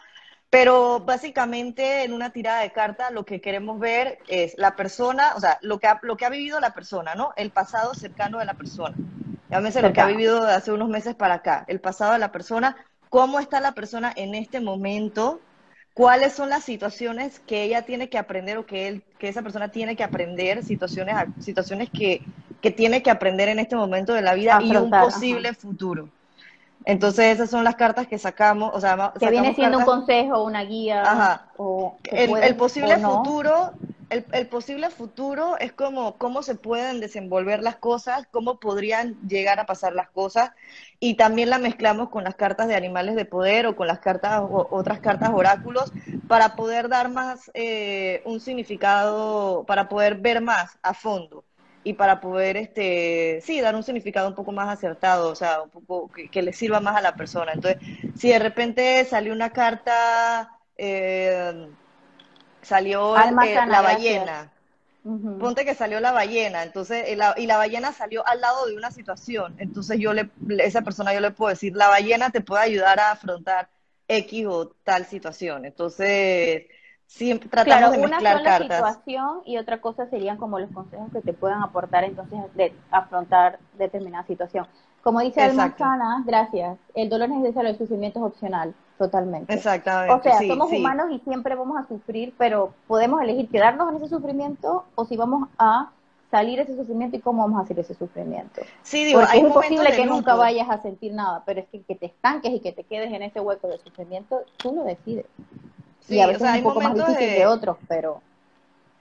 pero 0.51 0.99
básicamente 0.99 2.03
en 2.03 2.13
una 2.13 2.31
tirada 2.31 2.63
de 2.63 2.73
cartas 2.73 3.13
lo 3.13 3.25
que 3.25 3.41
queremos 3.41 3.79
ver 3.79 4.19
es 4.27 4.59
la 4.59 4.75
persona, 4.75 5.33
o 5.37 5.41
sea, 5.41 5.59
lo 5.63 5.79
que 5.79 5.87
ha, 5.87 6.01
lo 6.03 6.17
que 6.17 6.27
ha 6.27 6.31
vivido 6.31 6.59
la 6.61 6.75
persona, 6.75 7.15
¿no? 7.15 7.33
El 7.37 7.51
pasado 7.51 7.95
cercano 7.95 8.41
de 8.41 8.45
la 8.45 8.55
persona. 8.55 8.97
Llámese 9.49 9.81
lo 9.81 9.93
que 9.93 10.01
ha 10.01 10.07
vivido 10.07 10.43
hace 10.43 10.73
unos 10.73 10.89
meses 10.89 11.15
para 11.15 11.35
acá, 11.35 11.65
el 11.69 11.81
pasado 11.81 12.13
de 12.13 12.19
la 12.19 12.33
persona, 12.33 12.77
cómo 13.09 13.39
está 13.39 13.61
la 13.61 13.73
persona 13.73 14.13
en 14.15 14.35
este 14.35 14.61
momento, 14.61 15.41
cuáles 15.95 16.33
son 16.33 16.51
las 16.51 16.65
situaciones 16.65 17.39
que 17.41 17.63
ella 17.63 17.83
tiene 17.83 18.09
que 18.09 18.19
aprender 18.19 18.59
o 18.59 18.67
que, 18.67 18.89
él, 18.89 19.05
que 19.19 19.29
esa 19.29 19.43
persona 19.43 19.71
tiene 19.71 19.95
que 19.95 20.05
aprender, 20.05 20.65
situaciones, 20.65 21.15
situaciones 21.41 21.91
que, 21.91 22.23
que 22.61 22.71
tiene 22.71 23.03
que 23.03 23.11
aprender 23.11 23.49
en 23.49 23.59
este 23.59 23.77
momento 23.77 24.13
de 24.13 24.23
la 24.23 24.35
vida 24.35 24.61
y 24.63 24.77
un 24.77 24.91
posible 24.91 25.55
futuro. 25.55 26.09
Entonces 26.85 27.35
esas 27.35 27.51
son 27.51 27.63
las 27.63 27.77
cartas 27.77 28.07
que 28.07 28.19
sacamos, 28.19 28.71
o 28.75 28.81
sea, 28.81 29.13
que 29.19 29.31
viene 29.31 29.55
siendo 29.55 29.79
un 29.79 29.85
consejo, 29.85 30.43
una 30.43 30.65
guía, 30.65 31.03
Ajá. 31.03 31.47
o 31.59 31.97
el, 32.05 32.57
posible 32.57 32.97
futuro, 32.99 33.73
el, 34.09 34.25
el, 34.33 34.47
posible 34.47 34.89
futuro 34.89 35.59
es 35.59 35.73
como 35.73 36.17
cómo 36.17 36.43
se 36.43 36.55
pueden 36.55 37.01
desenvolver 37.01 37.63
las 37.63 37.77
cosas, 37.77 38.27
cómo 38.31 38.59
podrían 38.59 39.15
llegar 39.29 39.61
a 39.61 39.67
pasar 39.67 39.93
las 39.93 40.09
cosas, 40.09 40.53
y 40.99 41.15
también 41.15 41.51
la 41.51 41.59
mezclamos 41.59 42.09
con 42.09 42.25
las 42.25 42.35
cartas 42.35 42.67
de 42.67 42.77
animales 42.77 43.15
de 43.15 43.27
poder 43.27 43.67
o 43.67 43.77
con 43.77 43.87
las 43.87 43.99
cartas 43.99 44.41
o, 44.41 44.67
otras 44.71 45.01
cartas 45.01 45.31
oráculos 45.35 45.93
para 46.29 46.57
poder 46.57 46.89
dar 46.89 47.11
más 47.11 47.51
eh, 47.53 48.23
un 48.25 48.41
significado, 48.41 49.65
para 49.67 49.87
poder 49.91 50.15
ver 50.15 50.41
más 50.41 50.79
a 50.83 50.95
fondo 50.95 51.45
y 51.83 51.95
para 51.95 52.21
poder, 52.21 52.57
este, 52.57 53.41
sí, 53.43 53.61
dar 53.61 53.75
un 53.75 53.83
significado 53.83 54.29
un 54.29 54.35
poco 54.35 54.53
más 54.53 54.69
acertado, 54.69 55.31
o 55.31 55.35
sea, 55.35 55.63
un 55.63 55.71
poco 55.71 56.11
que, 56.11 56.43
le 56.43 56.53
sirva 56.53 56.81
más 56.81 56.97
a 56.97 57.01
la 57.01 57.15
persona. 57.15 57.53
Entonces, 57.53 57.83
si 58.17 58.29
de 58.29 58.39
repente 58.39 59.05
salió 59.07 59.33
una 59.33 59.51
carta, 59.51 60.51
eh, 60.77 61.69
salió 62.61 63.17
eh, 63.17 63.33
la 63.67 63.81
ballena, 63.81 64.53
ponte 65.39 65.65
que 65.65 65.75
salió 65.75 66.01
la 66.01 66.13
ballena, 66.13 66.63
entonces, 66.63 67.09
y 67.11 67.17
la, 67.17 67.35
y 67.37 67.47
la, 67.47 67.57
ballena 67.57 67.93
salió 67.93 68.27
al 68.27 68.43
lado 68.43 68.67
de 68.67 68.77
una 68.77 68.91
situación, 68.91 69.57
entonces 69.59 69.99
yo 69.99 70.13
le, 70.13 70.29
esa 70.59 70.83
persona 70.83 71.15
yo 71.15 71.21
le 71.21 71.31
puedo 71.31 71.49
decir, 71.49 71.75
la 71.75 71.89
ballena 71.89 72.31
te 72.31 72.43
puede 72.43 72.63
ayudar 72.63 73.01
a 73.01 73.13
afrontar 73.13 73.71
X 74.11 74.47
o 74.47 74.69
tal 74.85 75.07
situación. 75.07 75.65
Entonces, 75.65 76.67
Siempre 77.11 77.49
tratamos 77.49 77.91
de 77.91 77.99
mezclar 77.99 78.41
una 78.41 78.59
sola 78.59 78.59
situación 78.59 79.41
y 79.45 79.59
otra 79.59 79.81
cosa 79.81 80.07
serían 80.07 80.37
como 80.37 80.61
los 80.61 80.71
consejos 80.71 81.11
que 81.13 81.21
te 81.21 81.33
puedan 81.33 81.61
aportar 81.61 82.05
entonces 82.05 82.39
de 82.55 82.73
afrontar 82.93 83.59
determinada 83.77 84.25
situación. 84.27 84.65
Como 85.03 85.19
dice 85.19 85.43
Alma 85.43 85.75
gracias, 86.25 86.79
el 86.95 87.09
dolor 87.09 87.29
es 87.31 87.37
necesario, 87.39 87.71
el 87.71 87.79
sufrimiento 87.79 88.21
es 88.21 88.27
opcional, 88.27 88.75
totalmente. 88.97 89.53
Exactamente. 89.53 90.15
O 90.15 90.23
sea, 90.23 90.39
somos 90.47 90.71
humanos 90.71 91.07
y 91.11 91.19
siempre 91.19 91.57
vamos 91.57 91.79
a 91.79 91.89
sufrir, 91.89 92.33
pero 92.39 92.75
podemos 92.87 93.21
elegir 93.21 93.49
quedarnos 93.49 93.91
en 93.91 93.97
ese 93.97 94.09
sufrimiento 94.09 94.85
o 94.95 95.05
si 95.05 95.17
vamos 95.17 95.49
a 95.59 95.91
salir 96.31 96.59
de 96.59 96.63
ese 96.63 96.77
sufrimiento 96.77 97.17
y 97.17 97.21
cómo 97.21 97.43
vamos 97.43 97.59
a 97.59 97.65
hacer 97.65 97.81
ese 97.81 97.95
sufrimiento. 97.95 98.63
Sí, 98.83 99.05
digo, 99.05 99.19
Porque 99.19 99.37
es 99.37 99.43
imposible 99.43 99.97
que 99.97 100.07
nunca 100.07 100.37
vayas 100.37 100.71
a 100.71 100.81
sentir 100.81 101.13
nada, 101.13 101.43
pero 101.45 101.59
es 101.59 101.67
que, 101.71 101.83
que 101.83 101.97
te 101.97 102.07
estanques 102.07 102.53
y 102.53 102.61
que 102.61 102.71
te 102.71 102.85
quedes 102.85 103.13
en 103.13 103.23
ese 103.23 103.41
hueco 103.41 103.67
de 103.67 103.79
sufrimiento, 103.79 104.45
tú 104.59 104.73
lo 104.77 104.85
decides 104.85 105.27
y 106.09 106.21
a 106.21 106.27
veces 106.27 106.43
hay 106.43 106.59
un 106.59 106.65
poco 106.65 106.81
más 106.81 106.95
difícil 106.95 107.31
de, 107.31 107.47
otros, 107.47 107.77
pero... 107.89 108.23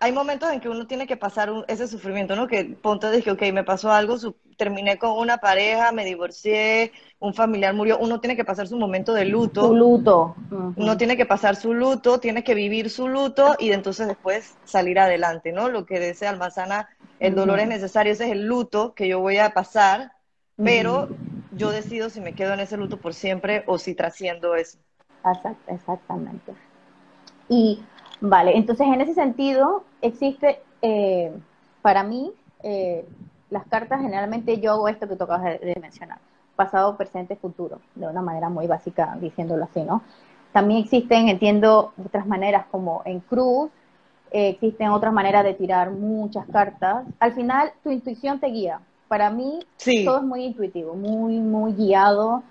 Hay 0.01 0.13
momentos 0.13 0.49
en 0.53 0.61
que 0.61 0.69
uno 0.69 0.87
tiene 0.87 1.07
que 1.07 1.17
pasar 1.17 1.51
ese 1.67 1.85
sufrimiento, 1.85 2.33
¿no? 2.33 2.47
Que 2.47 2.63
ponte 2.63 3.11
dije, 3.11 3.31
ok, 3.31 3.41
me 3.51 3.65
pasó 3.65 3.91
algo, 3.91 4.15
terminé 4.55 4.97
con 4.97 5.11
una 5.11 5.39
pareja, 5.39 5.91
me 5.91 6.05
divorcié, 6.05 6.93
un 7.19 7.33
familiar 7.33 7.73
murió, 7.73 7.97
uno 7.97 8.21
tiene 8.21 8.37
que 8.37 8.45
pasar 8.45 8.67
su 8.67 8.77
momento 8.77 9.13
de 9.13 9.25
luto. 9.25 9.67
Su 9.67 9.75
luto. 9.75 10.35
Uno 10.49 10.95
tiene 10.97 11.17
que 11.17 11.25
pasar 11.25 11.57
su 11.57 11.73
luto, 11.73 12.19
tiene 12.19 12.45
que 12.45 12.55
vivir 12.55 12.89
su 12.89 13.09
luto 13.09 13.55
y 13.59 13.71
entonces 13.71 14.07
después 14.07 14.55
salir 14.63 14.99
adelante, 14.99 15.51
¿no? 15.51 15.67
Lo 15.67 15.85
que 15.85 15.99
dice 15.99 16.27
Almazana, 16.27 16.87
el 17.19 17.35
dolor 17.35 17.59
es 17.59 17.67
necesario, 17.67 18.13
ese 18.13 18.25
es 18.25 18.31
el 18.31 18.45
luto 18.45 18.93
que 18.93 19.07
yo 19.07 19.19
voy 19.19 19.37
a 19.37 19.49
pasar, 19.49 20.13
pero 20.55 21.09
yo 21.51 21.71
decido 21.71 22.09
si 22.09 22.21
me 22.21 22.35
quedo 22.35 22.53
en 22.53 22.61
ese 22.61 22.77
luto 22.77 22.97
por 22.97 23.13
siempre 23.13 23.63
o 23.67 23.77
si 23.77 23.95
trasciendo 23.95 24.55
eso. 24.55 24.77
exactamente. 25.67 26.53
Y 27.49 27.81
vale, 28.21 28.55
entonces 28.55 28.87
en 28.87 29.01
ese 29.01 29.15
sentido 29.15 29.83
existe, 30.01 30.61
eh, 30.81 31.33
para 31.81 32.03
mí, 32.03 32.31
eh, 32.63 33.05
las 33.49 33.65
cartas 33.65 34.01
generalmente 34.01 34.59
yo 34.59 34.73
hago 34.73 34.87
esto 34.87 35.07
que 35.07 35.15
tú 35.15 35.23
acabas 35.23 35.59
de, 35.59 35.77
mencionar, 35.81 36.19
pasado, 36.55 36.95
presente, 36.95 37.35
futuro, 37.35 37.79
de 37.95 38.07
una 38.07 38.21
manera 38.21 38.49
muy 38.49 38.67
básica, 38.67 39.17
diciéndolo 39.19 39.63
así, 39.63 39.81
¿no? 39.81 40.03
También 40.51 40.83
existen, 40.83 41.27
entiendo, 41.27 41.93
otras 42.05 42.27
maneras 42.27 42.65
como 42.69 43.01
en 43.05 43.19
cruz, 43.19 43.71
eh, 44.31 44.49
existen 44.49 44.89
otras 44.89 45.11
maneras 45.11 45.43
de 45.43 45.55
tirar 45.55 45.91
muchas 45.91 46.45
cartas. 46.47 47.05
Al 47.19 47.33
final, 47.33 47.71
tu 47.83 47.89
intuición 47.89 48.39
te 48.39 48.47
guía. 48.47 48.79
Para 49.07 49.31
mí, 49.31 49.59
todo 50.05 50.17
es 50.17 50.23
muy 50.23 50.43
intuitivo, 50.45 50.93
muy, 50.93 51.39
muy 51.39 51.73
guiado. 51.73 52.43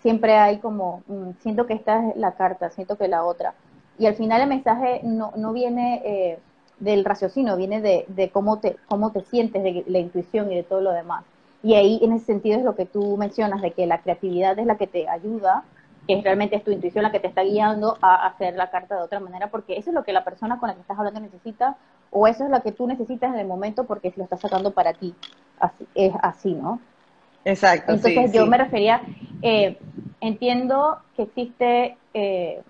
Siempre 0.00 0.36
hay 0.36 0.58
como, 0.58 1.02
mm, 1.06 1.30
siento 1.40 1.66
que 1.66 1.74
esta 1.74 2.08
es 2.08 2.16
la 2.16 2.32
carta, 2.32 2.70
siento 2.70 2.98
que 2.98 3.06
la 3.06 3.24
otra 3.24 3.54
y 3.98 4.06
al 4.06 4.14
final 4.14 4.40
el 4.40 4.48
mensaje 4.48 5.00
no, 5.02 5.32
no 5.36 5.52
viene 5.52 6.02
eh, 6.04 6.38
del 6.80 7.04
raciocinio, 7.04 7.56
viene 7.56 7.80
de, 7.80 8.04
de, 8.08 8.30
cómo, 8.30 8.58
te, 8.58 8.76
cómo 8.88 9.12
te 9.12 9.22
sientes, 9.22 9.62
de 9.62 9.84
la 9.86 9.98
intuición 9.98 10.50
y 10.50 10.56
de 10.56 10.62
todo 10.62 10.80
lo 10.80 10.92
demás. 10.92 11.24
Y 11.62 11.74
ahí 11.74 12.00
en 12.02 12.12
ese 12.12 12.26
sentido 12.26 12.58
es 12.58 12.64
lo 12.64 12.76
que 12.76 12.86
tú 12.86 13.16
mencionas, 13.16 13.62
de 13.62 13.70
que 13.70 13.86
la 13.86 14.02
creatividad 14.02 14.58
es 14.58 14.66
la 14.66 14.76
que 14.76 14.86
te 14.86 15.08
ayuda, 15.08 15.64
que 16.06 16.20
realmente 16.22 16.56
es 16.56 16.64
tu 16.64 16.70
intuición 16.70 17.02
la 17.02 17.12
que 17.12 17.20
te 17.20 17.28
está 17.28 17.42
guiando 17.42 17.96
a 18.02 18.26
hacer 18.26 18.54
la 18.56 18.70
carta 18.70 18.96
de 18.96 19.02
otra 19.02 19.20
manera, 19.20 19.48
porque 19.48 19.78
eso 19.78 19.90
es 19.90 19.94
lo 19.94 20.04
que 20.04 20.12
la 20.12 20.24
persona 20.24 20.58
con 20.58 20.68
la 20.68 20.74
que 20.74 20.82
estás 20.82 20.98
hablando 20.98 21.20
necesita, 21.20 21.76
o 22.10 22.26
eso 22.26 22.44
es 22.44 22.50
lo 22.50 22.60
que 22.62 22.72
tú 22.72 22.86
necesitas 22.86 23.32
en 23.32 23.40
el 23.40 23.46
momento 23.46 23.84
porque 23.84 24.12
lo 24.16 24.24
estás 24.24 24.40
sacando 24.40 24.72
para 24.72 24.92
ti. 24.92 25.14
Así, 25.58 25.86
es 25.94 26.12
así, 26.20 26.52
¿no? 26.52 26.80
Exacto. 27.44 27.92
Entonces 27.92 28.32
yo 28.32 28.46
me 28.46 28.58
refería, 28.58 29.02
eh, 29.42 29.78
entiendo 30.20 30.98
que 31.16 31.22
existe... 31.22 31.96
Eh, 32.12 32.62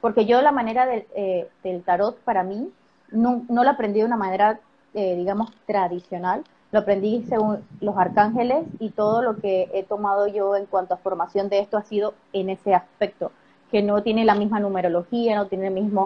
porque 0.00 0.26
yo 0.26 0.40
la 0.42 0.52
manera 0.52 0.88
eh, 0.94 1.48
del 1.62 1.82
tarot 1.82 2.18
para 2.20 2.42
mí 2.42 2.70
no, 3.10 3.44
no 3.48 3.64
lo 3.64 3.70
aprendí 3.70 4.00
de 4.00 4.06
una 4.06 4.16
manera, 4.16 4.60
eh, 4.94 5.16
digamos, 5.16 5.52
tradicional, 5.66 6.44
lo 6.72 6.80
aprendí 6.80 7.24
según 7.28 7.64
los 7.80 7.96
arcángeles 7.96 8.64
y 8.78 8.90
todo 8.90 9.22
lo 9.22 9.36
que 9.36 9.68
he 9.74 9.82
tomado 9.82 10.28
yo 10.28 10.56
en 10.56 10.66
cuanto 10.66 10.94
a 10.94 10.98
formación 10.98 11.48
de 11.48 11.58
esto 11.58 11.76
ha 11.76 11.82
sido 11.82 12.14
en 12.32 12.50
ese 12.50 12.74
aspecto, 12.74 13.32
que 13.70 13.82
no 13.82 14.02
tiene 14.02 14.24
la 14.24 14.34
misma 14.34 14.60
numerología, 14.60 15.36
no 15.36 15.46
tiene 15.46 15.68
el 15.68 15.74
mismo... 15.74 16.02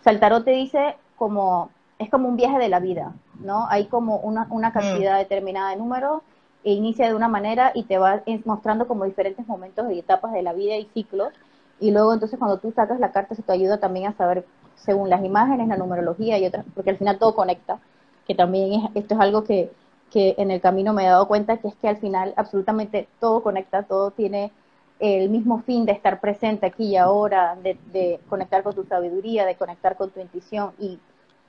O 0.00 0.02
sea, 0.02 0.12
el 0.12 0.20
tarot 0.20 0.44
te 0.44 0.52
dice 0.52 0.96
como, 1.16 1.70
es 1.98 2.10
como 2.10 2.28
un 2.28 2.36
viaje 2.36 2.58
de 2.58 2.68
la 2.68 2.80
vida, 2.80 3.12
¿no? 3.40 3.66
Hay 3.68 3.86
como 3.86 4.18
una, 4.18 4.46
una 4.50 4.72
cantidad 4.72 5.16
mm. 5.16 5.18
determinada 5.18 5.70
de 5.70 5.76
números 5.76 6.22
e 6.64 6.72
inicia 6.72 7.08
de 7.08 7.14
una 7.14 7.28
manera 7.28 7.72
y 7.74 7.84
te 7.84 7.98
va 7.98 8.22
mostrando 8.44 8.88
como 8.88 9.04
diferentes 9.04 9.46
momentos 9.46 9.90
y 9.92 9.98
etapas 9.98 10.32
de 10.32 10.42
la 10.42 10.52
vida 10.52 10.76
y 10.76 10.86
ciclos 10.94 11.32
y 11.80 11.90
luego 11.90 12.12
entonces 12.12 12.38
cuando 12.38 12.58
tú 12.58 12.72
sacas 12.72 13.00
la 13.00 13.12
carta 13.12 13.34
se 13.34 13.42
te 13.42 13.52
ayuda 13.52 13.78
también 13.78 14.06
a 14.06 14.16
saber 14.16 14.44
según 14.76 15.10
las 15.10 15.24
imágenes, 15.24 15.68
la 15.68 15.76
numerología 15.76 16.38
y 16.38 16.46
otras, 16.46 16.64
porque 16.74 16.90
al 16.90 16.98
final 16.98 17.18
todo 17.18 17.34
conecta, 17.34 17.78
que 18.26 18.34
también 18.34 18.72
es, 18.72 18.90
esto 18.94 19.14
es 19.14 19.20
algo 19.20 19.44
que, 19.44 19.70
que 20.10 20.34
en 20.38 20.50
el 20.50 20.60
camino 20.60 20.92
me 20.92 21.04
he 21.04 21.08
dado 21.08 21.28
cuenta, 21.28 21.56
que 21.58 21.68
es 21.68 21.74
que 21.76 21.88
al 21.88 21.96
final 21.96 22.34
absolutamente 22.36 23.08
todo 23.20 23.42
conecta, 23.42 23.82
todo 23.84 24.10
tiene 24.10 24.52
el 24.98 25.28
mismo 25.28 25.62
fin 25.62 25.84
de 25.84 25.92
estar 25.92 26.20
presente 26.20 26.66
aquí 26.66 26.84
y 26.84 26.96
ahora, 26.96 27.56
de, 27.62 27.78
de 27.92 28.20
conectar 28.28 28.62
con 28.62 28.74
tu 28.74 28.84
sabiduría, 28.84 29.44
de 29.44 29.56
conectar 29.56 29.96
con 29.96 30.10
tu 30.10 30.20
intuición 30.20 30.72
y 30.78 30.98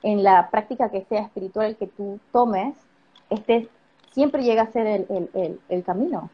en 0.02 0.22
la 0.22 0.50
práctica 0.50 0.90
que 0.90 1.04
sea 1.04 1.22
espiritual 1.22 1.76
que 1.76 1.86
tú 1.86 2.20
tomes, 2.32 2.76
estés 3.30 3.68
siempre 4.12 4.42
llega 4.42 4.62
a 4.62 4.72
ser 4.72 4.86
el, 4.86 5.30
el, 5.34 5.60
el, 5.68 5.84
camino. 5.84 6.30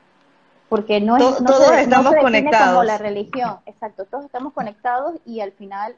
Porque 0.75 1.01
no 1.01 1.16
es. 1.16 1.41
no 1.41 1.47
todos 1.47 1.70
estamos 1.70 2.16
conectados. 2.16 2.70
Como 2.70 2.83
la 2.83 2.99
religión, 2.99 3.59
exacto, 3.64 4.07
todos 4.07 4.25
estamos 4.25 4.53
conectados 4.53 5.14
y 5.25 5.39
al 5.39 5.53
final, 5.53 5.95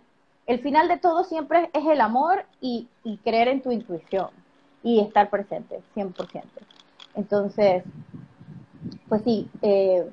el 0.46 0.60
final 0.60 0.86
de 0.86 0.98
todo 0.98 1.24
siempre 1.24 1.70
es 1.72 1.86
el 1.86 1.98
amor 2.02 2.44
y, 2.60 2.86
y 3.02 3.16
creer 3.16 3.48
en 3.48 3.62
tu 3.62 3.72
intuición 3.72 4.28
y 4.82 5.00
estar 5.00 5.30
presente, 5.30 5.80
100%. 5.94 6.42
Entonces, 7.14 7.84
pues 9.08 9.22
sí, 9.22 9.48
eh, 9.62 10.06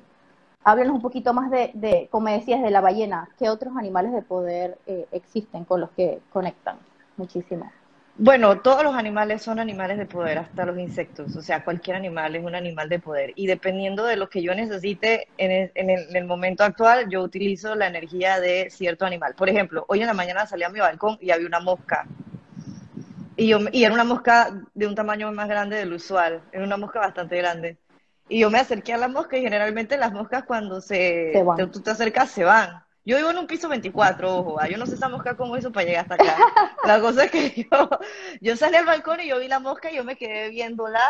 háblenos 0.62 0.94
un 0.94 1.02
poquito 1.02 1.34
más 1.34 1.50
de, 1.50 1.70
de, 1.74 2.08
como 2.10 2.30
decías, 2.30 2.62
de 2.62 2.70
la 2.70 2.80
ballena. 2.80 3.28
¿Qué 3.38 3.50
otros 3.50 3.76
animales 3.76 4.14
de 4.14 4.22
poder 4.22 4.78
eh, 4.86 5.06
existen 5.12 5.66
con 5.66 5.82
los 5.82 5.90
que 5.90 6.22
conectan? 6.32 6.78
Muchísimo. 7.18 7.70
Bueno, 8.16 8.60
todos 8.60 8.84
los 8.84 8.94
animales 8.94 9.42
son 9.42 9.58
animales 9.58 9.98
de 9.98 10.06
poder, 10.06 10.38
hasta 10.38 10.64
los 10.64 10.78
insectos. 10.78 11.34
O 11.34 11.42
sea, 11.42 11.64
cualquier 11.64 11.96
animal 11.96 12.36
es 12.36 12.44
un 12.44 12.54
animal 12.54 12.88
de 12.88 13.00
poder. 13.00 13.32
Y 13.34 13.48
dependiendo 13.48 14.04
de 14.04 14.16
lo 14.16 14.30
que 14.30 14.40
yo 14.40 14.54
necesite 14.54 15.26
en 15.36 15.50
el, 15.50 15.72
en 15.74 16.16
el, 16.16 16.24
momento 16.24 16.62
actual, 16.62 17.08
yo 17.10 17.22
utilizo 17.22 17.74
la 17.74 17.88
energía 17.88 18.38
de 18.38 18.70
cierto 18.70 19.04
animal. 19.04 19.34
Por 19.34 19.48
ejemplo, 19.48 19.84
hoy 19.88 20.00
en 20.00 20.06
la 20.06 20.14
mañana 20.14 20.46
salí 20.46 20.62
a 20.62 20.68
mi 20.68 20.78
balcón 20.78 21.18
y 21.20 21.32
había 21.32 21.48
una 21.48 21.58
mosca. 21.58 22.06
Y, 23.36 23.48
yo, 23.48 23.58
y 23.72 23.82
era 23.82 23.92
una 23.92 24.04
mosca 24.04 24.62
de 24.74 24.86
un 24.86 24.94
tamaño 24.94 25.32
más 25.32 25.48
grande 25.48 25.76
del 25.76 25.92
usual. 25.92 26.40
Era 26.52 26.62
una 26.62 26.76
mosca 26.76 27.00
bastante 27.00 27.36
grande. 27.36 27.78
Y 28.28 28.38
yo 28.40 28.50
me 28.50 28.60
acerqué 28.60 28.92
a 28.92 28.98
la 28.98 29.08
mosca 29.08 29.36
y 29.36 29.42
generalmente 29.42 29.98
las 29.98 30.12
moscas 30.12 30.44
cuando 30.44 30.80
se, 30.80 31.32
tú 31.72 31.80
te 31.80 31.90
acercas 31.90 32.30
se 32.30 32.44
van. 32.44 32.84
Yo 33.06 33.18
vivo 33.18 33.30
en 33.30 33.38
un 33.38 33.46
piso 33.46 33.68
24, 33.68 34.36
ojo, 34.38 34.60
ah, 34.60 34.68
yo 34.68 34.78
no 34.78 34.86
sé 34.86 34.94
esa 34.94 35.10
mosca 35.10 35.36
cómo 35.36 35.56
hizo 35.58 35.70
para 35.70 35.86
llegar 35.86 36.06
hasta 36.10 36.14
acá. 36.14 36.36
La 36.86 37.00
cosa 37.00 37.24
es 37.24 37.30
que 37.30 37.68
yo, 37.70 37.90
yo 38.40 38.56
salí 38.56 38.76
al 38.76 38.86
balcón 38.86 39.20
y 39.20 39.28
yo 39.28 39.38
vi 39.38 39.48
la 39.48 39.60
mosca 39.60 39.90
y 39.90 39.96
yo 39.96 40.04
me 40.04 40.16
quedé 40.16 40.48
viéndola 40.48 41.02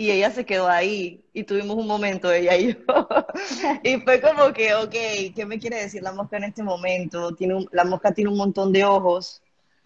y 0.00 0.10
ella 0.10 0.30
se 0.30 0.46
quedó 0.46 0.66
ahí 0.66 1.22
y 1.34 1.44
tuvimos 1.44 1.76
un 1.76 1.86
momento 1.86 2.32
ella 2.32 2.56
y 2.56 2.72
yo. 2.72 3.08
y 3.82 4.00
fue 4.00 4.22
como 4.22 4.50
que, 4.54 4.74
ok, 4.74 4.94
¿qué 5.34 5.44
me 5.46 5.58
quiere 5.58 5.76
decir 5.76 6.02
la 6.02 6.12
mosca 6.12 6.38
en 6.38 6.44
este 6.44 6.62
momento? 6.62 7.34
Tiene 7.34 7.66
la 7.72 7.84
mosca 7.84 8.14
tiene 8.14 8.30
un 8.30 8.38
montón 8.38 8.72
de 8.72 8.84
ojos, 8.86 9.42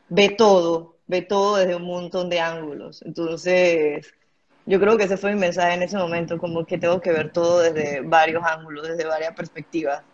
ve 0.09 0.29
todo, 0.29 0.99
ve 1.09 1.23
todo 1.23 1.57
desde 1.57 1.75
un 1.75 1.87
montón 1.87 2.31
de 2.31 2.39
ángulos. 2.39 3.03
Entonces, 3.03 4.15
yo 4.67 4.79
creo 4.79 4.97
que 4.97 5.05
ese 5.05 5.17
fue 5.17 5.35
mi 5.35 5.41
mensaje 5.41 5.75
en 5.75 5.83
ese 5.83 5.97
momento, 5.97 6.39
como 6.39 6.65
que 6.65 6.79
tengo 6.79 7.01
que 7.01 7.11
ver 7.11 7.33
todo 7.33 7.61
desde 7.61 8.01
varios 8.03 8.45
ángulos, 8.45 8.87
desde 8.87 9.05
varias 9.07 9.35
perspectivas. 9.35 10.05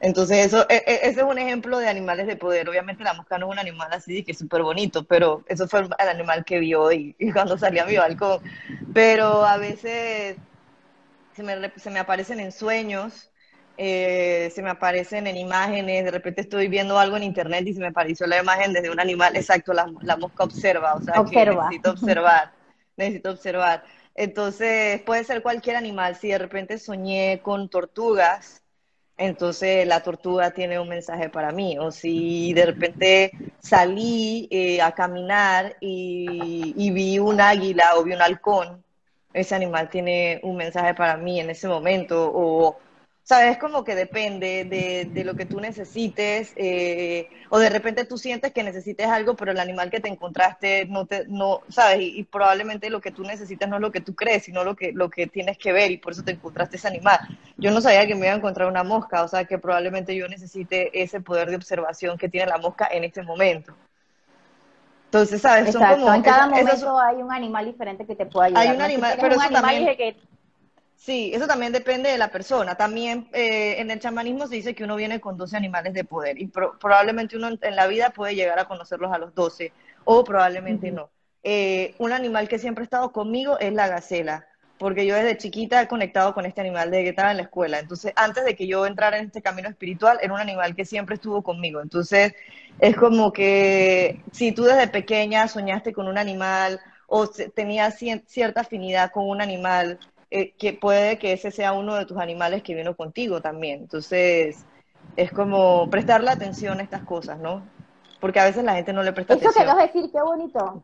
Entonces, 0.00 0.46
eso, 0.46 0.66
e, 0.68 0.76
e, 0.86 1.08
ese 1.08 1.20
es 1.20 1.26
un 1.26 1.38
ejemplo 1.38 1.78
de 1.78 1.88
animales 1.88 2.26
de 2.26 2.36
poder. 2.36 2.68
Obviamente 2.68 3.02
la 3.02 3.14
mosca 3.14 3.38
no 3.38 3.46
es 3.46 3.52
un 3.52 3.58
animal 3.58 3.88
así 3.92 4.22
que 4.22 4.32
es 4.32 4.38
súper 4.38 4.62
bonito, 4.62 5.04
pero 5.04 5.42
eso 5.48 5.66
fue 5.68 5.80
el 5.80 6.08
animal 6.08 6.44
que 6.44 6.58
vio 6.58 6.92
y, 6.92 7.14
cuando 7.32 7.56
salí 7.56 7.78
a 7.78 7.86
mi 7.86 7.96
balcón. 7.96 8.40
Pero 8.92 9.44
a 9.44 9.56
veces 9.56 10.36
se 11.34 11.42
me, 11.42 11.72
se 11.76 11.90
me 11.90 11.98
aparecen 11.98 12.40
en 12.40 12.52
sueños, 12.52 13.30
eh, 13.78 14.50
se 14.54 14.62
me 14.62 14.70
aparecen 14.70 15.26
en 15.26 15.36
imágenes, 15.36 16.04
de 16.04 16.10
repente 16.10 16.42
estoy 16.42 16.68
viendo 16.68 16.98
algo 16.98 17.16
en 17.16 17.22
internet 17.22 17.66
y 17.66 17.74
se 17.74 17.80
me 17.80 17.88
apareció 17.88 18.26
la 18.26 18.40
imagen 18.40 18.72
desde 18.72 18.90
un 18.90 19.00
animal, 19.00 19.36
exacto, 19.36 19.74
la, 19.74 19.90
la 20.02 20.16
mosca 20.16 20.44
observa, 20.44 20.94
o 20.94 21.02
sea, 21.02 21.14
que 21.30 21.44
necesito 21.44 21.90
observar, 21.90 22.52
necesito 22.96 23.30
observar. 23.30 23.84
Entonces, 24.14 25.02
puede 25.02 25.24
ser 25.24 25.42
cualquier 25.42 25.76
animal. 25.76 26.16
Si 26.16 26.28
de 26.28 26.38
repente 26.38 26.78
soñé 26.78 27.40
con 27.42 27.68
tortugas, 27.68 28.62
entonces 29.18 29.86
la 29.86 30.02
tortuga 30.02 30.50
tiene 30.50 30.78
un 30.78 30.88
mensaje 30.88 31.28
para 31.28 31.52
mí. 31.52 31.78
O 31.78 31.90
si 31.90 32.52
de 32.52 32.66
repente 32.66 33.32
salí 33.60 34.48
eh, 34.50 34.80
a 34.82 34.92
caminar 34.92 35.76
y, 35.80 36.74
y, 36.76 36.90
vi 36.90 37.18
un 37.18 37.40
águila 37.40 37.92
o 37.96 38.04
vi 38.04 38.12
un 38.12 38.22
halcón, 38.22 38.84
ese 39.32 39.54
animal 39.54 39.88
tiene 39.90 40.40
un 40.42 40.56
mensaje 40.56 40.94
para 40.94 41.16
mí 41.16 41.40
en 41.40 41.50
ese 41.50 41.68
momento. 41.68 42.30
O 42.34 42.78
¿sabes? 43.26 43.58
Como 43.58 43.82
que 43.82 43.96
depende 43.96 44.64
de, 44.64 45.24
lo 45.24 45.34
que 45.34 45.46
tú 45.46 45.58
necesites, 45.58 46.52
eh, 46.54 47.28
o 47.50 47.58
de 47.58 47.68
repente 47.70 48.04
tú 48.04 48.18
sientes 48.18 48.52
que 48.52 48.62
necesites 48.62 49.08
algo, 49.08 49.34
pero 49.34 49.50
el 49.50 49.58
animal 49.58 49.90
que 49.90 49.98
te 49.98 50.08
encontraste 50.08 50.86
no 50.86 51.06
te, 51.06 51.26
no, 51.26 51.62
¿sabes? 51.68 51.98
Y, 52.02 52.22
probablemente 52.22 52.88
lo 52.88 53.00
que 53.00 53.10
tú 53.10 53.24
necesitas 53.24 53.68
no 53.68 53.76
es 53.76 53.82
lo 53.82 53.90
que 53.90 54.00
tú 54.00 54.14
crees, 54.14 54.44
sino 54.44 54.62
lo 54.62 54.76
que, 54.76 54.92
lo 54.92 55.10
que 55.10 55.26
tienes 55.26 55.58
que 55.58 55.72
ver, 55.72 55.90
y 55.90 55.96
por 55.96 56.12
eso 56.12 56.22
te 56.22 56.30
encontraste 56.30 56.76
ese 56.76 56.86
animal. 56.86 57.18
Yo 57.56 57.72
no 57.72 57.80
sabía 57.80 58.06
que 58.06 58.14
me 58.14 58.26
iba 58.26 58.34
a 58.34 58.38
encontrar 58.38 58.68
una 58.68 58.84
mosca, 58.84 59.24
o 59.24 59.28
sea, 59.28 59.44
que 59.44 59.58
probablemente 59.58 60.14
yo 60.14 60.28
necesite 60.28 61.02
ese 61.02 61.20
poder 61.20 61.50
de 61.50 61.56
observación 61.56 62.16
que 62.18 62.28
tiene 62.28 62.46
la 62.46 62.58
mosca 62.58 62.88
en 62.92 63.02
este 63.02 63.22
momento. 63.24 63.74
Entonces, 65.06 65.42
¿sabes? 65.42 65.72
Son 65.72 65.82
como, 65.82 66.14
en 66.14 66.22
cada 66.22 66.46
momento 66.46 67.00
hay 67.00 67.16
un 67.16 67.32
animal 67.32 67.64
diferente 67.64 68.06
que 68.06 68.14
te 68.14 68.26
pueda 68.26 68.46
ayudar. 68.46 68.62
Hay 68.62 68.76
un 68.76 68.82
animal, 68.82 69.18
pero 69.20 69.34
eso 69.34 69.50
también... 69.50 69.96
Que 69.96 70.16
Sí, 70.96 71.30
eso 71.34 71.46
también 71.46 71.72
depende 71.72 72.10
de 72.10 72.18
la 72.18 72.30
persona. 72.30 72.74
También 72.76 73.28
eh, 73.32 73.80
en 73.80 73.90
el 73.90 74.00
chamanismo 74.00 74.46
se 74.46 74.56
dice 74.56 74.74
que 74.74 74.84
uno 74.84 74.96
viene 74.96 75.20
con 75.20 75.36
12 75.36 75.56
animales 75.56 75.92
de 75.94 76.04
poder 76.04 76.40
y 76.40 76.46
probablemente 76.48 77.36
uno 77.36 77.48
en 77.60 77.76
la 77.76 77.86
vida 77.86 78.10
puede 78.10 78.34
llegar 78.34 78.58
a 78.58 78.64
conocerlos 78.66 79.12
a 79.12 79.18
los 79.18 79.34
12 79.34 79.72
o 80.04 80.24
probablemente 80.24 80.90
no. 80.90 81.10
Eh, 81.44 81.94
un 81.98 82.12
animal 82.12 82.48
que 82.48 82.58
siempre 82.58 82.82
ha 82.82 82.86
estado 82.86 83.12
conmigo 83.12 83.58
es 83.60 83.72
la 83.72 83.86
gacela, 83.88 84.46
porque 84.78 85.06
yo 85.06 85.14
desde 85.14 85.36
chiquita 85.36 85.80
he 85.82 85.86
conectado 85.88 86.34
con 86.34 86.44
este 86.46 86.60
animal 86.60 86.90
desde 86.90 87.04
que 87.04 87.10
estaba 87.10 87.30
en 87.30 87.36
la 87.36 87.44
escuela. 87.44 87.78
Entonces, 87.78 88.12
antes 88.16 88.44
de 88.44 88.56
que 88.56 88.66
yo 88.66 88.84
entrara 88.86 89.18
en 89.18 89.26
este 89.26 89.42
camino 89.42 89.68
espiritual, 89.68 90.18
era 90.22 90.34
un 90.34 90.40
animal 90.40 90.74
que 90.74 90.84
siempre 90.84 91.14
estuvo 91.16 91.42
conmigo. 91.42 91.80
Entonces, 91.80 92.34
es 92.80 92.96
como 92.96 93.32
que 93.32 94.22
si 94.32 94.52
tú 94.52 94.64
desde 94.64 94.88
pequeña 94.88 95.46
soñaste 95.46 95.92
con 95.92 96.08
un 96.08 96.18
animal 96.18 96.80
o 97.06 97.28
tenías 97.28 97.96
cierta 98.26 98.62
afinidad 98.62 99.12
con 99.12 99.28
un 99.28 99.40
animal, 99.40 100.00
eh, 100.30 100.52
que 100.58 100.72
puede 100.72 101.18
que 101.18 101.32
ese 101.32 101.50
sea 101.50 101.72
uno 101.72 101.94
de 101.94 102.04
tus 102.04 102.18
animales 102.18 102.62
que 102.62 102.74
vino 102.74 102.96
contigo 102.96 103.40
también. 103.40 103.80
Entonces, 103.82 104.64
es 105.16 105.30
como 105.30 105.88
prestarle 105.88 106.30
atención 106.30 106.80
a 106.80 106.82
estas 106.82 107.02
cosas, 107.02 107.38
¿no? 107.38 107.62
Porque 108.20 108.40
a 108.40 108.44
veces 108.44 108.64
la 108.64 108.74
gente 108.74 108.92
no 108.92 109.02
le 109.02 109.12
presta 109.12 109.34
atención. 109.34 109.52
Eso 109.52 109.60
que 109.60 109.66
vas 109.66 109.78
a 109.78 109.86
decir, 109.86 110.10
qué 110.10 110.20
bonito. 110.20 110.82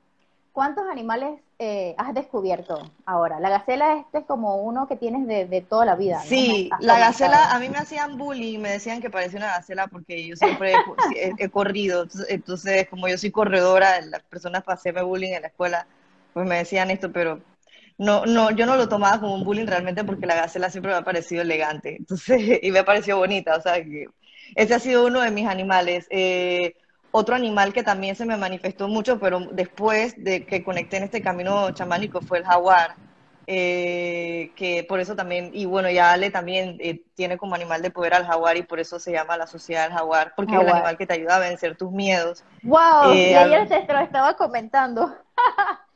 ¿Cuántos 0.52 0.84
animales 0.90 1.40
eh, 1.58 1.94
has 1.96 2.14
descubierto 2.14 2.78
ahora? 3.06 3.40
La 3.40 3.48
gacela 3.48 3.96
este 3.96 4.18
es 4.18 4.24
como 4.26 4.56
uno 4.56 4.86
que 4.86 4.96
tienes 4.96 5.26
de, 5.26 5.62
toda 5.62 5.86
la 5.86 5.96
vida. 5.96 6.20
Sí, 6.20 6.68
la 6.80 6.98
gacela, 6.98 7.52
a 7.52 7.58
mí 7.58 7.70
me 7.70 7.78
hacían 7.78 8.18
bullying, 8.18 8.58
me 8.60 8.70
decían 8.70 9.00
que 9.00 9.08
parecía 9.08 9.38
una 9.38 9.54
gacela 9.54 9.86
porque 9.86 10.26
yo 10.26 10.36
siempre 10.36 10.74
he, 11.16 11.48
corrido. 11.48 12.06
Entonces, 12.28 12.86
como 12.88 13.08
yo 13.08 13.16
soy 13.16 13.30
corredora, 13.30 14.02
las 14.02 14.22
personas 14.24 14.62
para 14.62 14.74
hacerme 14.74 15.02
bullying 15.02 15.32
en 15.32 15.42
la 15.42 15.48
escuela, 15.48 15.86
pues 16.34 16.46
me 16.46 16.58
decían 16.58 16.90
esto, 16.90 17.10
pero 17.10 17.40
no, 17.98 18.26
no, 18.26 18.50
yo 18.50 18.66
no 18.66 18.76
lo 18.76 18.88
tomaba 18.88 19.20
como 19.20 19.34
un 19.34 19.44
bullying 19.44 19.66
realmente 19.66 20.04
porque 20.04 20.26
la 20.26 20.34
gacela 20.34 20.70
siempre 20.70 20.92
me 20.92 20.98
ha 20.98 21.02
parecido 21.02 21.42
elegante, 21.42 21.96
entonces, 22.00 22.60
y 22.62 22.70
me 22.70 22.80
ha 22.80 22.84
parecido 22.84 23.18
bonita, 23.18 23.56
o 23.56 23.60
sea, 23.60 23.82
que 23.82 24.06
ese 24.54 24.74
ha 24.74 24.78
sido 24.78 25.06
uno 25.06 25.20
de 25.20 25.30
mis 25.30 25.46
animales. 25.46 26.06
Eh, 26.10 26.74
otro 27.10 27.34
animal 27.34 27.72
que 27.72 27.82
también 27.82 28.16
se 28.16 28.24
me 28.24 28.36
manifestó 28.36 28.88
mucho, 28.88 29.20
pero 29.20 29.40
después 29.52 30.14
de 30.16 30.46
que 30.46 30.64
conecté 30.64 30.96
en 30.96 31.04
este 31.04 31.20
camino 31.20 31.70
chamánico 31.72 32.22
fue 32.22 32.38
el 32.38 32.44
jaguar, 32.44 32.94
eh, 33.46 34.50
que 34.56 34.84
por 34.88 34.98
eso 34.98 35.14
también, 35.14 35.50
y 35.52 35.66
bueno, 35.66 35.90
ya 35.90 36.12
Ale 36.12 36.30
también 36.30 36.76
eh, 36.80 37.02
tiene 37.14 37.36
como 37.36 37.54
animal 37.54 37.82
de 37.82 37.90
poder 37.90 38.14
al 38.14 38.24
jaguar 38.24 38.56
y 38.56 38.62
por 38.62 38.80
eso 38.80 38.98
se 38.98 39.12
llama 39.12 39.36
la 39.36 39.46
sociedad 39.46 39.84
del 39.84 39.98
jaguar, 39.98 40.32
porque 40.34 40.54
es 40.54 40.60
el 40.62 40.68
animal 40.68 40.96
que 40.96 41.06
te 41.06 41.14
ayuda 41.14 41.36
a 41.36 41.40
vencer 41.40 41.76
tus 41.76 41.92
miedos. 41.92 42.44
¡Wow! 42.62 43.12
y 43.14 43.34
ayer 43.34 43.68
te 43.68 43.92
lo 43.92 44.00
estaba 44.00 44.34
comentando. 44.36 45.14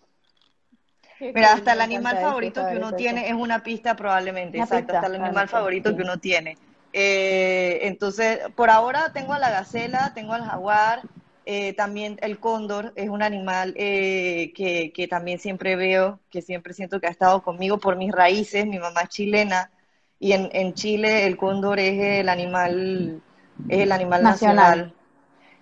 Mira, 1.20 1.54
hasta 1.54 1.72
el 1.72 1.80
animal 1.80 2.18
favorito 2.18 2.66
que 2.66 2.76
uno 2.76 2.92
tiene 2.92 3.28
es 3.28 3.34
una 3.34 3.62
pista 3.62 3.96
probablemente, 3.96 4.58
exacto, 4.58 4.94
hasta 4.94 5.06
el 5.06 5.22
animal 5.22 5.48
favorito 5.48 5.94
que 5.94 6.02
uno 6.02 6.18
tiene. 6.18 6.56
Eh, 6.92 7.80
entonces, 7.82 8.40
por 8.54 8.70
ahora 8.70 9.12
tengo 9.12 9.32
a 9.32 9.38
la 9.38 9.50
gacela, 9.50 10.12
tengo 10.14 10.32
al 10.32 10.44
jaguar, 10.44 11.02
eh, 11.44 11.74
también 11.74 12.18
el 12.22 12.38
cóndor 12.40 12.92
es 12.96 13.08
un 13.08 13.22
animal 13.22 13.74
eh, 13.76 14.52
que, 14.54 14.92
que, 14.92 15.06
también 15.06 15.38
siempre 15.38 15.76
veo, 15.76 16.20
que 16.30 16.42
siempre 16.42 16.74
siento 16.74 17.00
que 17.00 17.06
ha 17.06 17.10
estado 17.10 17.42
conmigo 17.42 17.78
por 17.78 17.96
mis 17.96 18.12
raíces, 18.12 18.66
mi 18.66 18.78
mamá 18.78 19.02
es 19.02 19.10
chilena, 19.10 19.70
y 20.18 20.32
en, 20.32 20.48
en 20.52 20.74
Chile 20.74 21.26
el 21.26 21.36
cóndor 21.36 21.78
es 21.78 22.20
el 22.20 22.28
animal, 22.28 23.20
es 23.68 23.80
el 23.80 23.92
animal 23.92 24.22
nacional. 24.22 24.94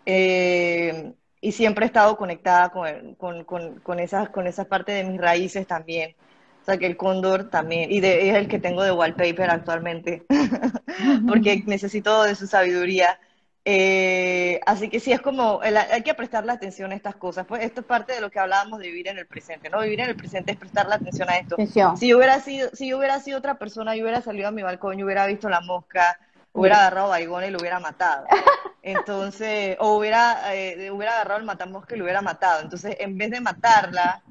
nacional 0.07 1.15
y 1.45 1.53
siempre 1.53 1.85
he 1.85 1.89
estado 1.89 2.17
conectada 2.17 2.71
con, 2.71 3.17
con, 3.17 3.45
con, 3.45 3.79
con, 3.81 4.01
esas, 4.01 4.31
con 4.31 4.47
esa 4.47 4.65
parte 4.65 4.93
de 4.93 5.05
mis 5.05 5.21
raíces 5.21 5.67
también. 5.67 6.17
O 6.63 6.65
sea, 6.65 6.79
que 6.79 6.87
el 6.87 6.97
cóndor 6.97 7.51
también, 7.51 7.93
y 7.93 8.01
de, 8.01 8.31
es 8.31 8.37
el 8.37 8.49
que 8.49 8.59
tengo 8.59 8.83
de 8.83 8.93
wallpaper 8.93 9.51
actualmente, 9.51 10.25
porque 11.29 11.63
necesito 11.67 12.23
de 12.23 12.35
su 12.35 12.47
sabiduría. 12.47 13.21
Eh, 13.67 14.59
así 14.65 14.89
que 14.89 15.01
sí, 15.01 15.13
es 15.13 15.21
como, 15.21 15.61
hay 15.61 16.03
que 16.03 16.15
prestarle 16.15 16.51
atención 16.51 16.93
a 16.93 16.95
estas 16.95 17.17
cosas. 17.17 17.45
Pues 17.47 17.63
esto 17.63 17.83
es 17.83 17.87
parte 17.87 18.15
de 18.15 18.23
lo 18.23 18.31
que 18.31 18.39
hablábamos 18.39 18.79
de 18.79 18.87
vivir 18.87 19.09
en 19.09 19.19
el 19.19 19.27
presente, 19.27 19.69
¿no? 19.69 19.83
Vivir 19.83 20.01
en 20.01 20.09
el 20.09 20.17
presente 20.17 20.53
es 20.53 20.57
prestarle 20.57 20.95
atención 20.95 21.29
a 21.29 21.37
esto. 21.37 21.57
Si 21.99 22.09
yo 22.09 22.17
hubiera 22.17 22.41
sido, 22.41 22.71
si 22.73 22.89
yo 22.89 22.97
hubiera 22.97 23.21
sido 23.21 23.37
otra 23.37 23.59
persona, 23.59 23.95
yo 23.95 24.05
hubiera 24.05 24.23
salido 24.23 24.49
a 24.49 24.51
mi 24.51 24.63
balcón, 24.63 24.97
yo 24.97 25.05
hubiera 25.05 25.27
visto 25.27 25.51
la 25.51 25.61
mosca, 25.61 26.19
hubiera 26.55 26.79
agarrado 26.79 27.09
a 27.09 27.11
Baigón 27.11 27.45
y 27.45 27.51
lo 27.51 27.59
hubiera 27.59 27.81
matado. 27.81 28.27
Entonces, 28.83 29.77
o 29.81 29.97
hubiera, 29.99 30.55
eh, 30.55 30.91
hubiera 30.91 31.15
agarrado 31.15 31.41
el 31.41 31.47
matamosca 31.47 31.95
y 31.95 31.99
lo 31.99 32.05
hubiera 32.05 32.23
matado. 32.23 32.63
Entonces, 32.63 32.97
en 33.01 33.19
vez 33.19 33.31
de 33.31 33.41
matarla, 33.41 34.23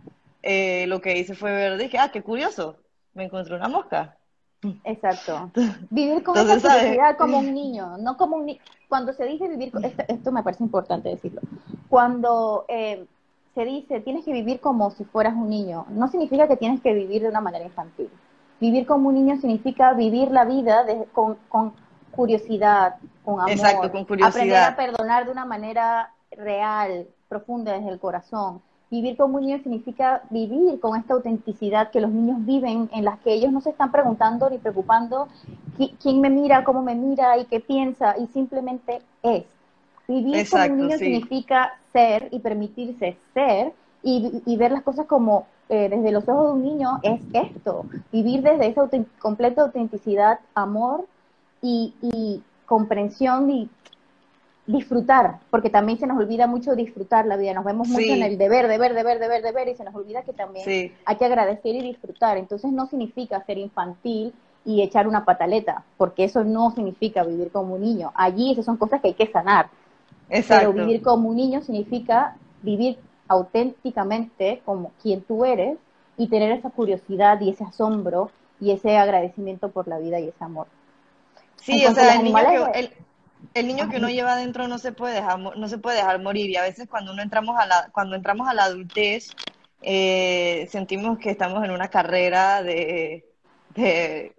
eh, 0.41 0.85
lo 0.87 1.01
que 1.01 1.17
hice 1.17 1.35
fue 1.35 1.51
ver, 1.51 1.77
dije, 1.77 1.97
ah, 1.99 2.09
qué 2.11 2.21
curioso, 2.21 2.77
me 3.13 3.25
encontré 3.25 3.55
una 3.55 3.67
mosca. 3.67 4.17
Exacto. 4.83 5.51
Vivir 5.89 6.23
con 6.23 6.37
esa 6.37 6.55
curiosidad 6.55 7.17
como 7.17 7.39
un 7.39 7.53
niño, 7.53 7.97
no 7.97 8.17
como 8.17 8.37
un 8.37 8.45
niño. 8.45 8.59
Cuando 8.87 9.13
se 9.13 9.25
dice 9.25 9.47
vivir, 9.47 9.71
esto, 9.83 10.03
esto 10.07 10.31
me 10.31 10.43
parece 10.43 10.63
importante 10.63 11.09
decirlo. 11.09 11.41
Cuando 11.89 12.65
eh, 12.67 13.05
se 13.55 13.65
dice 13.65 13.99
tienes 14.01 14.23
que 14.23 14.31
vivir 14.31 14.59
como 14.59 14.91
si 14.91 15.03
fueras 15.03 15.33
un 15.33 15.49
niño, 15.49 15.85
no 15.89 16.07
significa 16.09 16.47
que 16.47 16.57
tienes 16.57 16.81
que 16.81 16.93
vivir 16.93 17.23
de 17.23 17.29
una 17.29 17.41
manera 17.41 17.65
infantil. 17.65 18.09
Vivir 18.59 18.85
como 18.85 19.09
un 19.09 19.15
niño 19.15 19.37
significa 19.41 19.93
vivir 19.93 20.31
la 20.31 20.45
vida 20.45 20.85
con, 21.11 21.37
con, 21.49 21.73
curiosidad, 22.15 22.95
con 23.23 23.39
amor. 23.39 23.51
Exacto, 23.51 23.91
con 23.91 24.05
curiosidad. 24.05 24.41
Aprender 24.41 24.63
a 24.63 24.75
perdonar 24.75 25.25
de 25.25 25.31
una 25.31 25.45
manera 25.45 26.11
real, 26.31 27.07
profunda 27.27 27.73
desde 27.73 27.89
el 27.89 27.99
corazón 27.99 28.61
Vivir 28.93 29.17
como 29.17 29.37
un 29.37 29.45
niño 29.47 29.57
significa 29.63 30.21
vivir 30.29 30.79
con 30.79 30.95
esta 30.95 31.15
autenticidad 31.15 31.89
que 31.89 31.99
los 31.99 32.11
niños 32.11 32.45
viven, 32.45 32.91
en 32.93 33.03
las 33.03 33.17
que 33.21 33.33
ellos 33.33 33.51
no 33.51 33.59
se 33.59 33.71
están 33.71 33.91
preguntando 33.91 34.47
ni 34.51 34.59
preocupando 34.59 35.29
quién 35.99 36.21
me 36.21 36.29
mira, 36.29 36.63
cómo 36.63 36.83
me 36.83 36.93
mira 36.93 37.39
y 37.39 37.45
qué 37.45 37.59
piensa, 37.59 38.15
y 38.19 38.27
simplemente 38.27 39.01
es. 39.23 39.45
Vivir 40.07 40.47
como 40.47 40.65
un 40.65 40.77
niño 40.77 40.97
significa 40.99 41.73
ser 41.91 42.27
y 42.29 42.37
permitirse 42.37 43.17
ser 43.33 43.73
y, 44.03 44.55
ver 44.57 44.71
las 44.71 44.83
cosas 44.83 45.07
como 45.07 45.47
eh, 45.69 45.89
desde 45.89 46.11
los 46.11 46.29
ojos 46.29 46.49
de 46.49 46.53
un 46.53 46.61
niño 46.61 46.99
es 47.01 47.19
esto, 47.33 47.87
vivir 48.11 48.43
desde 48.43 48.67
esa 48.67 48.87
completa 49.17 49.63
autenticidad, 49.63 50.39
amor 50.53 51.07
y, 51.63 51.95
y 52.01 52.43
comprensión 52.67 53.49
y 53.49 53.69
disfrutar, 54.65 55.39
porque 55.49 55.69
también 55.69 55.99
se 55.99 56.07
nos 56.07 56.17
olvida 56.17 56.47
mucho 56.47 56.75
disfrutar 56.75 57.25
la 57.25 57.35
vida, 57.35 57.53
nos 57.53 57.65
vemos 57.65 57.87
mucho 57.87 58.13
en 58.13 58.23
el 58.23 58.37
deber, 58.37 58.67
deber, 58.67 58.93
deber, 58.93 59.19
deber, 59.19 59.41
deber, 59.41 59.67
y 59.67 59.75
se 59.75 59.83
nos 59.83 59.93
olvida 59.93 60.21
que 60.21 60.31
también 60.33 60.93
hay 61.05 61.15
que 61.17 61.25
agradecer 61.25 61.75
y 61.75 61.81
disfrutar. 61.81 62.37
Entonces 62.37 62.71
no 62.71 62.85
significa 62.87 63.43
ser 63.45 63.57
infantil 63.57 64.33
y 64.65 64.81
echar 64.81 65.07
una 65.07 65.25
pataleta, 65.25 65.83
porque 65.97 66.23
eso 66.23 66.43
no 66.45 66.71
significa 66.71 67.23
vivir 67.23 67.51
como 67.51 67.75
un 67.75 67.81
niño. 67.81 68.11
Allí 68.15 68.51
esas 68.51 68.65
son 68.65 68.77
cosas 68.77 69.01
que 69.01 69.09
hay 69.09 69.13
que 69.15 69.31
sanar. 69.31 69.67
Pero 70.47 70.71
vivir 70.71 71.01
como 71.01 71.29
un 71.29 71.35
niño 71.35 71.61
significa 71.61 72.37
vivir 72.61 72.97
auténticamente 73.27 74.61
como 74.63 74.91
quien 75.01 75.21
tú 75.21 75.43
eres 75.43 75.77
y 76.17 76.27
tener 76.27 76.51
esa 76.51 76.69
curiosidad 76.69 77.41
y 77.41 77.49
ese 77.49 77.65
asombro 77.65 78.31
y 78.61 78.71
ese 78.71 78.97
agradecimiento 78.97 79.69
por 79.69 79.89
la 79.89 79.99
vida 79.99 80.21
y 80.21 80.29
ese 80.29 80.43
amor. 80.43 80.67
Sí, 81.61 81.85
o 81.85 81.93
sea, 81.93 82.15
el 82.15 82.23
niño, 82.23 82.71
que, 82.73 82.93
el 83.53 83.67
niño 83.67 83.89
que 83.89 83.97
uno 83.97 84.09
lleva 84.09 84.33
adentro 84.33 84.67
no 84.67 84.77
se 84.77 84.91
puede 84.91 85.15
dejar, 85.15 85.39
no 85.39 85.67
se 85.67 85.77
puede 85.77 85.97
dejar 85.97 86.21
morir 86.21 86.49
y 86.49 86.57
a 86.57 86.61
veces 86.61 86.87
cuando 86.89 87.13
uno 87.13 87.21
entramos 87.21 87.57
a 87.57 87.65
la, 87.65 87.89
cuando 87.93 88.15
entramos 88.15 88.47
a 88.47 88.53
la 88.53 88.65
adultez 88.65 89.29
eh, 89.81 90.67
sentimos 90.71 91.19
que 91.19 91.29
estamos 91.29 91.63
en 91.63 91.71
una 91.71 91.89
carrera 91.89 92.63
de, 92.63 93.25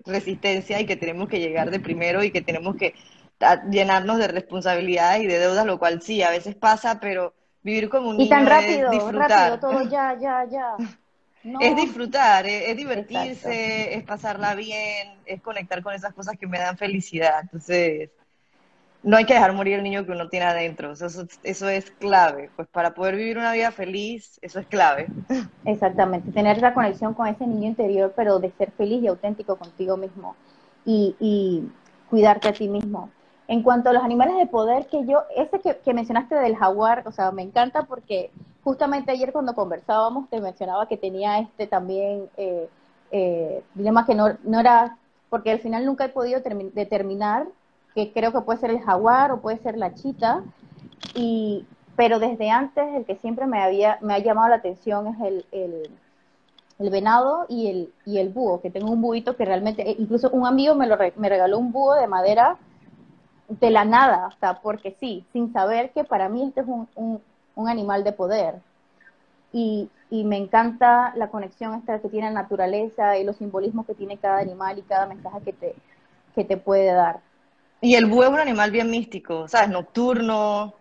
resistencia 0.07 0.81
y 0.81 0.87
que 0.87 0.97
tenemos 0.97 1.29
que 1.29 1.41
llegar 1.41 1.71
de 1.71 1.81
primero 1.81 2.23
y 2.23 2.31
que 2.31 2.41
tenemos 2.41 2.77
que 2.77 2.95
llenarnos 3.69 4.19
de 4.19 4.29
responsabilidades 4.29 5.25
y 5.25 5.27
de 5.27 5.41
deudas, 5.41 5.67
lo 5.67 5.79
cual 5.79 6.01
sí, 6.01 6.23
a 6.23 6.31
veces 6.31 6.55
pasa, 6.55 7.01
pero 7.01 7.35
vivir 7.63 7.89
como 7.89 8.11
un 8.11 8.17
niño 8.17 8.27
y 8.27 8.29
tan 8.29 8.47
rápido, 8.47 8.87
es 8.87 8.91
disfrutar. 8.93 9.51
rápido, 9.51 9.59
todo 9.59 9.83
ya, 9.91 10.17
ya, 10.21 10.47
ya. 10.49 10.77
Es 11.61 11.77
disfrutar, 11.77 12.47
es, 12.47 12.77
divertirse, 12.77 13.95
es 13.95 14.03
pasarla 14.05 14.55
bien, 14.55 15.15
es 15.27 15.43
conectar 15.43 15.83
con 15.83 15.93
esas 15.93 16.15
cosas 16.15 16.39
que 16.39 16.47
me 16.47 16.59
dan 16.59 16.79
felicidad. 16.79 17.41
Entonces, 17.43 18.11
no 19.03 19.19
hay 19.19 19.27
que 19.27 19.35
dejar 19.35 19.53
morir 19.53 19.75
el 19.75 19.83
niño 19.83 20.07
que 20.07 20.13
uno 20.13 20.29
tiene 20.29 20.47
adentro. 20.47 20.93
Eso, 20.93 21.27
eso, 21.43 21.69
es 21.69 21.91
clave. 21.91 22.51
Pues 22.57 22.67
para 22.69 22.95
poder 22.95 23.17
vivir 23.17 23.37
una 23.37 23.53
vida 23.53 23.71
feliz, 23.71 24.39
eso 24.41 24.59
es 24.59 24.67
clave. 24.67 25.09
Exactamente. 25.67 26.33
Tener 26.33 26.59
la 26.63 26.73
conexión 26.73 27.13
con 27.13 27.27
ese 27.27 27.47
niño 27.47 27.69
interior, 27.69 28.15
pero 28.17 28.39
de 28.39 28.51
ser 28.53 28.71
feliz 28.73 29.03
y 29.03 29.09
auténtico 29.09 29.57
contigo 29.57 29.99
mismo. 29.99 30.37
Y, 30.87 31.15
y 31.21 31.69
cuidarte 32.09 32.49
a 32.49 32.53
ti 32.53 32.69
mismo. 32.69 33.11
En 33.47 33.63
cuanto 33.63 33.91
a 33.91 33.93
los 33.93 34.03
animales 34.03 34.37
de 34.37 34.47
poder, 34.47 34.87
que 34.87 35.05
yo, 35.05 35.25
ese 35.37 35.61
que, 35.61 35.93
mencionaste 35.93 36.35
del 36.37 36.57
jaguar, 36.57 37.03
o 37.07 37.13
sea, 37.13 37.31
me 37.31 37.43
encanta 37.43 37.83
porque 37.83 38.31
justamente 38.65 39.13
ayer 39.13 39.31
cuando 39.33 39.55
conversábamos 39.55 40.29
te 40.31 40.41
mencionaba 40.41 40.89
que 40.89 40.97
tenía 40.97 41.39
este 41.39 41.67
también 41.67 42.29
eh, 42.37 42.69
eh, 43.13 43.63
dilema 43.75 44.07
que 44.07 44.15
no, 44.15 44.31
no 44.43 44.59
era, 44.59 44.97
porque 45.29 45.53
al 45.53 45.61
final 45.61 45.85
nunca 45.85 46.07
he 46.07 46.09
podido 46.09 46.41
determinar 46.41 47.47
que 47.95 48.13
creo 48.13 48.33
que 48.33 48.41
puede 48.41 48.59
ser 48.59 48.71
el 48.71 48.81
jaguar 48.81 49.31
o 49.31 49.41
puede 49.41 49.59
ser 49.59 49.77
la 49.77 49.95
chita, 49.95 50.43
y, 51.15 51.65
pero 51.95 52.19
desde 52.19 52.51
antes 52.51 52.85
el 52.95 53.05
que 53.05 53.17
siempre 53.17 53.47
me, 53.47 53.63
había, 53.63 53.99
me 54.01 54.15
ha 54.15 54.19
llamado 54.19 54.49
la 54.49 54.57
atención 54.57 55.07
es 55.07 55.21
el, 55.21 55.47
el, 56.81 56.91
venado 56.91 57.47
y 57.49 57.69
el, 57.69 57.93
y 58.05 58.19
el 58.19 58.31
búho, 58.31 58.61
que 58.61 58.71
tengo 58.71 58.91
un 58.91 59.01
búhito 59.01 59.37
que 59.37 59.45
realmente, 59.45 59.89
e 59.89 59.97
incluso 59.99 60.31
un 60.31 60.47
amigo 60.47 60.75
me, 60.75 60.89
lo, 60.89 60.97
me 61.17 61.29
regaló 61.29 61.59
un 61.59 61.71
búho 61.71 61.95
de 61.95 62.09
madera 62.09 62.57
de 63.49 63.71
la 63.71 63.85
nada, 63.85 64.27
o 64.27 64.33
sea, 64.41 64.61
porque 64.61 64.97
sí, 64.99 65.25
sin 65.33 65.53
saber 65.53 65.93
que 65.93 66.03
para 66.03 66.29
mí 66.29 66.43
este 66.49 66.63
es 66.63 66.67
un, 66.67 66.89
un, 66.97 67.21
un 67.55 67.69
animal 67.69 68.05
de 68.05 68.13
poder. 68.13 68.55
Y, 69.53 69.89
y, 70.11 70.25
me 70.25 70.37
encanta 70.37 71.13
la 71.17 71.29
conexión 71.29 71.75
esta 71.75 72.01
que 72.01 72.09
tiene 72.09 72.29
la 72.29 72.43
naturaleza 72.43 73.17
y 73.19 73.25
los 73.25 73.37
simbolismos 73.37 73.87
que 73.87 73.95
tiene 73.95 74.19
cada 74.19 74.39
animal 74.39 74.79
y 74.79 74.83
cada 74.83 75.07
mensaje 75.07 75.41
que 75.43 75.53
te, 75.53 75.75
que 76.35 76.45
te 76.45 76.57
puede 76.57 76.93
dar. 76.93 77.21
Y 77.81 77.95
el 77.95 78.07
búho 78.07 78.25
es 78.25 78.31
un 78.31 78.41
animal 78.41 78.71
bien 78.71 78.91
místico, 78.91 79.47
¿sabes? 79.47 79.69
Nocturno, 79.69 80.75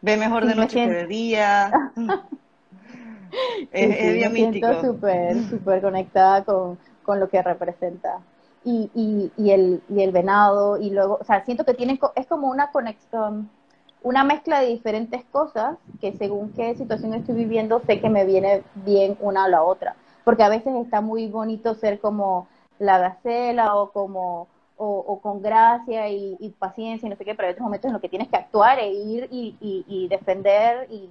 ve 0.00 0.16
mejor 0.16 0.46
de 0.46 0.54
noche 0.54 0.84
que 0.84 0.90
de 0.90 1.06
día. 1.06 1.72
es, 3.72 3.96
sí, 3.98 4.12
bien 4.12 4.32
me 4.32 4.40
místico. 4.40 4.80
súper, 4.80 5.42
súper 5.50 5.80
conectada 5.80 6.44
con, 6.44 6.78
lo 7.06 7.28
que 7.28 7.42
representa. 7.42 8.18
Y, 8.64 8.90
y, 8.94 9.32
y, 9.36 9.50
el, 9.50 9.82
y 9.88 10.02
el 10.02 10.12
venado, 10.12 10.78
y 10.78 10.90
luego, 10.90 11.18
o 11.20 11.24
sea, 11.24 11.44
siento 11.44 11.64
que 11.64 11.74
tienen, 11.74 11.98
es 12.14 12.26
como 12.26 12.48
una 12.48 12.70
conexión, 12.70 13.50
una 14.02 14.24
mezcla 14.24 14.60
de 14.60 14.68
diferentes 14.68 15.24
cosas 15.24 15.76
que 16.00 16.12
según 16.12 16.52
qué 16.52 16.74
situación 16.74 17.14
estoy 17.14 17.34
viviendo, 17.34 17.80
sé 17.80 18.00
que 18.00 18.08
me 18.08 18.24
viene 18.24 18.62
bien 18.74 19.16
una 19.20 19.46
o 19.46 19.48
la 19.48 19.62
otra. 19.62 19.96
Porque 20.24 20.42
a 20.42 20.48
veces 20.48 20.74
está 20.76 21.00
muy 21.00 21.28
bonito 21.28 21.74
ser 21.74 22.00
como 22.00 22.46
la 22.78 22.98
gacela 22.98 23.76
o 23.76 23.90
como 23.90 24.48
o, 24.84 25.20
con 25.20 25.42
gracia 25.42 26.08
y, 26.08 26.54
paciencia 26.58 27.06
y 27.06 27.10
no 27.10 27.16
sé 27.16 27.24
qué, 27.24 27.36
pero 27.36 27.46
hay 27.46 27.52
otros 27.52 27.64
momentos 27.64 27.86
en 27.86 27.92
los 27.92 28.02
que 28.02 28.08
tienes 28.08 28.28
que 28.28 28.36
actuar 28.36 28.80
e 28.80 28.90
ir 28.90 29.28
y, 29.30 30.08
defender 30.08 30.88
y, 30.90 31.08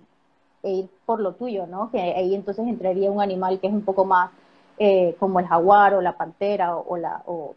e 0.62 0.72
ir 0.72 0.90
por 1.06 1.22
lo 1.22 1.36
tuyo, 1.36 1.68
¿no? 1.68 1.90
Que 1.90 2.02
ahí 2.02 2.36
entonces 2.36 2.68
entraría 2.68 3.10
un 3.10 3.22
animal 3.22 3.62
que 3.62 3.68
es 3.68 3.74
un 3.74 3.84
poco 3.84 4.04
más 4.04 4.32
eh, 4.78 5.16
como 5.20 5.40
el 5.40 5.48
jaguar 5.48 5.94
o 5.94 6.02
la 6.02 6.18
pantera 6.18 6.76
o, 6.76 6.98
la, 6.98 7.24
o, 7.26 7.56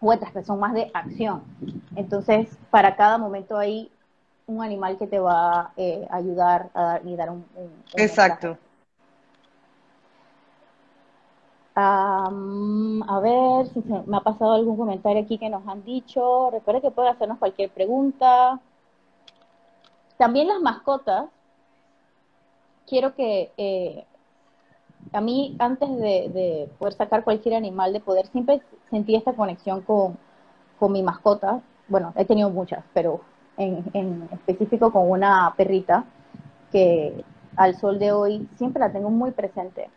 otras 0.00 0.32
que 0.32 0.42
son 0.42 0.58
más 0.58 0.74
de 0.74 0.90
acción. 0.94 1.42
Entonces, 1.94 2.58
para 2.70 2.96
cada 2.96 3.18
momento 3.18 3.56
hay 3.56 3.90
un 4.48 4.62
animal 4.62 4.98
que 4.98 5.06
te 5.06 5.20
va 5.20 5.60
a 5.60 5.72
eh, 5.76 6.06
ayudar 6.10 6.70
a 6.74 6.82
dar, 6.82 7.06
y 7.06 7.14
dar 7.16 7.30
un... 7.30 7.44
Exacto. 7.94 8.58
a 11.80 13.20
ver 13.22 13.66
si 13.68 13.80
me 14.06 14.16
ha 14.16 14.20
pasado 14.20 14.54
algún 14.54 14.76
comentario 14.76 15.22
aquí 15.22 15.38
que 15.38 15.48
nos 15.48 15.66
han 15.68 15.84
dicho. 15.84 16.50
Recuerde 16.50 16.80
que 16.80 16.90
puede 16.90 17.08
hacernos 17.08 17.38
cualquier 17.38 17.70
pregunta. 17.70 18.58
También 20.16 20.48
las 20.48 20.60
mascotas. 20.60 21.26
Quiero 22.84 23.14
que 23.14 23.52
eh, 23.56 24.04
a 25.12 25.20
mí, 25.20 25.56
antes 25.60 25.88
de, 25.98 26.68
poder 26.78 26.94
sacar 26.94 27.22
cualquier 27.22 27.54
animal 27.54 27.92
de 27.92 28.00
poder, 28.00 28.26
siempre 28.28 28.60
sentí 28.90 29.14
esta 29.14 29.34
conexión 29.34 29.82
con, 29.82 30.18
con 30.80 30.90
mi 30.90 31.02
mascota. 31.02 31.60
Bueno, 31.86 32.12
he 32.16 32.24
tenido 32.24 32.50
muchas, 32.50 32.84
pero 32.92 33.20
en, 33.58 33.84
en 33.92 34.28
específico 34.32 34.90
con 34.92 35.10
una 35.10 35.52
perrita 35.56 36.04
que 36.72 37.24
al 37.56 37.76
sol 37.76 37.98
de 37.98 38.12
hoy 38.12 38.48
siempre 38.56 38.80
la 38.80 38.92
tengo 38.92 39.10
muy 39.10 39.32
presente 39.32 39.90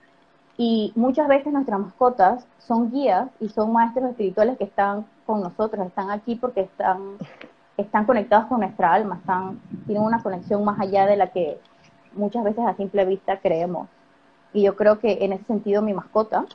y 0.64 0.94
muchas 0.96 1.28
veces 1.28 1.52
nuestras 1.52 1.80
mascotas 1.80 2.46
son 2.60 2.92
guías 2.92 3.30
y 3.40 3.50
son 3.50 3.74
maestros 3.74 4.12
espirituales 4.12 4.60
que 4.60 4.66
están 4.66 5.08
con 5.26 5.42
nosotros, 5.42 5.88
están 5.88 6.12
aquí 6.12 6.36
porque 6.36 6.62
están, 6.62 7.18
están 7.78 8.06
conectados 8.06 8.46
con 8.46 8.60
nuestra 8.60 8.94
alma, 8.94 9.16
están, 9.16 9.60
tienen 9.88 10.04
una 10.04 10.22
conexión 10.22 10.64
más 10.64 10.80
allá 10.80 11.08
de 11.08 11.18
la 11.18 11.32
que 11.32 11.60
muchas 12.14 12.44
veces 12.44 12.64
a 12.64 12.76
simple 12.76 13.06
vista 13.06 13.40
creemos. 13.40 13.88
Y 14.54 14.62
yo 14.62 14.76
creo 14.76 15.00
que 15.00 15.20
en 15.22 15.34
ese 15.34 15.46
sentido 15.46 15.82
mi 15.82 15.96
mascota, 15.96 16.46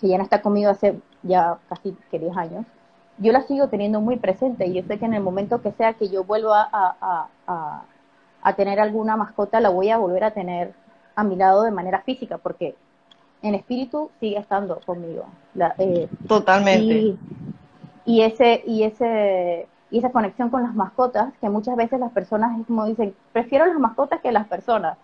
que 0.00 0.06
ya 0.06 0.16
no 0.16 0.22
está 0.22 0.40
conmigo 0.40 0.70
hace 0.70 1.00
ya 1.24 1.58
casi 1.68 1.96
que 2.12 2.20
10 2.20 2.36
años, 2.36 2.66
yo 3.18 3.32
la 3.32 3.42
sigo 3.42 3.68
teniendo 3.68 4.00
muy 4.00 4.16
presente 4.16 4.66
y 4.66 4.74
yo 4.74 4.82
sé 4.86 4.98
que 4.98 5.04
en 5.04 5.14
el 5.14 5.22
momento 5.22 5.62
que 5.62 5.72
sea 5.72 5.94
que 5.94 6.08
yo 6.08 6.24
vuelva 6.24 6.68
a, 6.72 7.28
a, 7.46 7.82
a 8.42 8.52
tener 8.56 8.80
alguna 8.80 9.16
mascota, 9.16 9.60
la 9.60 9.70
voy 9.70 9.90
a 9.90 9.98
volver 9.98 10.24
a 10.24 10.32
tener 10.32 10.72
a 11.16 11.24
mi 11.24 11.36
lado 11.36 11.62
de 11.62 11.70
manera 11.70 12.02
física, 12.02 12.38
porque 12.38 12.74
en 13.42 13.54
espíritu 13.54 14.10
sigue 14.20 14.38
estando 14.38 14.80
conmigo. 14.84 15.24
Eh, 15.78 16.08
Totalmente. 16.26 17.16
Y, 18.06 18.22
ese, 18.22 18.62
y 18.66 18.82
ese, 18.82 19.66
y 19.90 19.98
esa 19.98 20.10
conexión 20.10 20.50
con 20.50 20.62
las 20.62 20.74
mascotas, 20.74 21.32
que 21.40 21.48
muchas 21.48 21.76
veces 21.76 22.00
las 22.00 22.12
personas 22.12 22.58
como 22.66 22.84
dicen, 22.86 23.14
prefiero 23.32 23.66
las 23.66 23.78
mascotas 23.78 24.20
que 24.20 24.32
las 24.32 24.46
personas. 24.46 24.98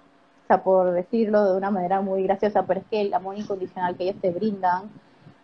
compleja, 0.48 0.62
por 0.64 0.92
decirlo 0.92 1.44
de 1.44 1.56
una 1.56 1.70
manera 1.70 2.00
muy 2.00 2.24
graciosa, 2.24 2.64
pero 2.64 2.80
es 2.80 2.86
que 2.90 3.00
el 3.02 3.14
amor 3.14 3.36
incondicional 3.36 3.96
que 3.96 4.04
ellos 4.04 4.20
te 4.20 4.30
brindan 4.30 4.90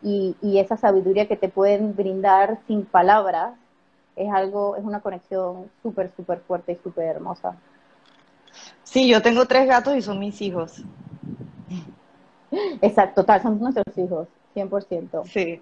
y, 0.03 0.37
y 0.43 0.59
esa 0.59 0.77
sabiduría 0.77 1.27
que 1.27 1.37
te 1.37 1.49
pueden 1.49 1.95
brindar 1.95 2.59
sin 2.67 2.85
palabras 2.85 3.55
es 4.17 4.33
algo, 4.33 4.77
es 4.77 4.85
una 4.85 5.01
conexión 5.01 5.71
súper, 5.83 6.13
súper 6.17 6.41
fuerte 6.41 6.73
y 6.73 6.83
súper 6.83 7.07
hermosa. 7.07 7.57
Sí, 8.83 9.09
yo 9.09 9.21
tengo 9.21 9.45
tres 9.47 9.67
gatos 9.67 9.95
y 9.97 10.03
son 10.03 10.19
mis 10.19 10.41
hijos. 10.41 10.83
Exacto, 12.81 13.25
tal, 13.25 13.43
son 13.43 13.59
nuestros 13.59 13.99
hijos, 13.99 14.29
100%. 14.55 15.25
Sí. 15.27 15.61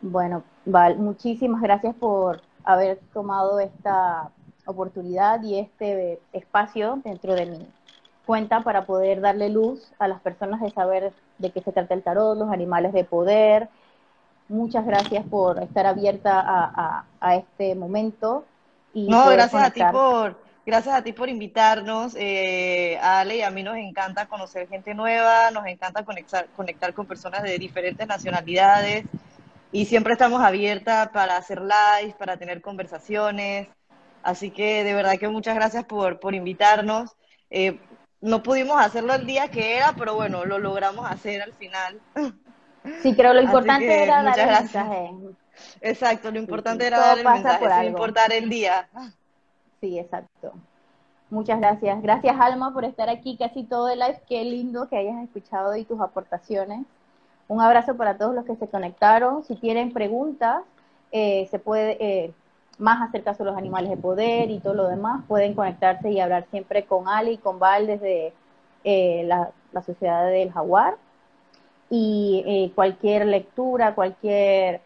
Bueno, 0.00 0.42
Val, 0.64 0.98
muchísimas 0.98 1.60
gracias 1.62 1.94
por 1.96 2.42
haber 2.64 2.98
tomado 3.12 3.58
esta 3.60 4.30
oportunidad 4.66 5.42
y 5.42 5.58
este 5.58 6.20
espacio 6.32 7.00
dentro 7.04 7.34
de 7.34 7.46
mi 7.46 7.66
cuenta 8.24 8.62
para 8.62 8.86
poder 8.86 9.20
darle 9.20 9.48
luz 9.48 9.92
a 9.98 10.08
las 10.08 10.20
personas 10.20 10.60
de 10.60 10.70
saber 10.70 11.12
de 11.38 11.50
qué 11.50 11.60
se 11.60 11.72
trata 11.72 11.94
el 11.94 12.02
tarot, 12.02 12.38
los 12.38 12.50
animales 12.50 12.92
de 12.92 13.04
poder. 13.04 13.68
Muchas 14.48 14.84
gracias 14.86 15.24
por 15.26 15.62
estar 15.62 15.86
abierta 15.86 17.04
a, 17.20 17.34
este 17.36 17.74
momento. 17.74 18.44
Y 18.92 19.08
no, 19.08 19.28
gracias 19.30 19.62
a 19.62 19.70
ti 19.70 19.80
por, 19.90 20.38
gracias 20.66 20.94
a 20.94 21.02
ti 21.02 21.12
por 21.12 21.28
invitarnos. 21.28 22.14
Eh, 22.16 22.98
Ale 23.02 23.38
y 23.38 23.42
a 23.42 23.50
mí 23.50 23.62
nos 23.62 23.76
encanta 23.76 24.26
conocer 24.26 24.68
gente 24.68 24.94
nueva, 24.94 25.50
nos 25.50 25.66
encanta 25.66 26.04
conectar, 26.04 26.46
conectar 26.56 26.92
con 26.92 27.06
personas 27.06 27.42
de 27.42 27.58
diferentes 27.58 28.06
nacionalidades 28.06 29.04
y 29.72 29.86
siempre 29.86 30.12
estamos 30.12 30.40
abiertas 30.40 31.08
para 31.08 31.36
hacer 31.36 31.60
live, 31.60 32.14
para 32.18 32.36
tener 32.36 32.60
conversaciones. 32.60 33.66
Así 34.22 34.50
que 34.50 34.84
de 34.84 34.94
verdad 34.94 35.18
que 35.18 35.28
muchas 35.28 35.54
gracias 35.54 35.84
por, 35.84 36.20
por 36.20 36.34
invitarnos. 36.34 37.10
Eh, 37.50 37.80
no 38.24 38.42
pudimos 38.42 38.80
hacerlo 38.80 39.12
el 39.14 39.26
día 39.26 39.48
que 39.48 39.76
era, 39.76 39.94
pero 39.98 40.14
bueno, 40.14 40.46
lo 40.46 40.58
logramos 40.58 41.08
hacer 41.10 41.42
al 41.42 41.52
final. 41.52 42.00
Sí, 43.02 43.14
creo 43.14 43.34
lo 43.34 43.42
importante 43.42 44.02
era 44.02 44.22
dar 44.22 44.38
el 44.38 44.46
mensaje. 44.46 45.10
Exacto, 45.82 46.30
lo 46.30 46.38
importante 46.38 46.86
era 46.86 46.98
dar 46.98 47.18
el 47.18 47.24
mensaje, 47.24 47.66
sin 47.80 47.84
importar 47.90 48.32
el 48.32 48.48
día. 48.48 48.88
Sí, 49.80 49.98
exacto. 49.98 50.54
Muchas 51.28 51.60
gracias. 51.60 52.00
Gracias, 52.00 52.34
Alma, 52.40 52.72
por 52.72 52.86
estar 52.86 53.10
aquí 53.10 53.36
casi 53.36 53.64
todo 53.64 53.90
el 53.90 53.98
live. 53.98 54.22
Qué 54.26 54.42
lindo 54.42 54.88
que 54.88 54.96
hayas 54.96 55.22
escuchado 55.22 55.76
y 55.76 55.84
tus 55.84 56.00
aportaciones. 56.00 56.86
Un 57.46 57.60
abrazo 57.60 57.94
para 57.94 58.16
todos 58.16 58.34
los 58.34 58.46
que 58.46 58.56
se 58.56 58.68
conectaron. 58.68 59.44
Si 59.44 59.54
tienen 59.56 59.92
preguntas, 59.92 60.62
eh, 61.12 61.46
se 61.50 61.58
puede 61.58 61.98
eh, 62.00 62.32
más 62.78 63.08
acerca 63.08 63.32
de 63.32 63.44
los 63.44 63.56
animales 63.56 63.90
de 63.90 63.96
poder 63.96 64.50
y 64.50 64.60
todo 64.60 64.74
lo 64.74 64.88
demás, 64.88 65.24
pueden 65.28 65.54
conectarse 65.54 66.10
y 66.10 66.20
hablar 66.20 66.46
siempre 66.50 66.84
con 66.84 67.08
Ali 67.08 67.32
y 67.32 67.38
con 67.38 67.58
Val 67.58 67.86
desde 67.86 68.32
eh, 68.84 69.24
la, 69.26 69.50
Sociedad 69.84 70.26
del 70.26 70.52
Jaguar. 70.52 70.96
Y 71.90 72.72
cualquier 72.74 73.26
lectura, 73.26 73.94
cualquier 73.94 74.80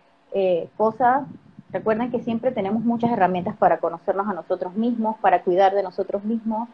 cosa, 0.76 1.26
recuerden 1.70 2.10
que 2.10 2.22
siempre 2.22 2.52
tenemos 2.52 2.82
muchas 2.82 3.10
herramientas 3.12 3.56
para 3.56 3.78
conocernos 3.78 4.28
a 4.28 4.34
nosotros 4.34 4.74
mismos, 4.74 5.16
para 5.20 5.42
cuidar 5.42 5.74
de 5.74 5.82
nosotros 5.82 6.24
mismos, 6.24 6.68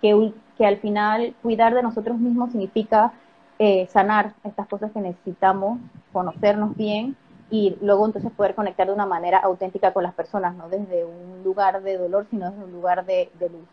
que, 0.00 0.32
que 0.56 0.66
al 0.66 0.78
final 0.78 1.34
cuidar 1.42 1.74
de 1.74 1.82
nosotros 1.82 2.18
mismos 2.18 2.50
significa 2.50 3.12
eh, 3.58 3.86
sanar 3.90 4.34
estas 4.44 4.68
cosas 4.68 4.92
que 4.92 5.00
necesitamos, 5.00 5.78
conocernos 6.12 6.76
bien 6.76 7.16
y 7.50 7.76
luego 7.80 8.06
entonces 8.06 8.32
poder 8.32 8.54
conectar 8.54 8.86
de 8.86 8.92
una 8.92 9.06
manera 9.06 9.38
auténtica 9.38 9.92
con 9.92 10.02
las 10.02 10.14
personas, 10.14 10.54
no 10.56 10.68
desde 10.68 11.04
un 11.04 11.42
lugar 11.44 11.82
de 11.82 11.96
dolor, 11.96 12.26
sino 12.30 12.50
desde 12.50 12.64
un 12.64 12.72
lugar 12.72 13.04
de, 13.04 13.30
luz. 13.40 13.68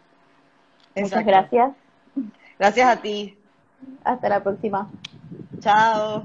Muchas 0.96 1.26
gracias. 1.26 1.72
Gracias 2.60 2.88
a 2.88 3.02
ti. 3.02 3.38
Hasta 4.04 4.30
la 4.30 4.44
próxima. 4.44 4.90
Chao. 5.60 6.24